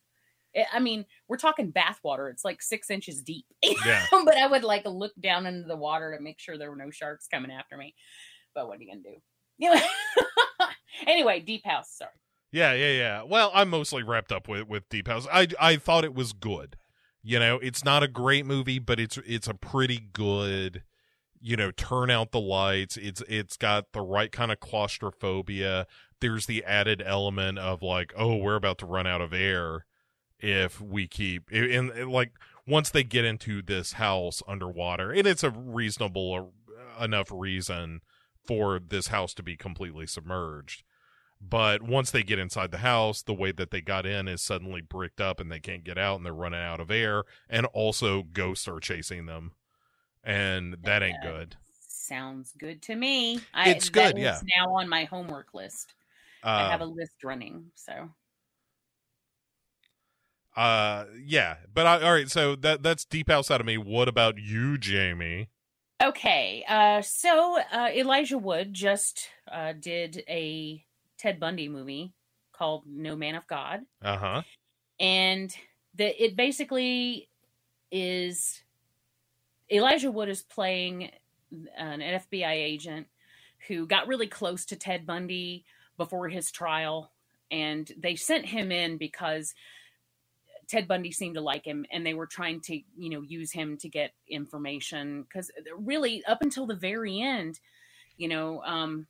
I- 0.56 0.66
I 0.74 0.80
mean, 0.80 1.06
we're 1.28 1.38
talking 1.38 1.72
bath 1.72 2.00
water; 2.04 2.30
it's 2.30 2.46
like 2.46 2.62
six 2.62 2.90
inches 2.90 3.22
deep. 3.22 3.46
Yeah. 3.86 4.06
but 4.12 4.38
I 4.38 4.48
would 4.48 4.64
like 4.64 4.86
look 4.86 5.14
down 5.20 5.46
into 5.46 5.68
the 5.68 5.76
water 5.76 6.16
to 6.16 6.24
make 6.24 6.40
sure 6.40 6.58
there 6.58 6.70
were 6.70 6.76
no 6.78 6.90
sharks 6.92 7.28
coming 7.28 7.52
after 7.52 7.78
me. 7.78 7.94
But 8.56 8.68
what 8.68 8.80
are 8.80 8.82
you 8.84 8.90
gonna 8.90 9.02
do? 9.04 9.22
Anyway, 9.62 9.88
anyway, 11.08 11.40
deep 11.40 11.66
house. 11.66 11.90
Sorry. 11.92 12.12
Yeah, 12.52 12.74
yeah, 12.74 12.92
yeah. 12.92 13.24
Well, 13.24 13.52
I'm 13.54 13.70
mostly 13.70 14.04
wrapped 14.04 14.32
up 14.32 14.48
with 14.48 14.68
with 14.68 14.88
Deep 14.90 15.08
House. 15.08 15.28
I 15.32 15.48
I 15.60 15.76
thought 15.78 16.06
it 16.06 16.14
was 16.16 16.32
good. 16.34 16.78
You 17.28 17.40
know, 17.40 17.60
it's 17.62 17.84
not 17.84 18.04
a 18.04 18.08
great 18.08 18.46
movie, 18.46 18.80
but 18.80 19.02
it's 19.02 19.18
it's 19.18 19.50
a 19.50 19.54
pretty 19.54 20.00
good. 20.14 20.84
You 21.42 21.58
know, 21.58 21.72
turn 21.72 22.10
out 22.10 22.32
the 22.32 22.40
lights. 22.40 22.96
It's 22.96 23.22
it's 23.28 23.58
got 23.58 23.92
the 23.92 24.00
right 24.00 24.32
kind 24.32 24.50
of 24.50 24.62
claustrophobia. 24.62 25.88
There's 26.22 26.46
the 26.46 26.64
added 26.64 27.04
element 27.06 27.60
of 27.60 27.84
like, 27.84 28.14
oh, 28.16 28.38
we're 28.38 28.56
about 28.56 28.78
to 28.78 28.86
run 28.86 29.06
out 29.06 29.20
of 29.20 29.34
air 29.34 29.86
if 30.40 30.80
we 30.80 31.06
keep 31.06 31.50
and, 31.52 32.10
like 32.10 32.32
once 32.66 32.92
they 32.92 33.04
get 33.04 33.26
into 33.26 33.62
this 33.62 33.94
house 33.94 34.42
underwater, 34.48 35.12
and 35.12 35.28
it's 35.28 35.44
a 35.44 35.50
reasonable 35.50 36.54
uh, 36.72 37.04
enough 37.04 37.28
reason 37.30 38.00
for 38.46 38.80
this 38.80 39.08
house 39.08 39.34
to 39.34 39.44
be 39.44 39.58
completely 39.58 40.08
submerged 40.08 40.84
but 41.40 41.82
once 41.82 42.12
they 42.12 42.24
get 42.24 42.40
inside 42.40 42.72
the 42.72 42.78
house 42.78 43.22
the 43.22 43.34
way 43.34 43.52
that 43.52 43.72
they 43.72 43.82
got 43.82 44.06
in 44.06 44.28
is 44.28 44.42
suddenly 44.42 44.82
bricked 44.82 45.22
up 45.22 45.40
and 45.40 45.52
they 45.52 45.60
can't 45.60 45.84
get 45.84 45.98
out 45.98 46.18
and 46.18 46.26
they're 46.26 46.34
running 46.34 46.62
out 46.62 46.80
of 46.80 46.92
air 46.92 47.24
and 47.50 47.66
also 47.68 48.24
ghosts 48.24 48.68
are 48.68 48.80
chasing 48.80 49.26
them 49.26 49.52
and 50.24 50.78
that 50.84 51.04
ain't 51.04 51.22
good 51.22 51.56
Sounds 52.08 52.54
good 52.58 52.82
to 52.84 52.96
me. 52.96 53.42
I, 53.54 53.72
It's 53.72 53.90
good, 53.90 54.18
yeah. 54.18 54.40
Now 54.56 54.76
on 54.76 54.88
my 54.88 55.04
homework 55.04 55.54
list, 55.54 55.94
I 56.42 56.72
have 56.72 56.80
a 56.80 56.86
uh, 56.86 56.88
list 56.88 57.22
running. 57.22 57.66
So 57.76 58.10
uh 60.56 61.06
yeah 61.24 61.58
but 61.72 61.86
I, 61.86 62.02
all 62.02 62.14
right 62.14 62.32
so 62.32 62.56
that 62.56 62.82
that's 62.82 63.06
deep 63.06 63.30
house 63.30 63.52
out 63.52 63.62
of 63.62 63.68
me 63.68 63.78
what 63.78 64.08
about 64.08 64.40
you 64.40 64.80
jamie 64.80 65.50
Okay, 66.00 66.64
uh, 66.68 67.02
so 67.02 67.60
uh, 67.72 67.90
Elijah 67.92 68.38
Wood 68.38 68.72
just 68.72 69.30
uh, 69.52 69.74
did 69.74 70.24
a 70.30 70.86
Ted 71.18 71.40
Bundy 71.40 71.68
movie 71.68 72.14
called 72.52 72.84
No 72.88 73.16
Man 73.16 73.36
of 73.36 73.48
God, 73.48 73.82
uh-huh. 74.02 74.42
And 75.00 75.56
the 75.96 76.24
it 76.24 76.36
basically 76.36 77.30
is 77.92 78.62
Elijah 79.72 80.12
Wood 80.12 80.30
is 80.30 80.42
playing 80.44 81.12
an 81.78 82.00
FBI 82.00 82.52
agent 82.52 83.08
who 83.68 83.86
got 83.88 84.08
really 84.08 84.28
close 84.28 84.66
to 84.66 84.76
Ted 84.76 85.06
Bundy 85.06 85.66
before 85.98 86.30
his 86.30 86.52
trial, 86.52 87.12
and 87.52 87.92
they 87.98 88.16
sent 88.16 88.46
him 88.46 88.72
in 88.72 88.98
because 88.98 89.54
Ted 90.68 90.88
Bundy 90.88 91.12
seemed 91.12 91.36
to 91.36 91.42
like 91.42 91.66
him, 91.66 91.86
and 91.92 92.06
they 92.06 92.14
were 92.14 92.28
trying 92.28 92.62
to, 92.62 92.80
you 92.98 93.10
know, 93.10 93.22
use 93.22 93.52
him 93.52 93.78
to 93.78 93.90
get 93.90 94.12
information. 94.28 95.24
Because 95.24 95.52
really, 95.78 96.24
up 96.26 96.42
until 96.42 96.66
the 96.66 96.76
very 96.76 97.22
end, 97.22 97.60
you 98.18 98.28
know, 98.28 98.62
um, 98.64 99.08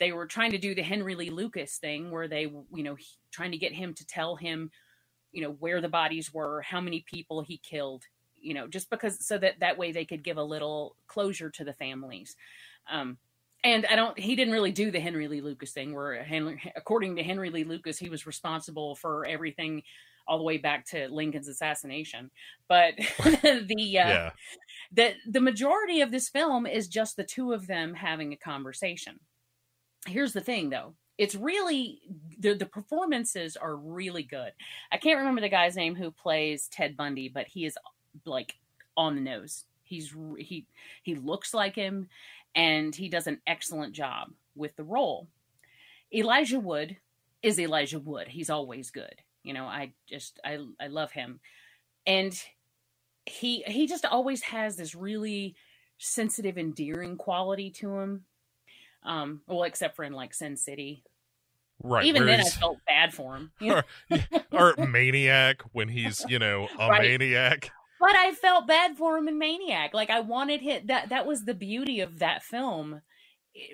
they 0.00 0.12
were 0.12 0.26
trying 0.26 0.52
to 0.52 0.58
do 0.58 0.74
the 0.74 0.82
Henry 0.82 1.16
Lee 1.16 1.30
Lucas 1.30 1.78
thing, 1.78 2.12
where 2.12 2.28
they, 2.28 2.42
you 2.42 2.84
know, 2.84 2.96
he- 2.96 3.06
trying 3.32 3.52
to 3.52 3.58
get 3.58 3.74
him 3.74 3.94
to 3.94 4.06
tell 4.06 4.36
him, 4.36 4.72
you 5.32 5.42
know, 5.42 5.52
where 5.52 5.82
the 5.82 5.90
bodies 5.90 6.34
were, 6.34 6.62
how 6.62 6.80
many 6.82 7.04
people 7.08 7.42
he 7.42 7.58
killed, 7.58 8.04
you 8.40 8.54
know, 8.54 8.68
just 8.68 8.90
because 8.90 9.26
so 9.26 9.38
that 9.38 9.60
that 9.60 9.78
way 9.78 9.92
they 9.92 10.06
could 10.06 10.24
give 10.24 10.38
a 10.38 10.44
little 10.44 10.96
closure 11.08 11.50
to 11.50 11.64
the 11.64 11.74
families. 11.74 12.36
Um, 12.90 13.18
and 13.64 13.86
I 13.86 13.96
don't. 13.96 14.18
He 14.18 14.36
didn't 14.36 14.54
really 14.54 14.72
do 14.72 14.90
the 14.92 15.00
Henry 15.00 15.28
Lee 15.28 15.42
Lucas 15.42 15.72
thing, 15.72 15.94
where 15.94 16.22
Henry, 16.24 16.60
according 16.76 17.16
to 17.16 17.24
Henry 17.24 17.50
Lee 17.50 17.64
Lucas, 17.64 17.98
he 17.98 18.10
was 18.10 18.26
responsible 18.26 18.96
for 18.96 19.26
everything 19.26 19.82
all 20.28 20.38
the 20.38 20.44
way 20.44 20.58
back 20.58 20.86
to 20.86 21.08
Lincoln's 21.10 21.48
assassination. 21.48 22.30
But 22.68 22.94
the 23.42 24.00
uh, 24.00 24.16
yeah 24.16 24.30
the 24.92 25.14
the 25.30 25.40
majority 25.40 26.00
of 26.00 26.10
this 26.10 26.28
film 26.28 26.66
is 26.66 26.88
just 26.88 27.16
the 27.16 27.24
two 27.24 27.52
of 27.52 27.66
them 27.66 27.94
having 27.94 28.32
a 28.32 28.36
conversation. 28.36 29.20
Here's 30.06 30.32
the 30.32 30.40
thing, 30.40 30.70
though. 30.70 30.94
It's 31.18 31.34
really 31.34 32.00
the 32.38 32.54
the 32.54 32.66
performances 32.66 33.56
are 33.56 33.76
really 33.76 34.22
good. 34.22 34.52
I 34.90 34.96
can't 34.96 35.18
remember 35.18 35.42
the 35.42 35.50
guy's 35.50 35.76
name 35.76 35.94
who 35.94 36.10
plays 36.10 36.68
Ted 36.68 36.96
Bundy, 36.96 37.28
but 37.28 37.46
he 37.46 37.66
is 37.66 37.76
like 38.24 38.54
on 38.96 39.14
the 39.16 39.20
nose. 39.20 39.64
He's 39.82 40.14
he 40.38 40.66
he 41.02 41.14
looks 41.14 41.52
like 41.52 41.74
him, 41.74 42.08
and 42.54 42.94
he 42.94 43.08
does 43.08 43.26
an 43.26 43.40
excellent 43.46 43.92
job 43.92 44.30
with 44.54 44.74
the 44.76 44.84
role. 44.84 45.28
Elijah 46.12 46.60
Wood 46.60 46.96
is 47.42 47.58
Elijah 47.58 47.98
Wood. 47.98 48.28
He's 48.28 48.50
always 48.50 48.90
good. 48.90 49.14
You 49.42 49.54
know, 49.54 49.64
I 49.64 49.92
just 50.08 50.40
I 50.44 50.58
I 50.80 50.86
love 50.86 51.12
him, 51.12 51.40
and 52.06 52.32
he 53.26 53.62
he 53.66 53.86
just 53.86 54.04
always 54.04 54.42
has 54.42 54.76
this 54.76 54.94
really 54.94 55.54
sensitive, 55.98 56.56
endearing 56.56 57.16
quality 57.16 57.70
to 57.70 57.98
him. 57.98 58.24
Um, 59.02 59.40
well, 59.46 59.62
except 59.64 59.96
for 59.96 60.04
in 60.04 60.12
like 60.12 60.34
Sin 60.34 60.56
City. 60.56 61.02
right 61.82 62.04
Even 62.04 62.26
then, 62.26 62.40
I 62.40 62.44
felt 62.44 62.78
bad 62.86 63.14
for 63.14 63.36
him. 63.36 63.52
You 63.60 63.82
know? 64.30 64.40
or 64.52 64.74
maniac 64.76 65.62
when 65.72 65.88
he's 65.88 66.24
you 66.28 66.38
know 66.38 66.68
a 66.78 66.88
Right. 66.88 67.02
maniac 67.02 67.70
but 68.00 68.16
I 68.16 68.32
felt 68.32 68.66
bad 68.66 68.96
for 68.96 69.18
him 69.18 69.28
in 69.28 69.38
Maniac. 69.38 69.92
Like 69.92 70.08
I 70.08 70.20
wanted 70.20 70.62
him 70.62 70.86
that 70.86 71.10
that 71.10 71.26
was 71.26 71.44
the 71.44 71.54
beauty 71.54 72.00
of 72.00 72.18
that 72.20 72.42
film 72.42 73.02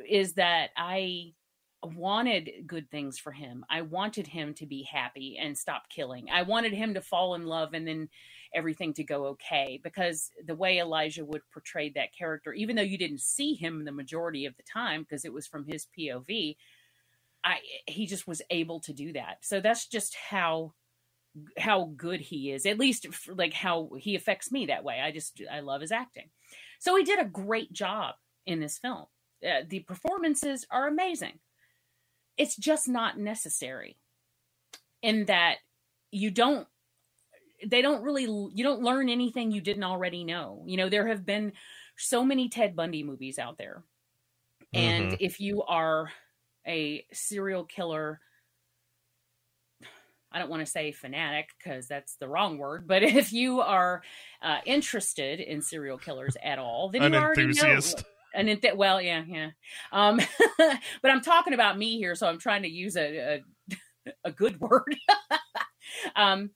is 0.08 0.34
that 0.34 0.70
I 0.76 1.34
wanted 1.82 2.50
good 2.66 2.90
things 2.90 3.18
for 3.18 3.30
him. 3.30 3.64
I 3.70 3.82
wanted 3.82 4.26
him 4.26 4.54
to 4.54 4.66
be 4.66 4.82
happy 4.82 5.38
and 5.40 5.56
stop 5.56 5.88
killing. 5.88 6.26
I 6.32 6.42
wanted 6.42 6.72
him 6.72 6.94
to 6.94 7.00
fall 7.00 7.36
in 7.36 7.46
love 7.46 7.72
and 7.72 7.86
then 7.86 8.08
everything 8.54 8.94
to 8.94 9.04
go 9.04 9.26
okay 9.26 9.80
because 9.82 10.30
the 10.44 10.54
way 10.54 10.78
Elijah 10.78 11.24
Wood 11.24 11.42
portrayed 11.52 11.94
that 11.94 12.14
character, 12.16 12.52
even 12.52 12.76
though 12.76 12.82
you 12.82 12.98
didn't 12.98 13.20
see 13.20 13.54
him 13.54 13.84
the 13.84 13.92
majority 13.92 14.46
of 14.46 14.56
the 14.56 14.62
time 14.62 15.02
because 15.02 15.24
it 15.24 15.32
was 15.32 15.46
from 15.46 15.66
his 15.66 15.86
POV, 15.98 16.56
I 17.44 17.58
he 17.86 18.06
just 18.06 18.26
was 18.26 18.42
able 18.50 18.80
to 18.80 18.92
do 18.92 19.12
that. 19.12 19.38
So 19.42 19.60
that's 19.60 19.86
just 19.86 20.16
how 20.30 20.74
how 21.58 21.92
good 21.96 22.20
he 22.20 22.50
is. 22.52 22.66
At 22.66 22.78
least 22.78 23.06
like 23.28 23.52
how 23.52 23.90
he 23.98 24.14
affects 24.14 24.50
me 24.50 24.66
that 24.66 24.84
way. 24.84 25.00
I 25.00 25.10
just 25.12 25.40
I 25.50 25.60
love 25.60 25.80
his 25.80 25.92
acting. 25.92 26.30
So 26.78 26.96
he 26.96 27.04
did 27.04 27.20
a 27.20 27.24
great 27.24 27.72
job 27.72 28.14
in 28.46 28.60
this 28.60 28.78
film. 28.78 29.06
Uh, 29.46 29.62
the 29.68 29.80
performances 29.80 30.66
are 30.70 30.88
amazing. 30.88 31.38
It's 32.36 32.56
just 32.56 32.88
not 32.88 33.18
necessary 33.18 33.96
in 35.02 35.26
that 35.26 35.56
you 36.10 36.30
don't 36.30 36.66
they 37.64 37.82
don't 37.82 38.02
really 38.02 38.24
you 38.24 38.64
don't 38.64 38.82
learn 38.82 39.08
anything 39.08 39.50
you 39.50 39.60
didn't 39.60 39.84
already 39.84 40.24
know. 40.24 40.62
You 40.66 40.76
know, 40.76 40.88
there 40.88 41.06
have 41.08 41.24
been 41.24 41.52
so 41.96 42.24
many 42.24 42.48
Ted 42.48 42.76
Bundy 42.76 43.02
movies 43.02 43.38
out 43.38 43.58
there. 43.58 43.82
And 44.74 45.12
mm-hmm. 45.12 45.16
if 45.20 45.40
you 45.40 45.62
are 45.62 46.10
a 46.66 47.04
serial 47.12 47.64
killer 47.64 48.20
I 50.36 50.38
don't 50.38 50.50
want 50.50 50.66
to 50.66 50.70
say 50.70 50.92
fanatic 50.92 51.48
because 51.56 51.88
that's 51.88 52.16
the 52.16 52.28
wrong 52.28 52.58
word, 52.58 52.86
but 52.86 53.02
if 53.02 53.32
you 53.32 53.62
are 53.62 54.02
uh, 54.42 54.58
interested 54.66 55.40
in 55.40 55.62
serial 55.62 55.96
killers 55.96 56.36
at 56.42 56.58
all, 56.58 56.90
then 56.90 57.02
An 57.02 57.12
you 57.14 57.18
already 57.18 57.42
enthusiast. 57.42 57.98
know. 57.98 58.04
An 58.34 58.48
ent- 58.50 58.76
well, 58.76 59.00
yeah, 59.00 59.22
yeah. 59.26 59.50
Um, 59.92 60.20
but 60.58 61.10
I'm 61.10 61.22
talking 61.22 61.54
about 61.54 61.78
me 61.78 61.96
here, 61.96 62.14
so 62.14 62.26
I'm 62.26 62.38
trying 62.38 62.62
to 62.64 62.68
use 62.68 62.96
a 62.98 63.40
a, 63.70 64.12
a 64.24 64.30
good 64.30 64.60
word. 64.60 64.94
um, 66.16 66.50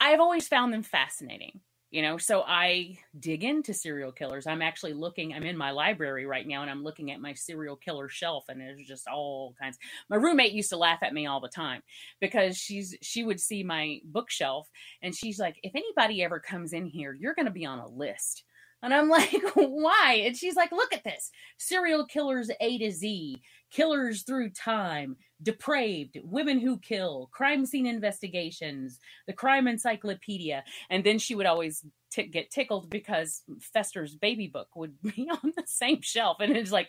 I've 0.00 0.20
always 0.20 0.48
found 0.48 0.72
them 0.72 0.82
fascinating 0.82 1.60
you 1.90 2.02
know? 2.02 2.18
So 2.18 2.42
i 2.42 2.98
dig 3.18 3.44
into 3.44 3.72
serial 3.72 4.12
killers. 4.12 4.46
I'm 4.46 4.62
actually 4.62 4.92
looking 4.92 5.32
i'm 5.32 5.44
in 5.44 5.56
my 5.56 5.70
library 5.70 6.26
right 6.26 6.46
now 6.46 6.62
and 6.62 6.70
i'm 6.70 6.82
looking 6.82 7.10
at 7.10 7.20
my 7.20 7.32
serial 7.32 7.76
killer 7.76 8.08
shelf 8.08 8.44
and 8.48 8.60
there's 8.60 8.86
just 8.86 9.08
all 9.08 9.54
kinds. 9.60 9.78
My 10.10 10.16
roommate 10.16 10.52
used 10.52 10.70
to 10.70 10.76
laugh 10.76 10.98
at 11.02 11.14
me 11.14 11.26
all 11.26 11.40
the 11.40 11.48
time 11.48 11.82
because 12.20 12.56
she's 12.56 12.94
she 13.02 13.24
would 13.24 13.40
see 13.40 13.62
my 13.62 14.00
bookshelf 14.04 14.68
and 15.02 15.14
she's 15.14 15.38
like 15.38 15.56
if 15.62 15.74
anybody 15.74 16.22
ever 16.22 16.40
comes 16.40 16.72
in 16.72 16.86
here 16.86 17.16
you're 17.18 17.34
going 17.34 17.46
to 17.46 17.52
be 17.52 17.66
on 17.66 17.78
a 17.78 17.88
list 17.88 18.44
and 18.86 18.94
I'm 18.94 19.08
like, 19.10 19.42
why? 19.54 20.22
And 20.24 20.36
she's 20.36 20.56
like, 20.56 20.70
look 20.70 20.94
at 20.94 21.04
this 21.04 21.30
serial 21.58 22.06
killers 22.06 22.50
A 22.60 22.78
to 22.78 22.90
Z, 22.90 23.42
killers 23.70 24.22
through 24.22 24.50
time, 24.50 25.16
depraved, 25.42 26.18
women 26.22 26.60
who 26.60 26.78
kill, 26.78 27.28
crime 27.32 27.66
scene 27.66 27.86
investigations, 27.86 29.00
the 29.26 29.32
crime 29.32 29.66
encyclopedia. 29.66 30.64
And 30.88 31.02
then 31.02 31.18
she 31.18 31.34
would 31.34 31.46
always 31.46 31.84
t- 32.12 32.28
get 32.28 32.50
tickled 32.50 32.88
because 32.88 33.42
Fester's 33.60 34.14
baby 34.14 34.46
book 34.46 34.68
would 34.76 34.94
be 35.16 35.28
on 35.28 35.52
the 35.56 35.64
same 35.66 36.00
shelf. 36.00 36.38
And 36.40 36.56
it's 36.56 36.72
like, 36.72 36.88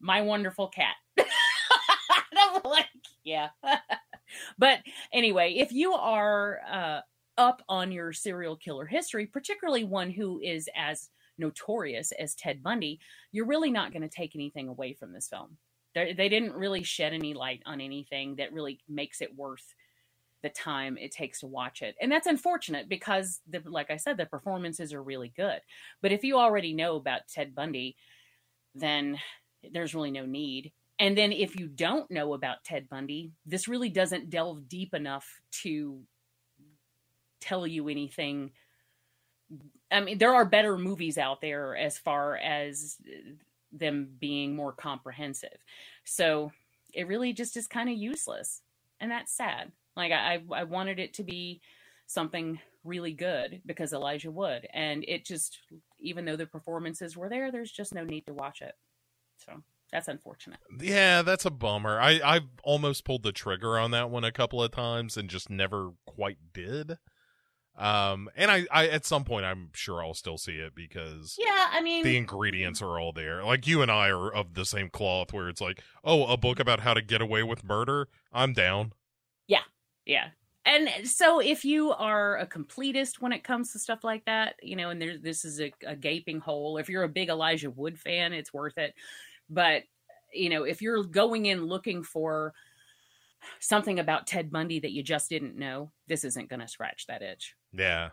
my 0.00 0.20
wonderful 0.20 0.68
cat. 0.68 0.94
I'm 1.18 2.60
like, 2.62 2.86
yeah. 3.24 3.48
but 4.58 4.80
anyway, 5.12 5.54
if 5.54 5.72
you 5.72 5.94
are 5.94 6.60
uh, 6.70 7.00
up 7.38 7.62
on 7.70 7.90
your 7.90 8.12
serial 8.12 8.54
killer 8.54 8.84
history, 8.84 9.26
particularly 9.26 9.84
one 9.84 10.10
who 10.10 10.40
is 10.40 10.68
as 10.76 11.08
notorious 11.38 12.12
as 12.12 12.34
Ted 12.34 12.62
Bundy, 12.62 13.00
you're 13.32 13.46
really 13.46 13.70
not 13.70 13.92
going 13.92 14.02
to 14.02 14.08
take 14.08 14.34
anything 14.34 14.68
away 14.68 14.92
from 14.92 15.12
this 15.12 15.28
film. 15.28 15.56
They're, 15.94 16.14
they 16.14 16.28
did 16.28 16.42
not 16.44 16.56
really 16.56 16.82
shed 16.82 17.12
any 17.12 17.34
light 17.34 17.62
on 17.66 17.80
anything 17.80 18.36
that 18.36 18.52
really 18.52 18.80
makes 18.88 19.20
it 19.20 19.36
worth 19.36 19.74
the 20.42 20.48
time 20.48 20.96
it 20.96 21.10
takes 21.10 21.40
to 21.40 21.46
watch 21.46 21.82
it. 21.82 21.96
And 22.00 22.12
that's 22.12 22.26
unfortunate 22.26 22.88
because, 22.88 23.40
the, 23.48 23.62
like 23.64 23.90
I 23.90 23.96
said, 23.96 24.16
the 24.16 24.26
performances 24.26 24.92
are 24.92 25.02
really 25.02 25.32
good. 25.36 25.60
But 26.00 26.12
if 26.12 26.22
you 26.22 26.38
already 26.38 26.72
know 26.72 26.96
about 26.96 27.28
Ted 27.28 27.54
Bundy, 27.54 27.96
then 28.74 29.18
there's 29.72 29.94
really 29.94 30.12
no 30.12 30.26
need. 30.26 30.72
And 31.00 31.16
then 31.16 31.32
if 31.32 31.58
you 31.58 31.66
don't 31.68 32.10
know 32.10 32.34
about 32.34 32.64
Ted 32.64 32.88
Bundy, 32.88 33.32
this 33.46 33.68
really 33.68 33.88
doesn't 33.88 34.30
delve 34.30 34.68
deep 34.68 34.94
enough 34.94 35.40
to 35.62 36.00
tell 37.40 37.66
you 37.66 37.88
anything 37.88 38.50
I 39.90 40.00
mean, 40.00 40.18
there 40.18 40.34
are 40.34 40.44
better 40.44 40.76
movies 40.76 41.18
out 41.18 41.40
there 41.40 41.76
as 41.76 41.98
far 41.98 42.36
as 42.36 42.96
them 43.72 44.08
being 44.18 44.54
more 44.54 44.72
comprehensive. 44.72 45.58
So 46.04 46.52
it 46.92 47.06
really 47.06 47.32
just 47.32 47.56
is 47.56 47.66
kind 47.66 47.88
of 47.88 47.96
useless. 47.96 48.62
And 49.00 49.10
that's 49.10 49.32
sad. 49.32 49.72
Like 49.96 50.12
I, 50.12 50.42
I 50.52 50.64
wanted 50.64 50.98
it 50.98 51.14
to 51.14 51.22
be 51.22 51.60
something 52.06 52.60
really 52.84 53.12
good 53.12 53.60
because 53.66 53.92
Elijah 53.92 54.30
Wood. 54.30 54.66
And 54.72 55.04
it 55.06 55.24
just, 55.24 55.58
even 56.00 56.24
though 56.24 56.36
the 56.36 56.46
performances 56.46 57.16
were 57.16 57.28
there, 57.28 57.50
there's 57.50 57.72
just 57.72 57.94
no 57.94 58.04
need 58.04 58.26
to 58.26 58.34
watch 58.34 58.62
it. 58.62 58.74
So 59.36 59.62
that's 59.92 60.08
unfortunate. 60.08 60.58
Yeah, 60.80 61.22
that's 61.22 61.44
a 61.44 61.50
bummer. 61.50 62.00
I, 62.00 62.20
I've 62.24 62.48
almost 62.62 63.04
pulled 63.04 63.22
the 63.22 63.32
trigger 63.32 63.78
on 63.78 63.90
that 63.92 64.10
one 64.10 64.24
a 64.24 64.32
couple 64.32 64.62
of 64.62 64.70
times 64.70 65.16
and 65.16 65.28
just 65.28 65.50
never 65.50 65.92
quite 66.06 66.38
did. 66.52 66.98
Um, 67.78 68.28
and 68.34 68.50
I, 68.50 68.66
I, 68.72 68.88
at 68.88 69.06
some 69.06 69.22
point, 69.22 69.46
I'm 69.46 69.70
sure 69.72 70.02
I'll 70.02 70.12
still 70.12 70.36
see 70.36 70.56
it 70.56 70.74
because 70.74 71.36
yeah, 71.38 71.68
I 71.70 71.80
mean, 71.80 72.02
the 72.02 72.16
ingredients 72.16 72.82
are 72.82 72.98
all 72.98 73.12
there. 73.12 73.44
Like 73.44 73.68
you 73.68 73.82
and 73.82 73.90
I 73.90 74.08
are 74.08 74.34
of 74.34 74.54
the 74.54 74.64
same 74.64 74.90
cloth, 74.90 75.32
where 75.32 75.48
it's 75.48 75.60
like, 75.60 75.82
oh, 76.02 76.26
a 76.26 76.36
book 76.36 76.58
about 76.58 76.80
how 76.80 76.92
to 76.92 77.00
get 77.00 77.22
away 77.22 77.44
with 77.44 77.62
murder. 77.62 78.08
I'm 78.32 78.52
down. 78.52 78.94
Yeah, 79.46 79.62
yeah. 80.04 80.30
And 80.64 81.08
so, 81.08 81.38
if 81.38 81.64
you 81.64 81.92
are 81.92 82.38
a 82.38 82.46
completist 82.46 83.20
when 83.20 83.32
it 83.32 83.44
comes 83.44 83.72
to 83.72 83.78
stuff 83.78 84.02
like 84.02 84.24
that, 84.24 84.56
you 84.60 84.74
know, 84.74 84.90
and 84.90 85.00
there's 85.00 85.20
this 85.20 85.44
is 85.44 85.60
a, 85.60 85.72
a 85.86 85.94
gaping 85.94 86.40
hole. 86.40 86.78
If 86.78 86.88
you're 86.88 87.04
a 87.04 87.08
big 87.08 87.28
Elijah 87.28 87.70
Wood 87.70 87.96
fan, 87.96 88.32
it's 88.32 88.52
worth 88.52 88.76
it. 88.76 88.92
But 89.48 89.84
you 90.34 90.50
know, 90.50 90.64
if 90.64 90.82
you're 90.82 91.04
going 91.04 91.46
in 91.46 91.66
looking 91.66 92.02
for 92.02 92.54
something 93.60 94.00
about 94.00 94.26
Ted 94.26 94.50
Bundy 94.50 94.80
that 94.80 94.90
you 94.90 95.04
just 95.04 95.30
didn't 95.30 95.56
know, 95.56 95.92
this 96.08 96.24
isn't 96.24 96.50
going 96.50 96.60
to 96.60 96.68
scratch 96.68 97.06
that 97.06 97.22
itch. 97.22 97.54
Yeah. 97.72 98.10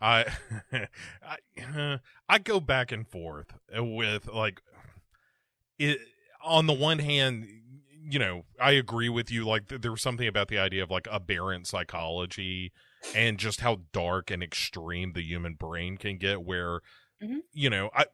I 0.00 0.26
I 1.22 1.98
I 2.28 2.38
go 2.38 2.60
back 2.60 2.92
and 2.92 3.06
forth 3.06 3.54
with 3.76 4.28
like 4.28 4.62
it 5.78 5.98
on 6.42 6.66
the 6.66 6.72
one 6.72 6.98
hand 6.98 7.48
you 8.08 8.18
know 8.18 8.44
I 8.60 8.72
agree 8.72 9.08
with 9.08 9.30
you 9.30 9.44
like 9.44 9.68
there 9.68 9.90
was 9.90 10.02
something 10.02 10.26
about 10.26 10.48
the 10.48 10.58
idea 10.58 10.82
of 10.82 10.90
like 10.90 11.08
aberrant 11.10 11.66
psychology 11.66 12.72
and 13.14 13.38
just 13.38 13.60
how 13.60 13.80
dark 13.92 14.30
and 14.30 14.42
extreme 14.42 15.12
the 15.12 15.22
human 15.22 15.54
brain 15.54 15.96
can 15.96 16.18
get 16.18 16.42
where 16.42 16.80
mm-hmm. 17.22 17.38
you 17.52 17.70
know 17.70 17.90
I 17.94 18.06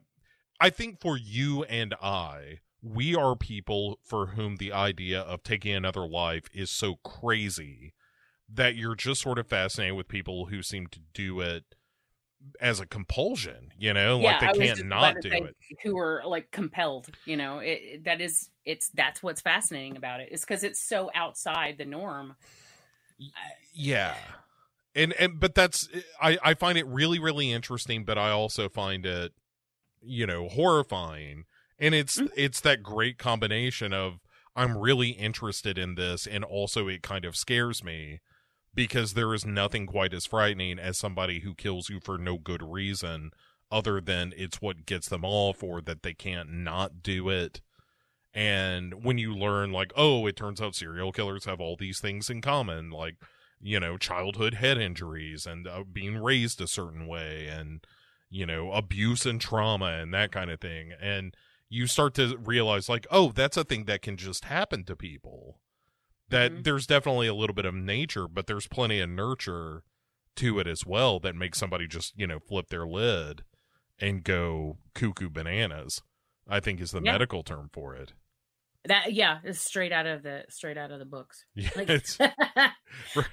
I 0.59 0.69
think 0.69 1.01
for 1.01 1.17
you 1.17 1.63
and 1.65 1.93
I 2.01 2.59
we 2.81 3.15
are 3.15 3.35
people 3.35 3.99
for 4.03 4.27
whom 4.27 4.57
the 4.57 4.71
idea 4.71 5.21
of 5.21 5.43
taking 5.43 5.73
another 5.73 6.07
life 6.07 6.49
is 6.53 6.69
so 6.69 6.95
crazy 7.03 7.93
that 8.53 8.75
you're 8.75 8.95
just 8.95 9.21
sort 9.21 9.39
of 9.39 9.47
fascinated 9.47 9.95
with 9.95 10.07
people 10.07 10.45
who 10.45 10.61
seem 10.61 10.87
to 10.87 10.99
do 11.13 11.41
it 11.41 11.63
as 12.61 12.79
a 12.79 12.85
compulsion, 12.85 13.71
you 13.77 13.93
know, 13.93 14.19
yeah, 14.19 14.37
like 14.39 14.53
they 14.53 14.67
can't 14.67 14.85
not 14.85 15.15
do 15.21 15.29
it. 15.31 15.55
Who 15.83 15.97
are 15.97 16.21
like 16.25 16.51
compelled, 16.51 17.07
you 17.25 17.37
know, 17.37 17.59
it, 17.59 18.03
that 18.05 18.21
is, 18.21 18.49
it's 18.65 18.89
that's 18.89 19.23
what's 19.23 19.41
fascinating 19.41 19.97
about 19.97 20.19
it. 20.19 20.29
It's 20.31 20.45
because 20.45 20.63
it's 20.63 20.79
so 20.79 21.09
outside 21.15 21.77
the 21.77 21.85
norm. 21.85 22.35
Yeah, 23.73 24.15
and 24.93 25.13
and 25.13 25.39
but 25.39 25.55
that's 25.55 25.87
I 26.21 26.37
I 26.43 26.53
find 26.53 26.77
it 26.77 26.85
really 26.85 27.19
really 27.19 27.51
interesting, 27.51 28.03
but 28.03 28.17
I 28.17 28.31
also 28.31 28.69
find 28.69 29.05
it, 29.05 29.33
you 30.01 30.27
know, 30.27 30.47
horrifying, 30.49 31.45
and 31.79 31.95
it's 31.95 32.17
mm-hmm. 32.17 32.33
it's 32.35 32.59
that 32.61 32.83
great 32.83 33.17
combination 33.17 33.93
of 33.93 34.19
I'm 34.55 34.77
really 34.77 35.09
interested 35.09 35.77
in 35.77 35.95
this, 35.95 36.27
and 36.27 36.43
also 36.43 36.87
it 36.87 37.01
kind 37.01 37.25
of 37.25 37.35
scares 37.35 37.83
me 37.83 38.19
because 38.75 39.13
there 39.13 39.33
is 39.33 39.45
nothing 39.45 39.87
quite 39.87 40.13
as 40.13 40.25
frightening 40.25 40.77
as 40.77 40.97
somebody 40.97 41.39
who 41.39 41.55
kills 41.55 41.89
you 41.89 41.99
for 41.99 42.17
no 42.17 42.37
good 42.37 42.61
reason 42.61 43.31
other 43.71 43.99
than 43.99 44.33
it's 44.37 44.61
what 44.61 44.85
gets 44.85 45.09
them 45.09 45.25
off 45.25 45.63
or 45.63 45.81
that 45.81 46.03
they 46.03 46.13
can't 46.13 46.51
not 46.51 47.01
do 47.01 47.29
it. 47.29 47.61
And 48.33 49.05
when 49.05 49.17
you 49.17 49.33
learn, 49.33 49.71
like, 49.71 49.93
oh, 49.95 50.27
it 50.27 50.35
turns 50.35 50.61
out 50.61 50.75
serial 50.75 51.13
killers 51.13 51.45
have 51.45 51.61
all 51.61 51.77
these 51.77 51.99
things 51.99 52.29
in 52.29 52.41
common, 52.41 52.89
like, 52.91 53.15
you 53.61 53.79
know, 53.79 53.97
childhood 53.97 54.55
head 54.55 54.77
injuries 54.77 55.45
and 55.45 55.67
uh, 55.67 55.83
being 55.89 56.17
raised 56.17 56.59
a 56.59 56.67
certain 56.67 57.07
way 57.07 57.47
and, 57.47 57.85
you 58.29 58.45
know, 58.45 58.73
abuse 58.73 59.25
and 59.25 59.39
trauma 59.39 59.85
and 59.85 60.13
that 60.13 60.33
kind 60.33 60.51
of 60.51 60.59
thing. 60.59 60.91
And 61.01 61.33
you 61.69 61.87
start 61.87 62.13
to 62.15 62.37
realize, 62.37 62.89
like, 62.89 63.07
oh, 63.09 63.31
that's 63.31 63.57
a 63.57 63.63
thing 63.63 63.85
that 63.85 64.01
can 64.01 64.17
just 64.17 64.45
happen 64.45 64.83
to 64.83 64.97
people 64.97 65.59
that 66.29 66.51
mm-hmm. 66.51 66.61
there's 66.63 66.87
definitely 66.87 67.27
a 67.27 67.35
little 67.35 67.53
bit 67.53 67.65
of 67.65 67.73
nature, 67.73 68.27
but 68.27 68.47
there's 68.47 68.67
plenty 68.67 68.99
of 68.99 69.09
nurture 69.09 69.83
to 70.35 70.59
it 70.59 70.67
as 70.67 70.85
well 70.85 71.19
that 71.19 71.35
makes 71.35 71.57
somebody 71.57 71.87
just 71.87 72.13
you 72.17 72.27
know 72.27 72.39
flip 72.39 72.67
their 72.69 72.85
lid 72.85 73.43
and 73.99 74.23
go 74.23 74.77
cuckoo 74.93 75.29
bananas. 75.29 76.01
I 76.47 76.59
think 76.59 76.79
is 76.79 76.91
the 76.91 77.01
Yeah. 77.01 77.13
medical 77.13 77.43
term 77.43 77.69
for 77.73 77.95
it. 77.95 78.13
That 78.85 79.13
yeah, 79.13 79.39
it's 79.43 79.59
straight 79.59 79.91
out 79.91 80.05
of 80.05 80.21
the 80.21 80.45
straight 80.49 80.77
out 80.77 80.91
of 80.91 80.99
the 80.99 81.05
books. 81.05 81.45
Yeah, 81.55 81.69
Like- 81.75 81.89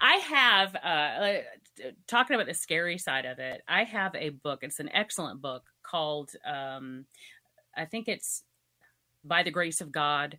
I 0.00 0.14
have 0.16 0.74
uh 0.76 1.20
like, 1.20 1.46
talking 2.06 2.34
about 2.34 2.46
the 2.46 2.54
scary 2.54 2.98
side 2.98 3.26
of 3.26 3.38
it. 3.38 3.62
I 3.68 3.84
have 3.84 4.14
a 4.14 4.30
book. 4.30 4.60
It's 4.62 4.80
an 4.80 4.88
excellent 4.94 5.42
book 5.42 5.64
called 5.82 6.30
um 6.46 7.06
I 7.76 7.84
think 7.84 8.08
it's 8.08 8.44
By 9.24 9.42
the 9.42 9.50
Grace 9.50 9.80
of 9.80 9.92
God 9.92 10.38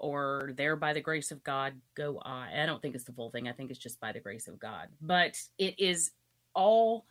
or 0.00 0.52
There 0.56 0.76
by 0.76 0.92
the 0.92 1.00
Grace 1.00 1.30
of 1.30 1.44
God 1.44 1.74
Go 1.96 2.20
I. 2.24 2.50
I 2.62 2.66
don't 2.66 2.82
think 2.82 2.94
it's 2.94 3.04
the 3.04 3.12
full 3.12 3.30
thing. 3.30 3.48
I 3.48 3.52
think 3.52 3.70
it's 3.70 3.80
just 3.80 4.00
By 4.00 4.12
the 4.12 4.20
Grace 4.20 4.48
of 4.48 4.58
God. 4.58 4.88
But 5.00 5.40
it 5.58 5.78
is 5.78 6.12
all 6.54 7.06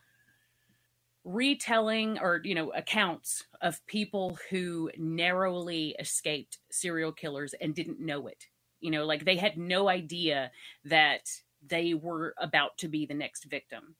retelling 1.28 2.18
or 2.20 2.42
you 2.46 2.56
know 2.56 2.72
accounts 2.72 3.44
of 3.62 3.86
people 3.86 4.40
who 4.50 4.90
narrowly 4.98 5.96
escaped 6.00 6.60
serial 6.72 7.12
killers 7.12 7.54
and 7.60 7.76
didn't 7.76 8.00
know 8.00 8.28
it 8.28 8.46
you 8.80 8.90
know 8.90 9.06
like 9.06 9.26
they 9.26 9.36
had 9.36 9.58
no 9.58 9.90
idea 9.90 10.50
that 10.86 11.30
they 11.68 11.94
were 11.94 12.34
about 12.40 12.78
to 12.78 12.88
be 12.88 13.06
the 13.06 13.14
next 13.14 13.46
victim 13.46 13.96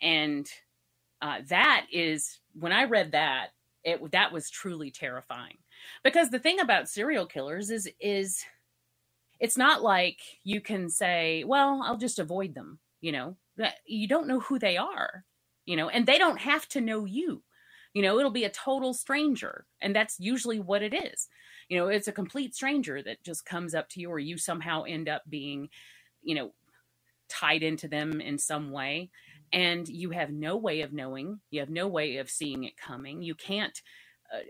and 0.00 0.48
uh, 1.22 1.38
that 1.48 1.86
is 1.92 2.38
when 2.54 2.72
i 2.72 2.84
read 2.84 3.12
that 3.12 3.48
it 3.82 4.12
that 4.12 4.32
was 4.32 4.48
truly 4.48 4.92
terrifying 4.92 5.58
because 6.02 6.30
the 6.30 6.38
thing 6.38 6.60
about 6.60 6.88
serial 6.88 7.26
killers 7.26 7.70
is 7.70 7.88
is 8.00 8.44
it's 9.40 9.56
not 9.56 9.82
like 9.82 10.18
you 10.42 10.60
can 10.60 10.88
say 10.88 11.44
well 11.44 11.82
i'll 11.84 11.96
just 11.98 12.18
avoid 12.18 12.54
them 12.54 12.78
you 13.00 13.12
know? 13.12 13.36
You 13.86 14.08
don't 14.08 14.26
know 14.26 14.40
who 14.40 14.58
they 14.58 14.76
are 14.76 15.24
you 15.66 15.76
know? 15.76 15.88
And 15.88 16.06
they 16.06 16.18
don't 16.18 16.38
have 16.38 16.68
to 16.70 16.80
know 16.80 17.04
you. 17.06 17.42
You 17.94 18.02
know 18.02 18.18
it'll 18.18 18.30
be 18.30 18.44
a 18.44 18.50
total 18.50 18.92
stranger 18.92 19.66
and 19.80 19.94
that's 19.94 20.18
usually 20.18 20.58
what 20.58 20.82
it 20.82 20.92
is. 20.92 21.28
You 21.68 21.78
know 21.78 21.88
it's 21.88 22.08
a 22.08 22.12
complete 22.12 22.54
stranger 22.54 23.02
that 23.02 23.22
just 23.22 23.46
comes 23.46 23.74
up 23.74 23.88
to 23.90 24.00
you 24.00 24.10
or 24.10 24.18
you 24.18 24.36
somehow 24.36 24.82
end 24.82 25.08
up 25.08 25.22
being 25.28 25.68
you 26.22 26.34
know 26.34 26.52
tied 27.28 27.62
into 27.62 27.88
them 27.88 28.20
in 28.20 28.38
some 28.38 28.70
way. 28.70 29.10
And 29.52 29.88
you 29.88 30.10
have 30.10 30.30
no 30.30 30.56
way 30.56 30.80
of 30.80 30.92
knowing. 30.92 31.40
You 31.50 31.60
have 31.60 31.70
no 31.70 31.86
way 31.86 32.16
of 32.16 32.28
seeing 32.28 32.64
it 32.64 32.76
coming. 32.76 33.22
You 33.22 33.34
can't 33.34 33.80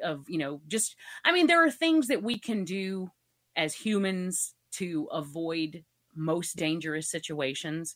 of 0.03 0.25
you 0.29 0.39
know 0.39 0.61
just 0.69 0.97
i 1.25 1.33
mean 1.33 1.47
there 1.47 1.65
are 1.65 1.71
things 1.71 2.09
that 2.09 2.23
we 2.23 2.39
can 2.39 2.65
do 2.65 3.11
as 3.57 3.75
humans 3.75 4.55
to 4.73 5.09
avoid 5.13 5.85
most 6.15 6.57
dangerous 6.57 7.11
situations 7.11 7.95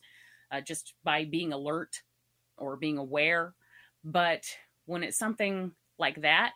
uh, 0.51 0.61
just 0.61 0.93
by 1.03 1.25
being 1.25 1.53
alert 1.53 2.01
or 2.57 2.75
being 2.77 2.97
aware. 2.97 3.53
But 4.03 4.43
when 4.85 5.03
it's 5.03 5.17
something 5.17 5.71
like 5.97 6.21
that 6.21 6.53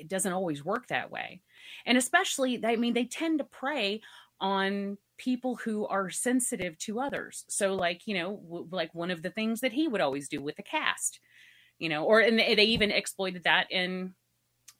it 0.00 0.08
doesn't 0.08 0.32
always 0.32 0.64
work 0.64 0.88
that 0.88 1.10
way. 1.10 1.42
And 1.86 1.98
especially 1.98 2.64
i 2.64 2.76
mean 2.76 2.94
they 2.94 3.04
tend 3.04 3.38
to 3.38 3.44
prey 3.44 4.00
on 4.40 4.98
people 5.18 5.56
who 5.56 5.86
are 5.86 6.10
sensitive 6.10 6.78
to 6.78 7.00
others. 7.00 7.44
So 7.48 7.74
like 7.74 8.06
you 8.06 8.14
know 8.14 8.36
w- 8.36 8.68
like 8.70 8.94
one 8.94 9.10
of 9.10 9.22
the 9.22 9.30
things 9.30 9.60
that 9.60 9.72
he 9.72 9.88
would 9.88 10.00
always 10.00 10.28
do 10.28 10.40
with 10.42 10.56
the 10.56 10.62
cast 10.62 11.20
you 11.78 11.88
know 11.88 12.04
or 12.04 12.20
and 12.20 12.38
they 12.38 12.64
even 12.64 12.90
exploited 12.90 13.44
that 13.44 13.70
in 13.70 14.14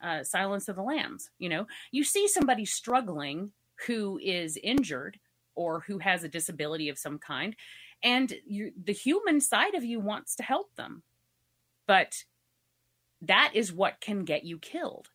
uh, 0.03 0.23
silence 0.23 0.69
of 0.69 0.77
the 0.77 0.83
lambs 0.83 1.31
you 1.39 1.49
know? 1.49 1.67
You 1.91 2.05
see 2.05 2.29
somebody 2.29 2.65
struggling 2.65 3.53
who 3.87 4.19
is 4.23 4.59
injured 4.63 5.19
or 5.55 5.81
who 5.81 5.99
has 5.99 6.25
a 6.25 6.29
disability 6.29 6.89
of 6.89 6.99
some 6.99 7.19
kind 7.19 7.57
and 8.03 8.33
you, 8.47 8.73
the 8.85 8.93
human 8.93 9.41
side 9.41 9.75
of 9.75 9.85
you 9.85 9.99
wants 10.01 10.37
to 10.37 10.43
help 10.43 10.75
them. 10.77 11.03
But 11.87 12.25
that 13.23 13.51
is 13.55 13.73
what 13.73 14.01
can 14.01 14.25
get 14.25 14.45
you 14.45 14.59
killed. 14.59 15.11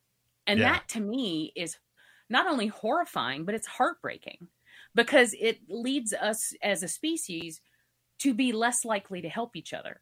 And 0.46 0.60
Yeah. 0.60 0.74
that 0.74 0.90
to 0.90 1.00
me 1.00 1.54
is 1.56 1.78
not 2.30 2.48
only 2.48 2.68
horrifying 2.68 3.46
but 3.46 3.56
it's 3.56 3.68
heartbreaking 3.68 4.48
because 4.96 5.34
it 5.40 5.60
leads 5.70 6.14
us 6.14 6.54
as 6.62 6.84
a 6.84 6.88
species 6.88 7.62
to 8.20 8.34
be 8.34 8.52
less 8.52 8.86
likely 8.86 9.22
to 9.22 9.30
help 9.30 9.56
each 9.56 9.74
other. 9.74 10.02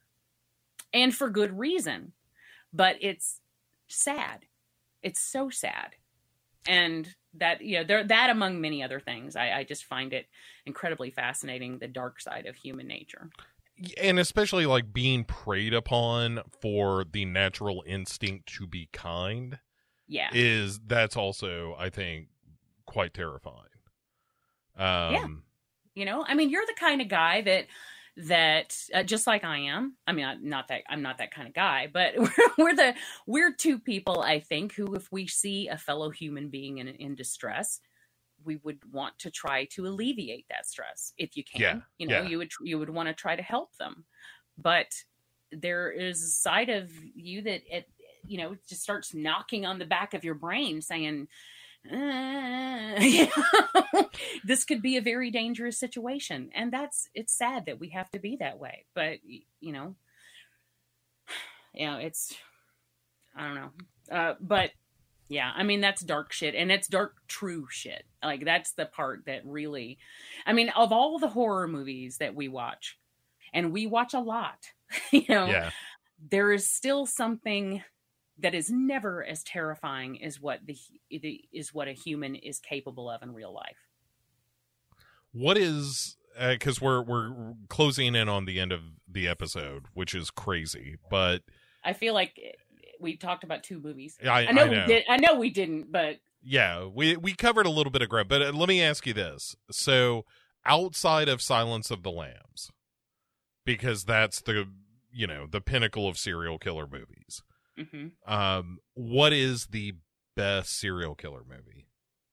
And 0.94 1.14
for 1.16 1.30
good 1.30 1.58
reason 1.58 2.14
but 2.74 2.98
it's 3.02 3.42
sad 3.88 4.46
it's 5.04 5.22
so 5.22 5.50
sad. 5.50 5.96
And 6.68 7.16
that 7.34 7.62
you 7.62 7.80
know 7.80 7.84
there 7.84 8.04
that 8.04 8.30
among 8.30 8.60
many 8.60 8.84
other 8.84 9.00
things 9.00 9.36
I, 9.36 9.52
I 9.52 9.64
just 9.64 9.86
find 9.86 10.12
it 10.12 10.28
incredibly 10.66 11.10
fascinating 11.10 11.80
the 11.80 11.88
dark 11.88 12.20
side 12.20 12.46
of 12.46 12.56
human 12.56 12.88
nature. 12.88 13.30
And 14.00 14.20
especially 14.20 14.66
like 14.66 14.94
being 14.94 15.24
preyed 15.24 15.74
upon 15.74 16.42
for 16.62 17.04
the 17.10 17.26
natural 17.26 17.84
instinct 17.88 18.48
to 18.58 18.68
be 18.68 18.90
kind 18.94 19.60
yeah. 20.08 20.30
is 20.34 20.80
that's 20.86 21.16
also 21.18 21.76
I 21.80 21.90
think 21.90 22.28
quite 22.86 23.14
terrifying. 23.14 23.56
Um 24.78 25.44
you 25.94 26.06
know 26.06 26.24
i 26.28 26.34
mean 26.34 26.50
you're 26.50 26.66
the 26.66 26.76
kind 26.80 27.02
of 27.02 27.08
guy 27.08 27.42
that 27.42 27.68
that 28.18 28.76
uh, 28.94 29.04
just 29.04 29.26
like 29.26 29.44
i 29.44 29.58
am 29.58 29.96
i 30.06 30.12
mean 30.12 30.26
I'm 30.26 30.48
not 30.48 30.68
that 30.68 30.82
i'm 30.90 31.02
not 31.02 31.18
that 31.20 31.32
kind 31.34 31.48
of 31.48 31.54
guy 31.54 31.90
but 31.92 32.14
we're, 32.18 32.32
we're 32.58 32.76
the 32.76 32.94
we're 33.26 33.54
two 33.54 33.80
people 33.80 34.22
i 34.22 34.40
think 34.40 34.74
who 34.74 34.94
if 34.96 35.12
we 35.12 35.28
see 35.28 35.70
a 35.70 35.78
fellow 35.78 36.10
human 36.10 36.50
being 36.50 36.80
in 36.80 36.88
in 36.90 37.16
distress 37.16 37.80
we 38.44 38.58
would 38.64 38.80
want 38.92 39.18
to 39.20 39.32
try 39.32 39.66
to 39.66 39.88
alleviate 39.88 40.46
that 40.50 40.68
stress 40.68 41.14
if 41.18 41.38
you 41.38 41.44
can 41.44 41.62
Yeah, 41.62 41.80
you 41.98 42.08
know 42.08 42.22
yeah. 42.22 42.28
you 42.28 42.38
would 42.38 42.52
you 42.62 42.80
would 42.80 42.90
want 42.90 43.08
to 43.08 43.14
try 43.14 43.36
to 43.36 43.42
help 43.42 43.76
them 43.78 44.06
but 44.58 44.92
there 45.52 45.92
is 45.92 46.22
a 46.22 46.28
side 46.28 46.70
of 46.70 46.90
you 47.16 47.42
that 47.44 47.62
it 47.70 47.88
you 48.26 48.38
know 48.38 48.56
just 48.68 48.82
starts 48.82 49.14
knocking 49.14 49.66
on 49.66 49.80
the 49.80 49.86
back 49.86 50.14
of 50.14 50.24
your 50.24 50.36
brain 50.36 50.82
saying 50.82 51.28
uh, 51.90 53.00
this 54.44 54.64
could 54.66 54.82
be 54.82 54.98
a 54.98 55.02
very 55.02 55.32
dangerous 55.32 55.80
situation 55.80 56.50
and 56.54 56.72
that's 56.72 57.10
it's 57.16 57.34
sad 57.34 57.66
that 57.66 57.80
we 57.80 57.90
have 57.90 58.10
to 58.12 58.20
be 58.20 58.36
that 58.36 58.60
way 58.60 58.86
but 58.94 59.18
you 59.60 59.72
know 59.72 59.96
you 61.74 61.88
know 61.88 61.98
it's 61.98 62.36
i 63.36 63.48
don't 63.48 63.56
know 63.56 63.72
uh 64.12 64.36
but 64.40 64.70
yeah 65.28 65.52
i 65.56 65.64
mean 65.64 65.82
that's 65.82 66.02
dark 66.02 66.32
shit 66.32 66.54
and 66.54 66.72
it's 66.72 66.88
dark 66.88 67.16
true 67.28 67.66
shit 67.70 68.04
like 68.24 68.46
that's 68.46 68.74
the 68.74 68.86
part 68.86 69.24
that 69.26 69.46
really 69.46 69.98
i 70.46 70.54
mean 70.54 70.70
of 70.70 70.92
all 70.92 71.18
the 71.18 71.30
horror 71.30 71.68
movies 71.68 72.18
that 72.18 72.36
we 72.36 72.48
watch 72.48 73.00
and 73.54 73.72
we 73.72 73.88
watch 73.88 74.14
a 74.14 74.20
lot 74.20 74.68
you 75.12 75.26
know 75.30 75.48
yeah. 75.48 75.72
there 76.30 76.52
is 76.52 76.70
still 76.70 77.08
something 77.08 77.82
that 78.42 78.56
is 78.56 78.70
never 78.70 79.24
as 79.24 79.44
terrifying 79.44 80.24
as 80.24 80.40
what 80.40 80.60
the, 80.66 80.78
the 81.10 81.42
is 81.52 81.74
what 81.74 81.88
a 81.88 81.94
human 81.94 82.36
is 82.36 82.60
capable 82.60 83.10
of 83.10 83.22
in 83.22 83.34
real 83.34 83.54
life. 83.54 83.88
What 85.32 85.58
is 85.58 86.18
because 86.40 86.82
we're 86.82 87.02
we're 87.02 87.54
closing 87.70 88.16
in 88.16 88.30
on 88.30 88.46
the 88.46 88.60
end 88.60 88.72
of 88.72 88.82
the 89.08 89.28
episode, 89.28 89.86
which 89.94 90.14
is 90.14 90.32
crazy. 90.32 90.98
But 91.10 91.42
I 91.84 91.94
feel 91.94 92.14
like 92.14 92.40
we 93.00 93.18
talked 93.18 93.44
about 93.44 93.64
two 93.64 93.80
movies. 93.80 94.18
I, 94.24 94.48
I 94.48 94.52
know, 94.52 94.64
I 94.64 94.68
know. 94.68 94.82
we 94.82 94.88
did. 94.88 95.04
I 95.10 95.18
know 95.18 95.36
we 95.36 95.50
didn't, 95.50 95.92
but 95.92 96.18
Yeah, 96.44 96.86
we 96.86 97.18
we 97.18 97.34
covered 97.34 97.66
a 97.66 97.72
little 97.72 97.92
bit 97.92 98.02
of 98.02 98.10
ground, 98.10 98.30
but 98.30 98.42
uh, 98.42 98.52
let 98.52 98.70
me 98.70 98.82
ask 98.82 99.06
you 99.06 99.14
this: 99.14 99.56
so 99.70 100.26
outside 100.66 101.30
of 101.30 101.42
Silence 101.42 101.92
of 101.92 102.04
the 102.04 102.12
Lambs, 102.12 102.70
because 103.66 104.04
that's 104.04 104.42
the 104.42 104.66
you 105.12 105.28
know 105.28 105.48
the 105.50 105.62
pinnacle 105.62 106.08
of 106.08 106.18
serial 106.18 106.58
killer 106.58 106.88
movies. 106.92 107.44
Mhm. 107.86 108.12
Um, 108.26 108.80
what 108.94 109.34
is 109.34 109.68
the 109.68 109.96
best 110.36 110.78
serial 110.80 111.16
killer 111.16 111.44
movie? 111.48 111.88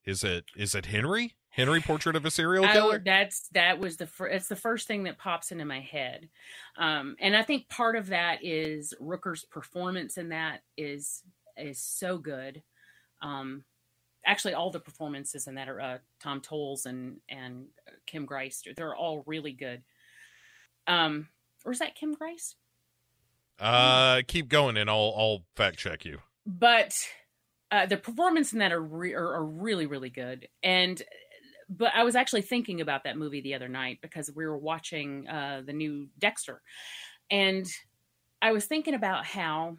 Is 0.05 0.25
it 0.25 0.47
is 0.57 0.75
it 0.75 0.87
Henry? 0.87 1.35
Henry 1.51 1.81
Portrait 1.81 2.15
of 2.15 2.25
a 2.25 2.31
Serial 2.31 2.65
Killer? 2.69 2.93
would- 2.93 3.05
that's 3.05 3.49
that 3.49 3.79
was 3.79 3.97
the 3.97 4.07
fir- 4.07 4.29
it's 4.29 4.49
the 4.49 4.55
first 4.57 4.87
thing 4.87 5.03
that 5.05 5.19
pops 5.19 5.51
into 5.51 5.65
my 5.65 5.81
head, 5.81 6.29
um, 6.77 7.17
and 7.19 7.37
I 7.37 7.43
think 7.43 7.69
part 7.69 7.97
of 7.97 8.09
that 8.09 8.45
is 8.45 8.95
Rooker's 9.01 9.45
performance 9.45 10.17
in 10.19 10.29
that 10.29 10.63
is 10.77 11.25
is 11.57 11.83
so 11.83 12.19
good. 12.19 12.63
Um, 13.23 13.65
actually, 14.25 14.55
all 14.55 14.71
the 14.71 14.79
performances 14.79 15.49
in 15.49 15.57
that 15.57 15.69
are 15.69 15.81
uh, 15.81 15.99
Tom 16.21 16.41
Towles 16.41 16.87
and 16.87 17.21
and 17.29 17.67
Kim 18.07 18.25
Grice. 18.25 18.63
They're 18.77 18.95
all 18.95 19.25
really 19.27 19.53
good. 19.53 19.83
Um, 20.87 21.29
or 21.65 21.73
is 21.73 21.81
that 21.81 21.97
Kim 21.97 22.15
Grice? 22.15 22.55
Uh, 23.59 24.23
keep 24.27 24.49
going, 24.49 24.77
and 24.77 24.89
I'll 24.89 25.15
I'll 25.17 25.43
fact 25.57 25.79
check 25.79 26.05
you. 26.05 26.19
but 26.47 26.95
uh, 27.71 27.87
the 27.87 27.97
performance 27.97 28.53
in 28.53 28.61
that 28.61 28.73
are, 28.73 28.83
re- 28.83 29.15
are 29.15 29.35
are 29.35 29.45
really 29.45 29.85
really 29.87 30.09
good 30.09 30.49
and 30.63 31.03
but 31.69 31.93
i 31.95 32.03
was 32.03 32.17
actually 32.17 32.41
thinking 32.41 32.81
about 32.81 33.05
that 33.05 33.19
movie 33.19 33.43
the 33.43 33.55
other 33.55 33.69
night 33.69 33.99
because 34.01 34.31
we 34.35 34.47
were 34.47 34.57
watching 34.57 35.29
uh, 35.29 35.61
the 35.67 35.73
new 35.75 36.09
dexter 36.19 36.63
and 37.31 37.67
i 38.41 38.53
was 38.53 38.65
thinking 38.65 38.95
about 38.95 39.27
how 39.27 39.77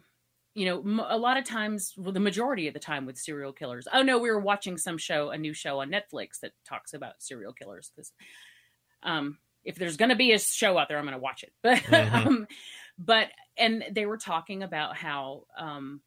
you 0.54 0.66
know 0.66 1.04
a 1.08 1.18
lot 1.18 1.36
of 1.36 1.44
times 1.44 1.92
well 1.96 2.12
the 2.12 2.20
majority 2.20 2.68
of 2.68 2.74
the 2.74 2.78
time 2.80 3.06
with 3.06 3.18
serial 3.18 3.52
killers 3.52 3.88
oh 3.92 4.02
no 4.02 4.18
we 4.18 4.30
were 4.30 4.38
watching 4.38 4.78
some 4.78 4.96
show 4.98 5.30
a 5.30 5.38
new 5.38 5.52
show 5.52 5.80
on 5.80 5.90
netflix 5.90 6.38
that 6.42 6.52
talks 6.64 6.94
about 6.94 7.14
serial 7.20 7.52
killers 7.52 7.90
because 7.96 8.12
um 9.02 9.38
if 9.64 9.74
there's 9.74 9.96
going 9.96 10.08
to 10.08 10.16
be 10.16 10.32
a 10.32 10.38
show 10.38 10.78
out 10.78 10.88
there, 10.88 10.96
I'm 10.96 11.04
going 11.04 11.12
to 11.12 11.20
watch 11.20 11.42
it. 11.42 11.52
But, 11.62 11.78
Mhm. 11.82 12.26
um, 12.26 12.46
but, 13.00 13.28
and 13.56 13.84
they 13.90 14.06
were 14.06 14.18
talking 14.18 14.62
about 14.62 14.96
how, 14.96 15.44
um, 15.58 16.00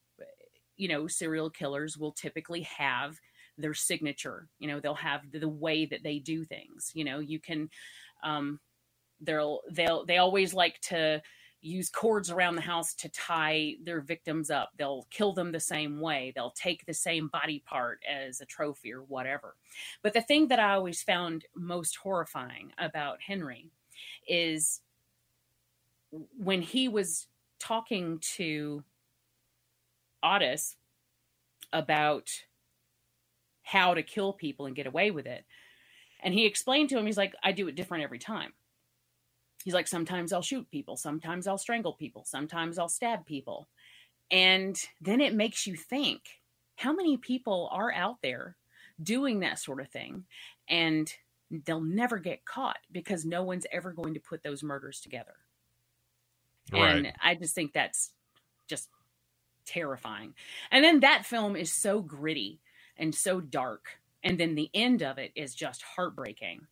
you 0.78 0.88
know, 0.88 1.08
serial 1.08 1.50
killers 1.50 1.98
will 1.98 2.14
typically 2.14 2.62
have 2.62 3.20
their 3.58 3.74
signature. 3.74 4.48
You 4.60 4.68
know, 4.68 4.80
they'll 4.80 4.96
have 4.96 5.30
the, 5.32 5.40
the 5.40 5.50
way 5.50 5.86
that 5.88 6.04
they 6.04 6.20
do 6.20 6.46
things. 6.46 6.92
You 6.94 7.04
know, 7.04 7.20
you 7.20 7.40
can, 7.40 7.70
um, 8.24 8.60
they'll 9.22 9.62
they'll 9.72 10.06
they 10.06 10.18
always 10.18 10.54
like 10.54 10.80
to 10.82 11.22
use 11.62 11.90
cords 11.90 12.30
around 12.30 12.56
the 12.56 12.62
house 12.62 12.94
to 12.94 13.10
tie 13.10 13.76
their 13.84 14.02
victims 14.02 14.50
up. 14.50 14.72
They'll 14.78 15.08
kill 15.12 15.32
them 15.32 15.52
the 15.52 15.62
same 15.62 16.02
way. 16.02 16.34
They'll 16.36 16.52
take 16.52 16.86
the 16.86 16.94
same 16.94 17.30
body 17.30 17.64
part 17.66 18.02
as 18.10 18.42
a 18.42 18.46
trophy 18.46 18.92
or 18.92 19.04
whatever. 19.04 19.56
But 20.02 20.14
the 20.14 20.22
thing 20.22 20.50
that 20.50 20.60
I 20.60 20.74
always 20.74 21.02
found 21.02 21.46
most 21.56 21.96
horrifying 21.96 22.74
about 22.78 23.22
Henry 23.26 23.72
is 24.28 24.82
when 26.38 26.62
he 26.62 26.88
was 26.88 27.28
talking 27.60 28.20
to 28.36 28.84
Otis 30.24 30.76
about 31.72 32.30
how 33.64 33.94
to 33.94 34.04
kill 34.04 34.34
people 34.34 34.66
and 34.66 34.76
get 34.76 34.88
away 34.88 35.12
with 35.12 35.26
it. 35.26 35.46
And 36.22 36.34
he 36.34 36.46
explained 36.46 36.90
to 36.90 36.98
him, 36.98 37.06
he's 37.06 37.18
like, 37.18 37.34
I 37.44 37.52
do 37.52 37.68
it 37.68 37.76
different 37.76 38.04
every 38.04 38.20
time. 38.20 38.54
He's 39.64 39.74
like, 39.74 39.88
sometimes 39.88 40.34
I'll 40.34 40.42
shoot 40.42 40.70
people, 40.72 40.98
sometimes 40.98 41.48
I'll 41.48 41.58
strangle 41.58 41.94
people, 41.94 42.26
sometimes 42.26 42.78
I'll 42.78 42.90
stab 42.90 43.26
people. 43.26 43.70
And 44.30 44.78
then 45.00 45.22
it 45.22 45.34
makes 45.34 45.66
you 45.66 45.76
think 45.76 46.22
how 46.76 46.94
many 46.94 47.18
people 47.18 47.70
are 47.72 47.92
out 47.94 48.18
there 48.22 48.58
doing 49.02 49.40
that 49.40 49.60
sort 49.60 49.80
of 49.80 49.90
thing 49.90 50.26
and 50.68 51.14
they'll 51.66 51.82
never 51.82 52.18
get 52.18 52.46
caught 52.46 52.80
because 52.92 53.26
no 53.26 53.44
one's 53.44 53.68
ever 53.72 53.92
going 53.92 54.14
to 54.16 54.20
put 54.20 54.44
those 54.44 54.64
murders 54.64 55.00
together. 55.00 55.36
And. 56.72 57.14
I 57.22 57.36
just 57.36 57.56
think 57.56 57.74
that's 57.74 58.12
just 58.68 58.90
terrifying. 59.66 60.34
And 60.72 60.84
then 60.84 61.02
that 61.02 61.26
film 61.26 61.56
is 61.56 61.72
so 61.72 62.02
gritty 62.02 62.60
and 62.98 63.14
so 63.14 63.42
dark. 63.42 64.00
And 64.24 64.40
then 64.40 64.56
the 64.56 64.70
end 64.74 65.02
of 65.02 65.18
it 65.18 65.32
is 65.36 65.54
just 65.54 65.82
heartbreaking. 65.84 66.68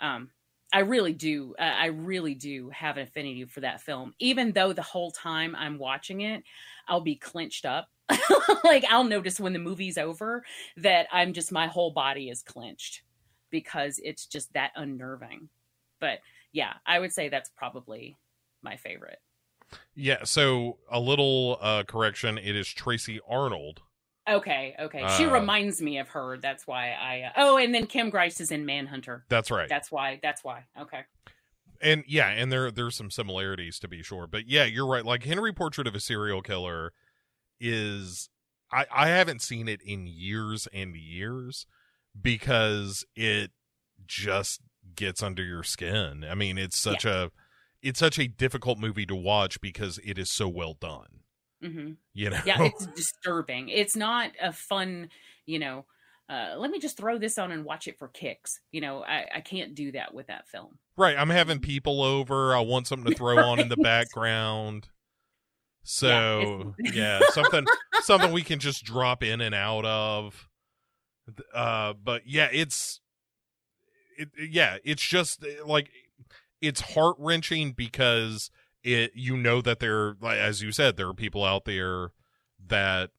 Um, 0.00 0.30
I 0.72 0.80
really 0.80 1.12
do. 1.12 1.54
Uh, 1.58 1.62
I 1.62 1.86
really 1.86 2.34
do 2.34 2.70
have 2.70 2.96
an 2.96 3.04
affinity 3.04 3.44
for 3.44 3.60
that 3.60 3.80
film, 3.80 4.12
even 4.18 4.52
though 4.52 4.72
the 4.72 4.82
whole 4.82 5.12
time 5.12 5.54
I'm 5.56 5.78
watching 5.78 6.22
it, 6.22 6.42
I'll 6.88 7.00
be 7.00 7.14
clenched 7.14 7.64
up. 7.64 7.88
like 8.64 8.84
I'll 8.90 9.04
notice 9.04 9.40
when 9.40 9.52
the 9.52 9.58
movie's 9.58 9.96
over 9.96 10.44
that 10.76 11.06
I'm 11.12 11.32
just 11.32 11.52
my 11.52 11.68
whole 11.68 11.92
body 11.92 12.28
is 12.28 12.42
clenched 12.42 13.02
because 13.50 14.00
it's 14.02 14.26
just 14.26 14.52
that 14.54 14.72
unnerving. 14.76 15.48
But 16.00 16.18
yeah, 16.52 16.74
I 16.84 16.98
would 16.98 17.12
say 17.12 17.28
that's 17.28 17.50
probably 17.56 18.16
my 18.64 18.76
favorite. 18.76 19.18
Yeah. 19.94 20.24
So 20.24 20.78
a 20.90 20.98
little 20.98 21.58
uh, 21.60 21.84
correction. 21.84 22.38
It 22.38 22.56
is 22.56 22.68
Tracy 22.68 23.20
Arnold. 23.28 23.82
Okay, 24.28 24.74
okay. 24.80 25.06
She 25.18 25.26
Uh, 25.26 25.32
reminds 25.34 25.82
me 25.82 25.98
of 25.98 26.08
her. 26.08 26.38
That's 26.38 26.66
why 26.66 26.92
I. 26.92 27.22
Uh, 27.22 27.32
oh, 27.36 27.56
and 27.58 27.74
then 27.74 27.86
Kim 27.86 28.08
Grice 28.08 28.40
is 28.40 28.50
in 28.50 28.64
Manhunter. 28.64 29.24
That's 29.28 29.50
right. 29.50 29.68
That's 29.68 29.92
why. 29.92 30.18
That's 30.22 30.42
why. 30.42 30.64
Okay. 30.80 31.02
and 31.82 32.04
yeah, 32.08 32.28
and 32.30 32.50
there 32.50 32.70
there's 32.70 32.96
some 32.96 33.10
similarities 33.10 33.78
to 33.80 33.88
be 33.88 34.02
sure, 34.02 34.26
but 34.26 34.48
yeah, 34.48 34.64
you're 34.64 34.86
right. 34.86 35.04
Like 35.04 35.24
Henry 35.24 35.52
Portrait 35.52 35.86
of 35.86 35.94
a 35.94 36.00
Serial 36.00 36.40
Killer 36.40 36.92
is 37.60 38.30
I 38.72 38.86
I 38.90 39.08
haven't 39.08 39.42
seen 39.42 39.68
it 39.68 39.82
in 39.82 40.06
years 40.06 40.66
and 40.72 40.96
years 40.96 41.66
because 42.18 43.04
it 43.14 43.50
just 44.06 44.60
gets 44.96 45.22
under 45.22 45.42
your 45.42 45.62
skin. 45.64 46.24
I 46.28 46.34
mean, 46.34 46.56
it's 46.56 46.78
such 46.78 47.04
a 47.04 47.30
it's 47.84 48.00
such 48.00 48.18
a 48.18 48.26
difficult 48.26 48.78
movie 48.78 49.06
to 49.06 49.14
watch 49.14 49.60
because 49.60 49.98
it 50.04 50.18
is 50.18 50.30
so 50.30 50.48
well 50.48 50.74
done. 50.74 51.20
hmm 51.62 51.92
You 52.14 52.30
know. 52.30 52.40
Yeah, 52.44 52.62
it's 52.64 52.86
disturbing. 52.86 53.68
It's 53.68 53.94
not 53.94 54.32
a 54.42 54.52
fun, 54.52 55.10
you 55.46 55.58
know. 55.60 55.84
Uh, 56.28 56.54
let 56.56 56.70
me 56.70 56.78
just 56.80 56.96
throw 56.96 57.18
this 57.18 57.38
on 57.38 57.52
and 57.52 57.64
watch 57.64 57.86
it 57.86 57.98
for 57.98 58.08
kicks. 58.08 58.58
You 58.72 58.80
know, 58.80 59.04
I, 59.04 59.26
I 59.36 59.40
can't 59.42 59.74
do 59.74 59.92
that 59.92 60.14
with 60.14 60.28
that 60.28 60.48
film. 60.48 60.78
Right. 60.96 61.16
I'm 61.18 61.28
having 61.28 61.58
people 61.60 62.02
over. 62.02 62.56
I 62.56 62.60
want 62.60 62.86
something 62.86 63.12
to 63.12 63.16
throw 63.18 63.38
on 63.38 63.60
in 63.60 63.68
the 63.68 63.76
background. 63.76 64.88
So 65.82 66.74
it's- 66.78 66.94
yeah, 66.96 67.20
something 67.32 67.66
something 68.02 68.32
we 68.32 68.42
can 68.42 68.58
just 68.58 68.84
drop 68.84 69.22
in 69.22 69.40
and 69.42 69.54
out 69.54 69.84
of. 69.84 70.48
Uh 71.54 71.92
but 72.02 72.22
yeah, 72.26 72.48
it's 72.52 73.00
it 74.16 74.30
yeah, 74.50 74.78
it's 74.84 75.02
just 75.02 75.44
like 75.66 75.90
it's 76.66 76.94
heart-wrenching 76.94 77.72
because 77.72 78.50
it 78.82 79.12
you 79.14 79.36
know 79.36 79.60
that 79.60 79.80
there 79.80 80.14
as 80.24 80.62
you 80.62 80.72
said 80.72 80.96
there 80.96 81.08
are 81.08 81.14
people 81.14 81.44
out 81.44 81.64
there 81.64 82.10
that 82.64 83.10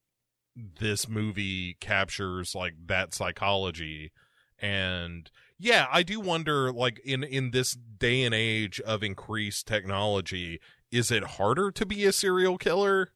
this 0.56 1.08
movie 1.10 1.76
captures 1.80 2.56
like 2.56 2.74
that 2.86 3.14
psychology 3.14 4.12
and 4.60 5.32
yeah 5.58 5.88
i 5.92 6.02
do 6.04 6.20
wonder 6.20 6.72
like 6.72 7.00
in 7.00 7.24
in 7.24 7.52
this 7.52 7.74
day 7.74 8.24
and 8.24 8.34
age 8.34 8.80
of 8.82 9.04
increased 9.04 9.68
technology 9.68 10.60
is 10.92 11.12
it 11.12 11.24
harder 11.24 11.72
to 11.72 11.86
be 11.86 12.06
a 12.06 12.12
serial 12.12 12.58
killer 12.58 13.12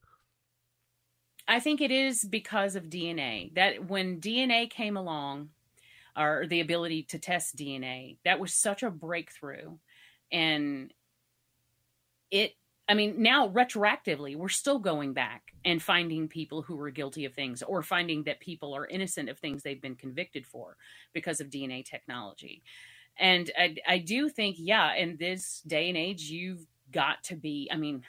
I 1.49 1.59
think 1.59 1.81
it 1.81 1.89
is 1.89 2.23
because 2.23 2.75
of 2.75 2.91
DNA. 2.91 3.55
That 3.55 3.89
when 3.89 4.21
DNA 4.21 4.69
came 4.69 4.95
along, 4.95 5.49
or 6.15 6.45
the 6.47 6.59
ability 6.59 7.03
to 7.09 7.17
test 7.17 7.55
DNA, 7.55 8.17
that 8.23 8.39
was 8.39 8.53
such 8.53 8.83
a 8.83 8.91
breakthrough. 8.91 9.77
And 10.31 10.93
it, 12.31 12.53
I 12.87 12.93
mean, 12.93 13.21
now 13.21 13.49
retroactively, 13.49 14.35
we're 14.35 14.49
still 14.49 14.79
going 14.79 15.13
back 15.13 15.43
and 15.65 15.81
finding 15.81 16.27
people 16.27 16.61
who 16.61 16.75
were 16.75 16.89
guilty 16.89 17.25
of 17.25 17.33
things 17.33 17.61
or 17.61 17.83
finding 17.83 18.23
that 18.23 18.39
people 18.39 18.75
are 18.75 18.87
innocent 18.87 19.29
of 19.29 19.37
things 19.37 19.61
they've 19.61 19.81
been 19.81 19.95
convicted 19.95 20.45
for 20.45 20.77
because 21.13 21.39
of 21.39 21.49
DNA 21.49 21.85
technology. 21.85 22.63
And 23.17 23.51
I, 23.57 23.75
I 23.87 23.97
do 23.99 24.29
think, 24.29 24.55
yeah, 24.59 24.95
in 24.95 25.17
this 25.17 25.61
day 25.67 25.89
and 25.89 25.97
age, 25.97 26.23
you've 26.23 26.65
got 26.91 27.23
to 27.25 27.35
be, 27.35 27.69
I 27.71 27.75
mean, 27.75 28.03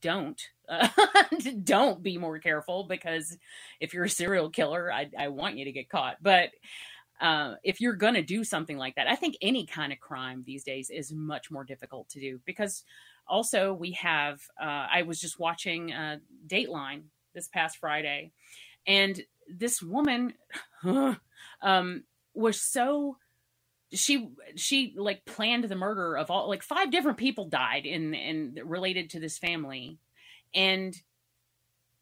don't 0.00 0.40
uh, 0.68 0.88
don't 1.64 2.02
be 2.02 2.18
more 2.18 2.38
careful 2.38 2.84
because 2.84 3.36
if 3.80 3.94
you're 3.94 4.04
a 4.04 4.10
serial 4.10 4.50
killer 4.50 4.92
I, 4.92 5.10
I 5.18 5.28
want 5.28 5.56
you 5.56 5.64
to 5.64 5.72
get 5.72 5.88
caught 5.88 6.16
but 6.22 6.50
uh, 7.20 7.54
if 7.64 7.80
you're 7.80 7.94
gonna 7.94 8.22
do 8.22 8.44
something 8.44 8.78
like 8.78 8.94
that 8.94 9.08
i 9.08 9.14
think 9.14 9.36
any 9.42 9.66
kind 9.66 9.92
of 9.92 10.00
crime 10.00 10.42
these 10.46 10.64
days 10.64 10.90
is 10.90 11.12
much 11.12 11.50
more 11.50 11.64
difficult 11.64 12.08
to 12.08 12.20
do 12.20 12.40
because 12.44 12.84
also 13.26 13.72
we 13.72 13.92
have 13.92 14.40
uh, 14.60 14.86
i 14.92 15.02
was 15.02 15.20
just 15.20 15.38
watching 15.38 15.92
uh, 15.92 16.16
dateline 16.46 17.02
this 17.34 17.48
past 17.48 17.78
friday 17.78 18.30
and 18.86 19.22
this 19.48 19.82
woman 19.82 20.34
um, 21.62 22.04
was 22.34 22.60
so 22.60 23.16
she 23.92 24.28
she 24.54 24.94
like 24.96 25.24
planned 25.24 25.64
the 25.64 25.76
murder 25.76 26.16
of 26.16 26.30
all 26.30 26.48
like 26.48 26.62
five 26.62 26.90
different 26.90 27.18
people 27.18 27.48
died 27.48 27.86
in 27.86 28.14
in 28.14 28.58
related 28.64 29.10
to 29.10 29.20
this 29.20 29.38
family 29.38 29.98
and 30.54 31.00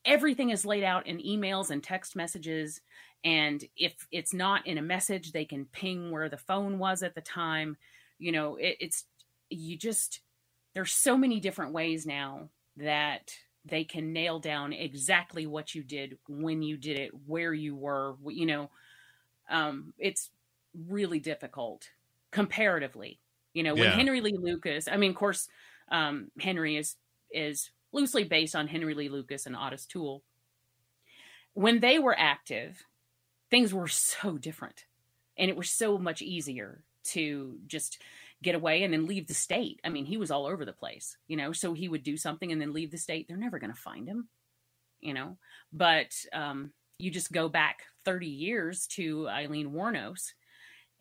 everything 0.04 0.50
is 0.50 0.64
laid 0.64 0.84
out 0.84 1.06
in 1.06 1.18
emails 1.18 1.70
and 1.70 1.82
text 1.82 2.16
messages 2.16 2.80
and 3.26 3.64
if 3.76 4.06
it's 4.10 4.32
not 4.32 4.66
in 4.66 4.78
a 4.78 4.82
message 4.82 5.32
they 5.32 5.44
can 5.44 5.66
ping 5.66 6.10
where 6.10 6.28
the 6.28 6.36
phone 6.38 6.78
was 6.78 7.02
at 7.02 7.14
the 7.14 7.20
time 7.20 7.76
you 8.18 8.32
know 8.32 8.56
it, 8.56 8.76
it's 8.80 9.04
you 9.50 9.76
just 9.76 10.20
there's 10.74 10.92
so 10.92 11.16
many 11.16 11.40
different 11.40 11.72
ways 11.72 12.06
now 12.06 12.48
that 12.76 13.32
they 13.64 13.84
can 13.84 14.12
nail 14.12 14.38
down 14.38 14.72
exactly 14.72 15.46
what 15.46 15.74
you 15.74 15.82
did 15.82 16.16
when 16.28 16.62
you 16.62 16.76
did 16.76 16.98
it 16.98 17.10
where 17.26 17.52
you 17.52 17.76
were 17.76 18.14
you 18.28 18.46
know 18.46 18.70
um 19.50 19.92
it's 19.98 20.30
really 20.88 21.18
difficult 21.18 21.90
comparatively. 22.30 23.18
You 23.54 23.62
know, 23.62 23.74
when 23.74 23.84
Yeah. 23.84 23.96
Henry 23.96 24.20
Lee 24.20 24.36
Lucas, 24.36 24.88
I 24.88 24.96
mean, 24.96 25.10
of 25.10 25.16
course, 25.16 25.48
um, 25.90 26.30
Henry 26.38 26.76
is 26.76 26.96
is 27.30 27.70
loosely 27.92 28.24
based 28.24 28.54
on 28.54 28.68
Henry 28.68 28.94
Lee 28.94 29.08
Lucas 29.08 29.46
and 29.46 29.56
Otis 29.56 29.86
Toole. 29.86 30.22
When 31.54 31.80
they 31.80 31.98
were 31.98 32.16
active, 32.18 32.84
things 33.50 33.72
were 33.72 33.88
so 33.88 34.38
different, 34.38 34.84
and 35.36 35.50
it 35.50 35.56
was 35.56 35.70
so 35.70 35.98
much 35.98 36.22
easier 36.22 36.82
to 37.04 37.58
just 37.66 38.02
get 38.42 38.54
away 38.54 38.82
and 38.82 38.92
then 38.92 39.06
leave 39.06 39.26
the 39.26 39.34
state. 39.34 39.80
I 39.84 39.88
mean, 39.88 40.04
he 40.04 40.16
was 40.16 40.30
all 40.30 40.46
over 40.46 40.64
the 40.64 40.72
place, 40.72 41.16
you 41.28 41.36
know. 41.36 41.52
So 41.52 41.72
he 41.72 41.88
would 41.88 42.02
do 42.02 42.16
something 42.16 42.52
and 42.52 42.60
then 42.60 42.72
leave 42.72 42.90
the 42.90 42.98
state. 42.98 43.26
They're 43.28 43.36
never 43.36 43.58
going 43.58 43.72
to 43.72 43.80
find 43.80 44.08
him, 44.08 44.28
you 45.00 45.14
know. 45.14 45.38
But 45.72 46.12
um, 46.32 46.72
you 46.98 47.10
just 47.10 47.32
go 47.32 47.48
back 47.48 47.80
30 48.04 48.26
years 48.26 48.86
to 48.88 49.28
Aileen 49.28 49.70
Wuornos, 49.70 50.32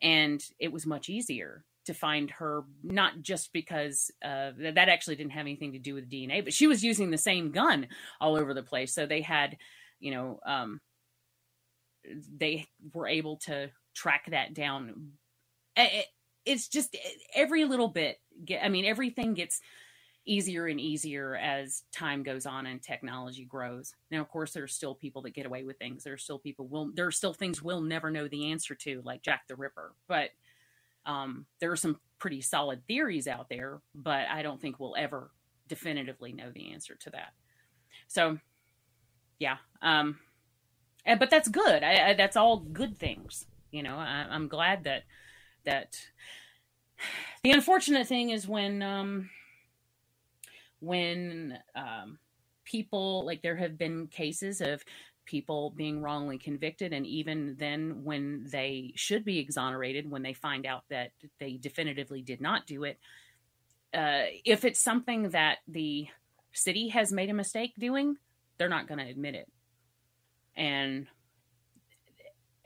and 0.02 0.42
it 0.58 0.72
was 0.72 0.86
much 0.86 1.08
easier 1.08 1.64
to 1.86 1.94
find 1.94 2.30
her, 2.32 2.64
not 2.82 3.22
just 3.22 3.52
because 3.52 4.10
uh, 4.24 4.50
that 4.58 4.88
actually 4.88 5.16
didn't 5.16 5.32
have 5.32 5.42
anything 5.46 5.72
to 5.72 5.78
do 5.78 5.94
with 5.94 6.10
DNA, 6.10 6.42
but 6.42 6.52
she 6.52 6.66
was 6.66 6.82
using 6.82 7.10
the 7.10 7.18
same 7.18 7.52
gun 7.52 7.86
all 8.20 8.36
over 8.36 8.54
the 8.54 8.62
place. 8.62 8.92
So 8.92 9.06
they 9.06 9.20
had, 9.20 9.56
you 10.00 10.10
know, 10.10 10.40
um, 10.44 10.80
they 12.36 12.66
were 12.92 13.06
able 13.08 13.36
to 13.38 13.70
track 13.94 14.26
that 14.30 14.54
down. 14.54 15.12
It's 16.44 16.68
just 16.68 16.96
every 17.34 17.64
little 17.64 17.88
bit. 17.88 18.20
I 18.62 18.68
mean, 18.68 18.84
everything 18.84 19.34
gets 19.34 19.60
easier 20.26 20.66
and 20.66 20.80
easier 20.80 21.36
as 21.36 21.84
time 21.92 22.22
goes 22.22 22.46
on 22.46 22.66
and 22.66 22.82
technology 22.82 23.44
grows. 23.44 23.94
Now, 24.10 24.20
of 24.20 24.28
course, 24.28 24.52
there 24.52 24.64
are 24.64 24.68
still 24.68 24.94
people 24.94 25.22
that 25.22 25.34
get 25.34 25.46
away 25.46 25.62
with 25.62 25.78
things. 25.78 26.02
There 26.04 26.14
are 26.14 26.18
still 26.18 26.38
people 26.38 26.66
will 26.66 26.90
there 26.94 27.06
are 27.06 27.12
still 27.12 27.32
things 27.32 27.62
we'll 27.62 27.80
never 27.80 28.10
know 28.10 28.28
the 28.28 28.50
answer 28.50 28.74
to, 28.74 29.02
like 29.04 29.22
Jack 29.22 29.46
the 29.48 29.54
Ripper. 29.56 29.94
But 30.08 30.30
um, 31.06 31.46
there 31.60 31.70
are 31.70 31.76
some 31.76 32.00
pretty 32.18 32.40
solid 32.40 32.84
theories 32.86 33.28
out 33.28 33.48
there, 33.48 33.80
but 33.94 34.26
I 34.28 34.42
don't 34.42 34.60
think 34.60 34.80
we'll 34.80 34.96
ever 34.96 35.30
definitively 35.68 36.32
know 36.32 36.50
the 36.52 36.72
answer 36.72 36.96
to 36.96 37.10
that. 37.10 37.32
So, 38.08 38.38
yeah. 39.38 39.58
Um, 39.82 40.18
but 41.14 41.30
that's 41.30 41.48
good. 41.48 41.82
I, 41.82 42.10
I, 42.10 42.14
that's 42.14 42.36
all 42.36 42.58
good 42.58 42.98
things. 42.98 43.46
You 43.70 43.82
know, 43.82 43.96
I, 43.96 44.26
I'm 44.30 44.48
glad 44.48 44.84
that 44.84 45.04
that. 45.64 45.98
The 47.44 47.50
unfortunate 47.52 48.06
thing 48.08 48.30
is 48.30 48.48
when 48.48 48.82
um, 48.82 49.30
when 50.80 51.58
um, 51.74 52.18
people 52.64 53.24
like 53.24 53.42
there 53.42 53.56
have 53.56 53.78
been 53.78 54.08
cases 54.08 54.60
of 54.60 54.84
people 55.24 55.70
being 55.76 56.00
wrongly 56.00 56.38
convicted 56.38 56.92
and 56.92 57.06
even 57.06 57.56
then 57.58 58.04
when 58.04 58.46
they 58.50 58.92
should 58.94 59.24
be 59.24 59.38
exonerated 59.38 60.10
when 60.10 60.22
they 60.22 60.32
find 60.32 60.64
out 60.66 60.84
that 60.88 61.10
they 61.40 61.56
definitively 61.56 62.22
did 62.22 62.40
not 62.40 62.66
do 62.66 62.84
it 62.84 62.98
uh, 63.92 64.24
if 64.44 64.64
it's 64.64 64.80
something 64.80 65.30
that 65.30 65.58
the 65.66 66.06
city 66.52 66.88
has 66.88 67.12
made 67.12 67.28
a 67.28 67.34
mistake 67.34 67.72
doing 67.78 68.16
they're 68.56 68.68
not 68.68 68.86
going 68.86 68.98
to 68.98 69.10
admit 69.10 69.34
it 69.34 69.48
and 70.56 71.06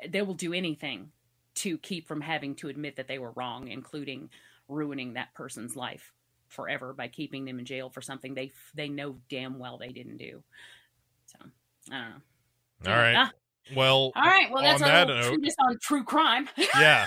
they 0.09 0.23
will 0.23 0.35
do 0.35 0.53
anything 0.53 1.11
to 1.55 1.77
keep 1.79 2.09
from 2.09 2.21
having 2.21 2.55
to 2.55 2.69
admit 2.69 2.97
that 2.97 3.09
they 3.09 3.19
were 3.19 3.33
wrong 3.33 3.69
including 3.69 4.31
ruining 4.69 5.15
that 5.15 5.35
person's 5.35 5.77
life 5.77 6.13
forever 6.51 6.93
by 6.93 7.09
keeping 7.09 7.45
them 7.45 7.59
in 7.59 7.65
jail 7.65 7.89
for 7.89 8.01
something 8.01 8.35
they 8.35 8.51
they 8.75 8.89
know 8.89 9.17
damn 9.31 9.59
well 9.59 9.79
they 9.79 9.93
didn't 9.93 10.19
do. 10.19 10.43
So 11.27 11.39
I 11.91 12.01
don't 12.01 12.11
know. 12.85 12.93
All 12.93 12.99
right. 12.99 13.17
Ah. 13.17 13.31
Well, 13.75 14.13
all 14.17 14.23
right. 14.23 14.51
Well, 14.51 14.63
that's 14.63 14.83
on 14.83 14.89
that 14.89 15.09
note, 15.09 15.39
on 15.61 15.79
true 15.81 16.03
crime. 16.03 16.49
yeah. 16.75 17.07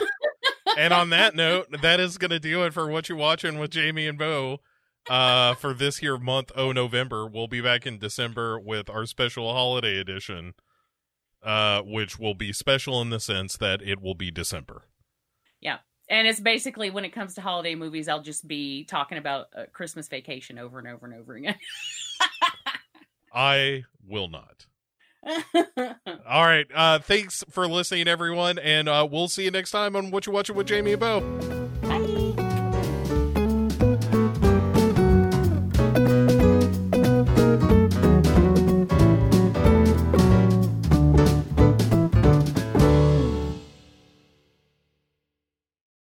And 0.78 0.94
on 0.94 1.10
that 1.10 1.36
note, 1.36 1.68
that 1.82 2.00
is 2.00 2.18
going 2.18 2.32
to 2.32 2.40
do 2.40 2.64
it 2.64 2.74
for 2.74 2.90
Whatcha 2.90 3.16
Watching 3.16 3.60
with 3.60 3.72
Jamie 3.72 4.08
and 4.08 4.18
Bo 4.18 4.60
uh, 5.10 5.56
for 5.56 5.74
this 5.74 5.98
here 5.98 6.18
month. 6.18 6.52
Oh, 6.56 6.72
November. 6.72 7.28
We'll 7.28 7.48
be 7.48 7.60
back 7.60 7.86
in 7.86 8.00
December 8.00 8.60
with 8.60 8.90
our 8.90 9.06
special 9.06 9.52
holiday 9.52 9.98
edition, 9.98 10.54
uh, 11.44 11.82
which 11.82 12.18
will 12.18 12.36
be 12.36 12.54
special 12.54 13.02
in 13.02 13.10
the 13.10 13.20
sense 13.20 13.58
that 13.58 13.82
it 13.82 14.02
will 14.02 14.16
be 14.16 14.32
December. 14.32 14.84
Yeah 15.60 15.78
and 16.10 16.28
it's 16.28 16.40
basically 16.40 16.90
when 16.90 17.06
it 17.06 17.10
comes 17.10 17.36
to 17.36 17.42
holiday 17.42 17.76
movies, 17.76 18.08
I'll 18.08 18.22
just 18.22 18.48
be 18.48 18.84
talking 18.84 19.18
about 19.18 19.48
uh, 19.56 19.64
Christmas 19.72 20.08
Vacation 20.08 20.60
over 20.60 20.80
and 20.80 20.88
over 20.88 21.06
and 21.06 21.16
over 21.16 21.36
again. 21.36 21.56
I 23.34 23.84
will 24.08 24.28
not. 24.28 24.68
All 26.28 26.46
right. 26.46 26.68
Uh, 26.74 27.00
thanks 27.00 27.44
for 27.50 27.68
listening, 27.68 28.08
everyone, 28.08 28.60
and 28.60 28.90
uh, 28.90 29.08
we'll 29.10 29.30
see 29.30 29.46
you 29.46 29.52
next 29.52 29.72
time 29.72 29.96
on 29.96 30.12
Whatcha 30.12 30.32
Watching 30.32 30.56
with 30.56 30.68
Jamie 30.68 30.94
and 30.94 31.00
Bo. 31.00 32.03